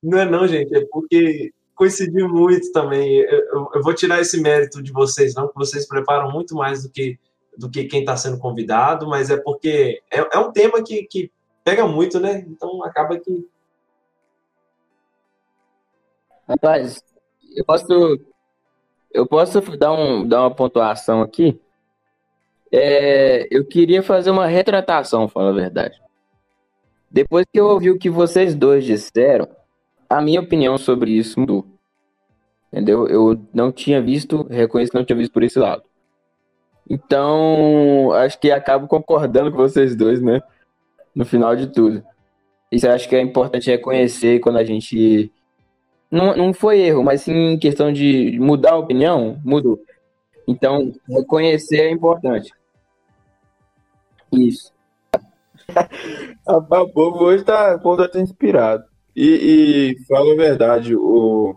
Não 0.00 0.18
é 0.18 0.24
não, 0.24 0.46
gente. 0.46 0.74
É 0.76 0.86
porque 0.86 1.52
coincidiu 1.74 2.28
muito 2.28 2.70
também. 2.70 3.18
Eu, 3.22 3.70
eu, 3.74 3.82
vou 3.82 3.92
tirar 3.92 4.20
esse 4.20 4.40
mérito 4.40 4.80
de 4.80 4.92
vocês, 4.92 5.34
não, 5.34 5.48
que 5.48 5.54
vocês 5.56 5.86
preparam 5.86 6.30
muito 6.30 6.54
mais 6.54 6.84
do 6.84 6.90
que, 6.90 7.18
do 7.58 7.68
que 7.68 7.84
quem 7.84 8.00
está 8.00 8.16
sendo 8.16 8.38
convidado, 8.38 9.08
mas 9.08 9.30
é 9.30 9.36
porque 9.36 10.00
é, 10.10 10.20
é 10.32 10.38
um 10.38 10.52
tema 10.52 10.82
que, 10.82 11.02
que 11.04 11.30
pega 11.64 11.86
muito, 11.86 12.20
né? 12.20 12.40
Então 12.48 12.84
acaba 12.84 13.18
que. 13.18 13.48
Rapaz, 16.48 17.02
eu 17.56 17.64
posso 17.64 18.18
eu 19.12 19.26
posso 19.26 19.60
dar, 19.76 19.92
um, 19.92 20.26
dar 20.26 20.42
uma 20.42 20.54
pontuação 20.54 21.20
aqui? 21.20 21.60
É, 22.70 23.46
eu 23.50 23.64
queria 23.64 24.02
fazer 24.02 24.30
uma 24.30 24.46
retratação, 24.46 25.28
fala 25.28 25.50
a 25.50 25.54
verdade. 25.54 26.00
Depois 27.10 27.44
que 27.52 27.60
eu 27.60 27.66
ouvi 27.66 27.90
o 27.90 27.98
que 27.98 28.08
vocês 28.08 28.54
dois 28.54 28.84
disseram, 28.84 29.46
a 30.08 30.22
minha 30.22 30.40
opinião 30.40 30.78
sobre 30.78 31.10
isso 31.10 31.38
mudou. 31.38 31.66
Entendeu? 32.72 33.06
Eu 33.06 33.38
não 33.52 33.70
tinha 33.70 34.00
visto, 34.00 34.44
reconheço 34.44 34.90
que 34.90 34.98
não 34.98 35.04
tinha 35.04 35.18
visto 35.18 35.32
por 35.32 35.42
esse 35.42 35.58
lado. 35.58 35.82
Então, 36.88 38.12
acho 38.12 38.40
que 38.40 38.50
acabo 38.50 38.88
concordando 38.88 39.50
com 39.50 39.58
vocês 39.58 39.94
dois, 39.94 40.22
né? 40.22 40.40
No 41.14 41.24
final 41.24 41.54
de 41.54 41.66
tudo. 41.68 42.02
Isso 42.70 42.86
eu 42.86 42.92
acho 42.92 43.08
que 43.08 43.16
é 43.16 43.20
importante 43.20 43.70
reconhecer 43.70 44.40
quando 44.40 44.56
a 44.56 44.64
gente 44.64 45.30
não, 46.10 46.36
não 46.36 46.52
foi 46.52 46.80
erro, 46.80 47.02
mas 47.02 47.22
sim 47.22 47.58
questão 47.58 47.92
de 47.92 48.38
mudar 48.38 48.72
a 48.72 48.78
opinião, 48.78 49.40
mudou. 49.44 49.80
Então, 50.46 50.92
reconhecer 51.08 51.80
é 51.80 51.90
importante. 51.90 52.52
Isso. 54.32 54.72
a 56.46 56.60
povo 56.60 57.24
hoje 57.24 57.44
tá 57.44 57.78
completamente 57.78 58.30
inspirado. 58.30 58.84
E, 59.14 59.96
e 59.96 60.04
fala 60.06 60.32
a 60.32 60.36
verdade, 60.36 60.96
o, 60.96 61.54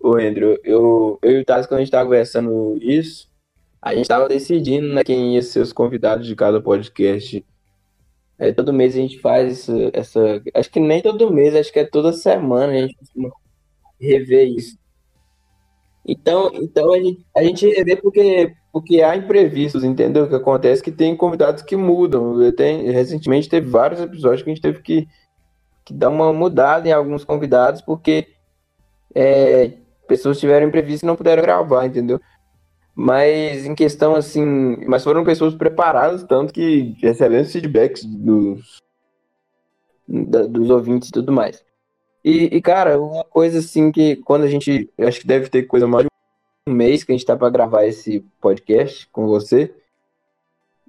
o 0.00 0.16
Andrew, 0.16 0.56
eu, 0.62 1.18
eu 1.22 1.38
e 1.38 1.40
o 1.40 1.44
Taz, 1.44 1.66
quando 1.66 1.78
a 1.78 1.82
gente 1.82 1.90
tava 1.90 2.04
conversando 2.04 2.78
isso, 2.80 3.28
a 3.82 3.94
gente 3.94 4.08
tava 4.08 4.28
decidindo 4.28 4.92
né, 4.92 5.02
quem 5.04 5.34
ia 5.34 5.42
ser 5.42 5.60
os 5.60 5.72
convidados 5.72 6.26
de 6.26 6.34
cada 6.36 6.60
podcast. 6.60 7.44
É, 8.38 8.52
todo 8.52 8.72
mês 8.72 8.94
a 8.94 8.98
gente 8.98 9.18
faz 9.18 9.52
essa, 9.52 9.90
essa. 9.92 10.42
Acho 10.54 10.70
que 10.70 10.78
nem 10.78 11.02
todo 11.02 11.32
mês, 11.32 11.54
acho 11.54 11.72
que 11.72 11.80
é 11.80 11.84
toda 11.84 12.12
semana 12.12 12.72
a 12.72 12.76
gente 12.76 12.96
rever 14.00 14.46
isso. 14.48 14.78
Então, 16.06 16.50
então 16.54 16.94
a 16.94 16.98
gente, 16.98 17.26
a 17.36 17.42
gente 17.42 17.68
revê 17.68 17.96
porque, 17.96 18.54
porque 18.72 19.02
há 19.02 19.16
imprevistos, 19.16 19.84
entendeu? 19.84 20.24
O 20.24 20.28
que 20.28 20.34
acontece 20.36 20.82
que 20.82 20.92
tem 20.92 21.16
convidados 21.16 21.62
que 21.62 21.76
mudam. 21.76 22.34
Tem, 22.52 22.90
recentemente 22.90 23.48
teve 23.48 23.68
vários 23.68 24.00
episódios 24.00 24.42
que 24.42 24.50
a 24.50 24.54
gente 24.54 24.62
teve 24.62 24.80
que, 24.80 25.06
que 25.84 25.92
dar 25.92 26.08
uma 26.08 26.32
mudada 26.32 26.88
em 26.88 26.92
alguns 26.92 27.24
convidados, 27.24 27.82
porque 27.82 28.28
é, 29.14 29.72
pessoas 30.06 30.38
tiveram 30.40 30.68
imprevisto 30.68 31.02
e 31.02 31.06
não 31.06 31.16
puderam 31.16 31.42
gravar, 31.42 31.84
entendeu? 31.84 32.20
Mas 33.00 33.64
em 33.64 33.76
questão 33.76 34.16
assim, 34.16 34.44
mas 34.88 35.04
foram 35.04 35.22
pessoas 35.22 35.54
preparadas, 35.54 36.24
tanto 36.24 36.52
que 36.52 36.96
excelentes 37.00 37.52
feedbacks 37.52 38.04
dos, 38.04 38.78
da, 40.08 40.44
dos 40.48 40.68
ouvintes 40.68 41.08
e 41.08 41.12
tudo 41.12 41.30
mais. 41.30 41.64
E, 42.24 42.56
e, 42.56 42.60
cara, 42.60 43.00
uma 43.00 43.22
coisa 43.22 43.60
assim 43.60 43.92
que 43.92 44.16
quando 44.16 44.42
a 44.42 44.48
gente. 44.48 44.90
Acho 44.98 45.20
que 45.20 45.28
deve 45.28 45.48
ter 45.48 45.62
coisa 45.62 45.86
mais 45.86 46.06
de 46.06 46.08
um 46.68 46.74
mês 46.74 47.04
que 47.04 47.12
a 47.12 47.14
gente 47.14 47.24
tá 47.24 47.36
pra 47.36 47.48
gravar 47.48 47.86
esse 47.86 48.18
podcast 48.40 49.08
com 49.12 49.28
você. 49.28 49.72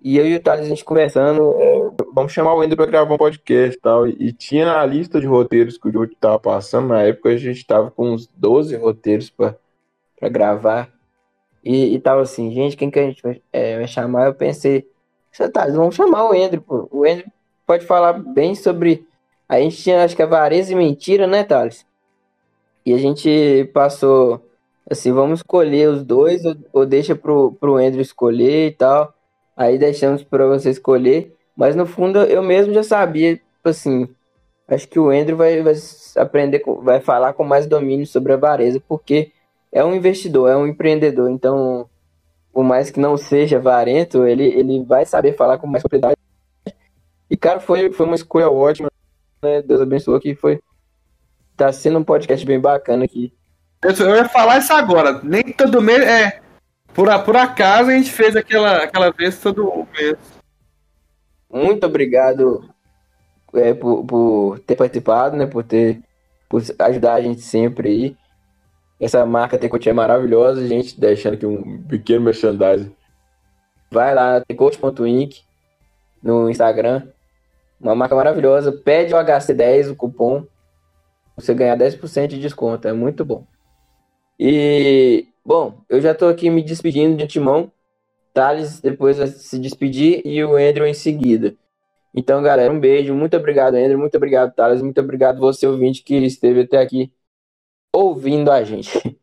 E 0.01 0.17
eu 0.17 0.25
e 0.27 0.35
o 0.35 0.41
Thales, 0.41 0.65
a 0.65 0.69
gente 0.69 0.83
conversando, 0.83 1.53
é, 1.59 1.91
vamos 2.11 2.31
chamar 2.31 2.55
o 2.55 2.63
Ender 2.63 2.75
pra 2.75 2.87
gravar 2.87 3.13
um 3.13 3.17
podcast 3.17 3.77
e 3.77 3.81
tal. 3.81 4.07
E 4.07 4.33
tinha 4.33 4.79
a 4.79 4.83
lista 4.83 5.21
de 5.21 5.27
roteiros 5.27 5.77
que 5.77 5.87
o 5.87 5.91
Diogo 5.91 6.15
tava 6.19 6.39
passando. 6.39 6.87
Na 6.87 7.03
época 7.03 7.29
a 7.29 7.37
gente 7.37 7.63
tava 7.67 7.91
com 7.91 8.13
uns 8.13 8.25
12 8.35 8.75
roteiros 8.77 9.29
pra, 9.29 9.55
pra 10.19 10.27
gravar. 10.27 10.98
E, 11.63 11.95
e 11.95 11.99
tava 11.99 12.21
assim, 12.21 12.51
gente, 12.51 12.77
quem 12.77 12.89
que 12.89 12.99
a 12.99 13.03
gente 13.03 13.21
vai, 13.21 13.41
é, 13.51 13.77
vai 13.77 13.87
chamar? 13.87 14.27
Eu 14.27 14.33
pensei, 14.33 14.87
Thales, 15.53 15.75
vamos 15.75 15.95
chamar 15.95 16.29
o 16.29 16.33
Ender, 16.33 16.61
pô. 16.61 16.87
O 16.91 17.05
Ender 17.05 17.25
pode 17.65 17.85
falar 17.85 18.13
bem 18.13 18.55
sobre 18.55 19.05
a 19.49 19.59
gente 19.59 19.77
tinha, 19.77 20.03
acho 20.03 20.15
que 20.15 20.21
a 20.21 20.27
Vareza 20.27 20.71
e 20.71 20.75
Mentira, 20.75 21.25
né, 21.25 21.43
Thales? 21.43 21.83
E 22.85 22.93
a 22.93 22.97
gente 22.99 23.69
passou 23.73 24.45
assim, 24.89 25.11
vamos 25.11 25.39
escolher 25.39 25.89
os 25.89 26.03
dois 26.03 26.45
ou, 26.45 26.55
ou 26.71 26.85
deixa 26.85 27.15
pro, 27.15 27.53
pro 27.53 27.77
Andrew 27.77 28.01
escolher 28.01 28.67
e 28.67 28.71
tal. 28.71 29.13
Aí 29.57 29.77
deixamos 29.77 30.23
para 30.23 30.45
você 30.47 30.69
escolher. 30.69 31.35
Mas 31.55 31.75
no 31.75 31.85
fundo 31.87 32.19
eu 32.19 32.43
mesmo 32.43 32.73
já 32.73 32.83
sabia, 32.83 33.37
tipo 33.37 33.69
assim, 33.69 34.07
acho 34.67 34.87
que 34.87 34.99
o 34.99 35.09
Andrew 35.09 35.35
vai, 35.35 35.61
vai 35.63 35.73
aprender, 36.15 36.63
vai 36.83 36.99
falar 36.99 37.33
com 37.33 37.43
mais 37.43 37.65
domínio 37.65 38.05
sobre 38.05 38.33
a 38.33 38.37
Vareza, 38.37 38.81
porque 38.87 39.31
é 39.71 39.83
um 39.83 39.95
investidor, 39.95 40.49
é 40.49 40.57
um 40.57 40.67
empreendedor. 40.67 41.29
Então, 41.29 41.89
por 42.51 42.63
mais 42.63 42.89
que 42.89 42.99
não 42.99 43.17
seja 43.17 43.59
varento, 43.59 44.25
ele, 44.25 44.45
ele 44.45 44.83
vai 44.83 45.05
saber 45.05 45.35
falar 45.35 45.57
com 45.57 45.67
mais 45.67 45.83
propriedade. 45.83 46.17
E, 47.29 47.37
cara, 47.37 47.59
foi, 47.59 47.91
foi 47.91 48.05
uma 48.05 48.15
escolha 48.15 48.49
ótima 48.49 48.89
né? 49.41 49.61
Deus 49.61 49.81
abençoe 49.81 50.19
que 50.19 50.35
foi. 50.35 50.61
Tá 51.55 51.71
sendo 51.71 51.99
um 51.99 52.03
podcast 52.03 52.45
bem 52.45 52.59
bacana 52.59 53.05
aqui. 53.05 53.33
Eu 53.81 54.15
ia 54.15 54.27
falar 54.27 54.59
isso 54.59 54.73
agora. 54.73 55.21
Nem 55.23 55.43
todo 55.43 55.81
mês. 55.81 56.01
É. 56.01 56.41
Por, 56.93 57.07
por 57.23 57.37
acaso 57.37 57.89
a 57.89 57.93
gente 57.93 58.11
fez 58.11 58.35
aquela, 58.35 58.83
aquela 58.83 59.11
vez 59.11 59.39
todo 59.39 59.87
mês. 59.97 60.17
Muito 61.49 61.85
obrigado 61.85 62.69
é, 63.53 63.73
por, 63.73 64.05
por 64.05 64.59
ter 64.59 64.75
participado, 64.75 65.35
né? 65.35 65.45
Por 65.45 65.63
ter. 65.63 66.01
Por 66.47 66.63
ajudar 66.79 67.13
a 67.13 67.21
gente 67.21 67.41
sempre 67.41 67.89
aí. 67.89 68.17
Essa 68.99 69.25
marca 69.25 69.57
Tecoach 69.57 69.89
é 69.89 69.93
maravilhosa, 69.93 70.67
gente. 70.67 70.99
Deixando 70.99 71.35
aqui 71.35 71.45
um 71.45 71.81
pequeno 71.83 72.25
merchandising. 72.25 72.93
Vai 73.89 74.13
lá, 74.13 74.41
tecoach.inc 74.41 75.41
no 76.21 76.49
Instagram. 76.49 77.07
Uma 77.79 77.95
marca 77.95 78.15
maravilhosa. 78.15 78.71
Pede 78.71 79.13
o 79.13 79.17
HC10, 79.17 79.91
o 79.91 79.95
cupom. 79.95 80.45
Você 81.35 81.53
ganha 81.53 81.77
10% 81.77 82.27
de 82.27 82.39
desconto. 82.39 82.87
É 82.87 82.93
muito 82.93 83.23
bom. 83.23 83.45
E, 84.37 85.27
bom, 85.45 85.79
eu 85.89 86.01
já 86.01 86.11
estou 86.11 86.27
aqui 86.27 86.49
me 86.49 86.61
despedindo 86.61 87.15
de 87.15 87.23
antemão. 87.23 87.71
Thales 88.33 88.81
depois 88.81 89.17
vai 89.17 89.27
se 89.27 89.57
despedir 89.57 90.21
e 90.25 90.43
o 90.43 90.55
Andrew 90.55 90.85
em 90.85 90.93
seguida. 90.93 91.55
Então, 92.13 92.41
galera, 92.41 92.71
um 92.71 92.79
beijo. 92.79 93.13
Muito 93.13 93.37
obrigado, 93.37 93.75
Andrew. 93.75 93.97
Muito 93.97 94.15
obrigado, 94.15 94.53
Thales. 94.53 94.81
Muito 94.81 94.99
obrigado 94.99 95.39
você, 95.39 95.65
ouvinte, 95.65 96.03
que 96.03 96.15
esteve 96.17 96.61
até 96.61 96.77
aqui 96.77 97.11
ouvindo 97.99 98.51
a 98.51 98.63
gente. 98.63 99.17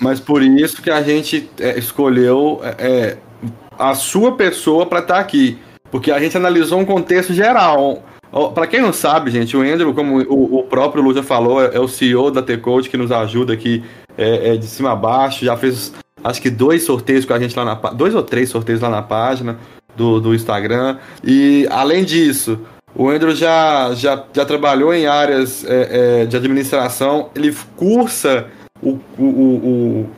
Mas 0.00 0.20
por 0.20 0.42
isso 0.42 0.82
que 0.82 0.90
a 0.90 1.02
gente 1.02 1.50
é, 1.58 1.78
escolheu 1.78 2.60
é, 2.62 2.86
é 2.86 3.18
a 3.78 3.94
sua 3.94 4.36
pessoa 4.36 4.86
para 4.86 5.00
estar 5.00 5.14
tá 5.14 5.20
aqui. 5.20 5.58
Porque 5.90 6.10
a 6.10 6.20
gente 6.20 6.36
analisou 6.36 6.78
um 6.78 6.84
contexto 6.84 7.32
geral. 7.32 8.02
Para 8.54 8.66
quem 8.66 8.80
não 8.80 8.92
sabe, 8.92 9.30
gente, 9.30 9.56
o 9.56 9.62
Andrew, 9.62 9.94
como 9.94 10.20
o, 10.20 10.58
o 10.58 10.62
próprio 10.64 11.02
Lu 11.02 11.14
já 11.14 11.22
falou, 11.22 11.62
é, 11.62 11.76
é 11.76 11.80
o 11.80 11.88
CEO 11.88 12.30
da 12.30 12.42
T-Code 12.42 12.90
que 12.90 12.96
nos 12.96 13.10
ajuda 13.10 13.54
aqui 13.54 13.82
é, 14.16 14.50
é, 14.50 14.56
de 14.56 14.66
cima 14.66 14.92
a 14.92 14.96
baixo. 14.96 15.44
Já 15.44 15.56
fez 15.56 15.94
acho 16.22 16.42
que 16.42 16.50
dois 16.50 16.82
sorteios 16.82 17.24
com 17.24 17.32
a 17.32 17.38
gente 17.38 17.56
lá 17.56 17.64
na 17.64 17.74
dois 17.74 18.14
ou 18.14 18.22
três 18.22 18.50
sorteios 18.50 18.80
lá 18.80 18.90
na 18.90 19.02
página 19.02 19.58
do, 19.96 20.20
do 20.20 20.34
Instagram. 20.34 20.98
E 21.24 21.66
além 21.70 22.04
disso, 22.04 22.60
o 22.94 23.08
Andrew 23.08 23.34
já, 23.34 23.94
já, 23.94 24.24
já 24.32 24.44
trabalhou 24.44 24.92
em 24.92 25.06
áreas 25.06 25.64
é, 25.64 26.22
é, 26.22 26.26
de 26.26 26.36
administração, 26.36 27.30
ele 27.34 27.54
cursa 27.76 28.46
o, 28.82 28.98
o, 29.18 29.24
o, 29.24 29.56
o 29.56 30.10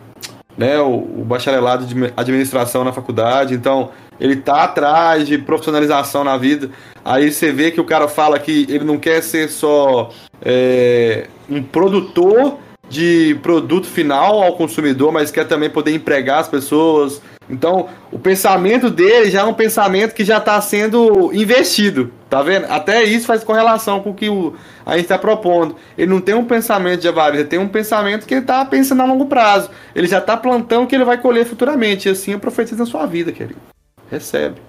né, 0.56 0.78
o, 0.78 0.94
o 0.94 1.24
bacharelado 1.24 1.86
de 1.86 1.94
administração 2.16 2.84
na 2.84 2.92
faculdade, 2.92 3.54
então 3.54 3.90
ele 4.20 4.36
tá 4.36 4.64
atrás 4.64 5.26
de 5.26 5.38
profissionalização 5.38 6.22
na 6.22 6.36
vida. 6.36 6.70
Aí 7.02 7.32
você 7.32 7.50
vê 7.50 7.70
que 7.70 7.80
o 7.80 7.84
cara 7.84 8.06
fala 8.06 8.38
que 8.38 8.66
ele 8.68 8.84
não 8.84 8.98
quer 8.98 9.22
ser 9.22 9.48
só 9.48 10.10
é, 10.42 11.26
um 11.48 11.62
produtor 11.62 12.58
de 12.90 13.38
produto 13.42 13.86
final 13.86 14.42
ao 14.42 14.54
consumidor, 14.54 15.12
mas 15.12 15.30
quer 15.30 15.46
também 15.46 15.70
poder 15.70 15.94
empregar 15.94 16.40
as 16.40 16.48
pessoas, 16.48 17.22
Então, 17.50 17.88
o 18.12 18.18
pensamento 18.18 18.88
dele 18.88 19.30
já 19.30 19.40
é 19.40 19.44
um 19.44 19.52
pensamento 19.52 20.14
que 20.14 20.24
já 20.24 20.38
está 20.38 20.60
sendo 20.60 21.32
investido, 21.34 22.12
tá 22.28 22.42
vendo? 22.42 22.66
Até 22.66 23.02
isso 23.02 23.26
faz 23.26 23.42
correlação 23.42 24.00
com 24.00 24.10
o 24.10 24.14
que 24.14 24.28
o, 24.28 24.54
a 24.86 24.92
gente 24.92 25.06
está 25.06 25.18
propondo. 25.18 25.74
Ele 25.98 26.10
não 26.10 26.20
tem 26.20 26.34
um 26.34 26.44
pensamento 26.44 27.00
de 27.00 27.08
avaria, 27.08 27.40
ele 27.40 27.48
tem 27.48 27.58
um 27.58 27.68
pensamento 27.68 28.24
que 28.24 28.34
ele 28.34 28.42
está 28.42 28.64
pensando 28.64 29.02
a 29.02 29.04
longo 29.04 29.26
prazo. 29.26 29.68
Ele 29.94 30.06
já 30.06 30.18
está 30.18 30.36
plantando 30.36 30.86
que 30.86 30.94
ele 30.94 31.04
vai 31.04 31.20
colher 31.20 31.44
futuramente. 31.44 32.08
E 32.08 32.12
assim 32.12 32.32
eu 32.32 32.38
profetizo 32.38 32.78
na 32.78 32.86
sua 32.86 33.04
vida, 33.04 33.32
querido. 33.32 33.60
Recebe. 34.08 34.60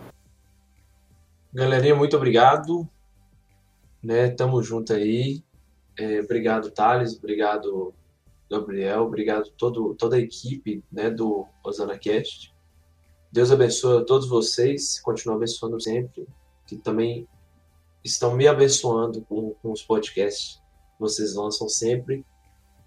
Galerinha, 1.54 1.96
muito 1.96 2.18
obrigado. 2.18 2.88
Né, 4.02 4.30
tamo 4.30 4.64
junto 4.64 4.94
aí. 4.94 5.44
É, 6.00 6.20
obrigado, 6.20 6.72
Thales. 6.72 7.16
Obrigado, 7.16 7.94
Gabriel. 8.50 9.04
Obrigado 9.04 9.52
todo, 9.56 9.94
toda 9.94 10.16
a 10.16 10.20
equipe 10.20 10.84
né, 10.92 11.12
do 11.12 11.46
Osana 11.64 11.96
Cast. 12.00 12.51
Deus 13.32 13.50
abençoe 13.50 14.02
a 14.02 14.04
todos 14.04 14.28
vocês, 14.28 15.00
continue 15.00 15.36
abençoando 15.36 15.80
sempre, 15.80 16.28
que 16.68 16.76
também 16.76 17.26
estão 18.04 18.36
me 18.36 18.46
abençoando 18.46 19.22
com, 19.22 19.56
com 19.62 19.72
os 19.72 19.82
podcasts 19.82 20.56
que 20.96 21.00
vocês 21.00 21.36
lançam 21.36 21.70
sempre. 21.70 22.26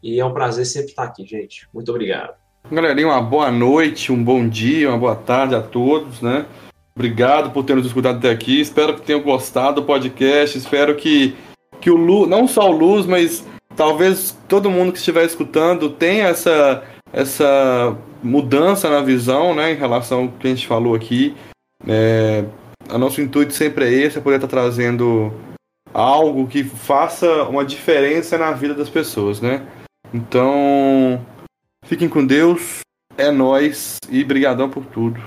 E 0.03 0.21
é 0.21 0.25
um 0.25 0.35
prazer 0.35 0.67
sempre 0.67 0.91
estar 0.91 1.05
aqui, 1.05 1.25
gente. 1.25 1.67
Muito 1.73 1.91
obrigado. 1.91 2.35
Galerinha, 2.71 3.09
uma 3.09 3.23
boa 3.23 3.51
noite, 3.51 4.13
um 4.13 4.23
bom 4.23 4.47
dia, 4.47 4.91
uma 4.91 4.99
boa 4.99 5.17
tarde 5.17 5.55
a 5.55 5.63
todos, 5.63 6.21
né? 6.21 6.47
Obrigado 6.95 7.51
por 7.51 7.65
ter 7.65 7.75
nos 7.75 7.87
escutado 7.87 8.19
até 8.19 8.31
aqui. 8.31 8.61
Espero 8.61 8.95
que 8.95 9.03
tenham 9.03 9.23
gostado 9.23 9.81
do 9.81 9.87
podcast. 9.87 10.59
Espero 10.59 10.95
que, 10.95 11.35
que 11.81 11.91
o 11.91 11.97
Lu, 11.97 12.27
não 12.27 12.47
só 12.47 12.69
o 12.69 12.73
Luz, 12.73 13.07
mas 13.07 13.47
talvez 13.75 14.37
todo 14.47 14.71
mundo 14.71 14.93
que 14.93 14.99
estiver 14.99 15.25
escutando 15.25 15.89
tenha 15.89 16.29
essa, 16.29 16.85
essa 17.15 17.97
mudança 18.23 18.91
na 18.91 19.01
visão, 19.01 19.55
né, 19.55 19.73
em 19.73 19.77
relação 19.77 20.23
ao 20.23 20.29
que 20.29 20.47
a 20.49 20.51
gente 20.51 20.67
falou 20.67 20.95
aqui. 20.95 21.35
É, 21.87 22.45
o 22.91 22.99
nosso 22.99 23.21
intuito 23.21 23.55
sempre 23.55 23.85
é 23.85 23.93
esse, 23.93 24.19
é 24.19 24.21
poder 24.21 24.37
estar 24.37 24.49
trazendo 24.49 25.33
algo 25.93 26.49
que 26.49 26.65
faça 26.65 27.45
uma 27.45 27.65
diferença 27.65 28.37
na 28.37 28.51
vida 28.51 28.75
das 28.75 28.91
pessoas, 28.91 29.41
né? 29.41 29.65
Então, 30.13 31.25
fiquem 31.85 32.09
com 32.09 32.27
Deus, 32.27 32.81
é 33.17 33.31
nós 33.31 33.97
e 34.11 34.25
brigadão 34.25 34.69
por 34.69 34.85
tudo. 34.87 35.21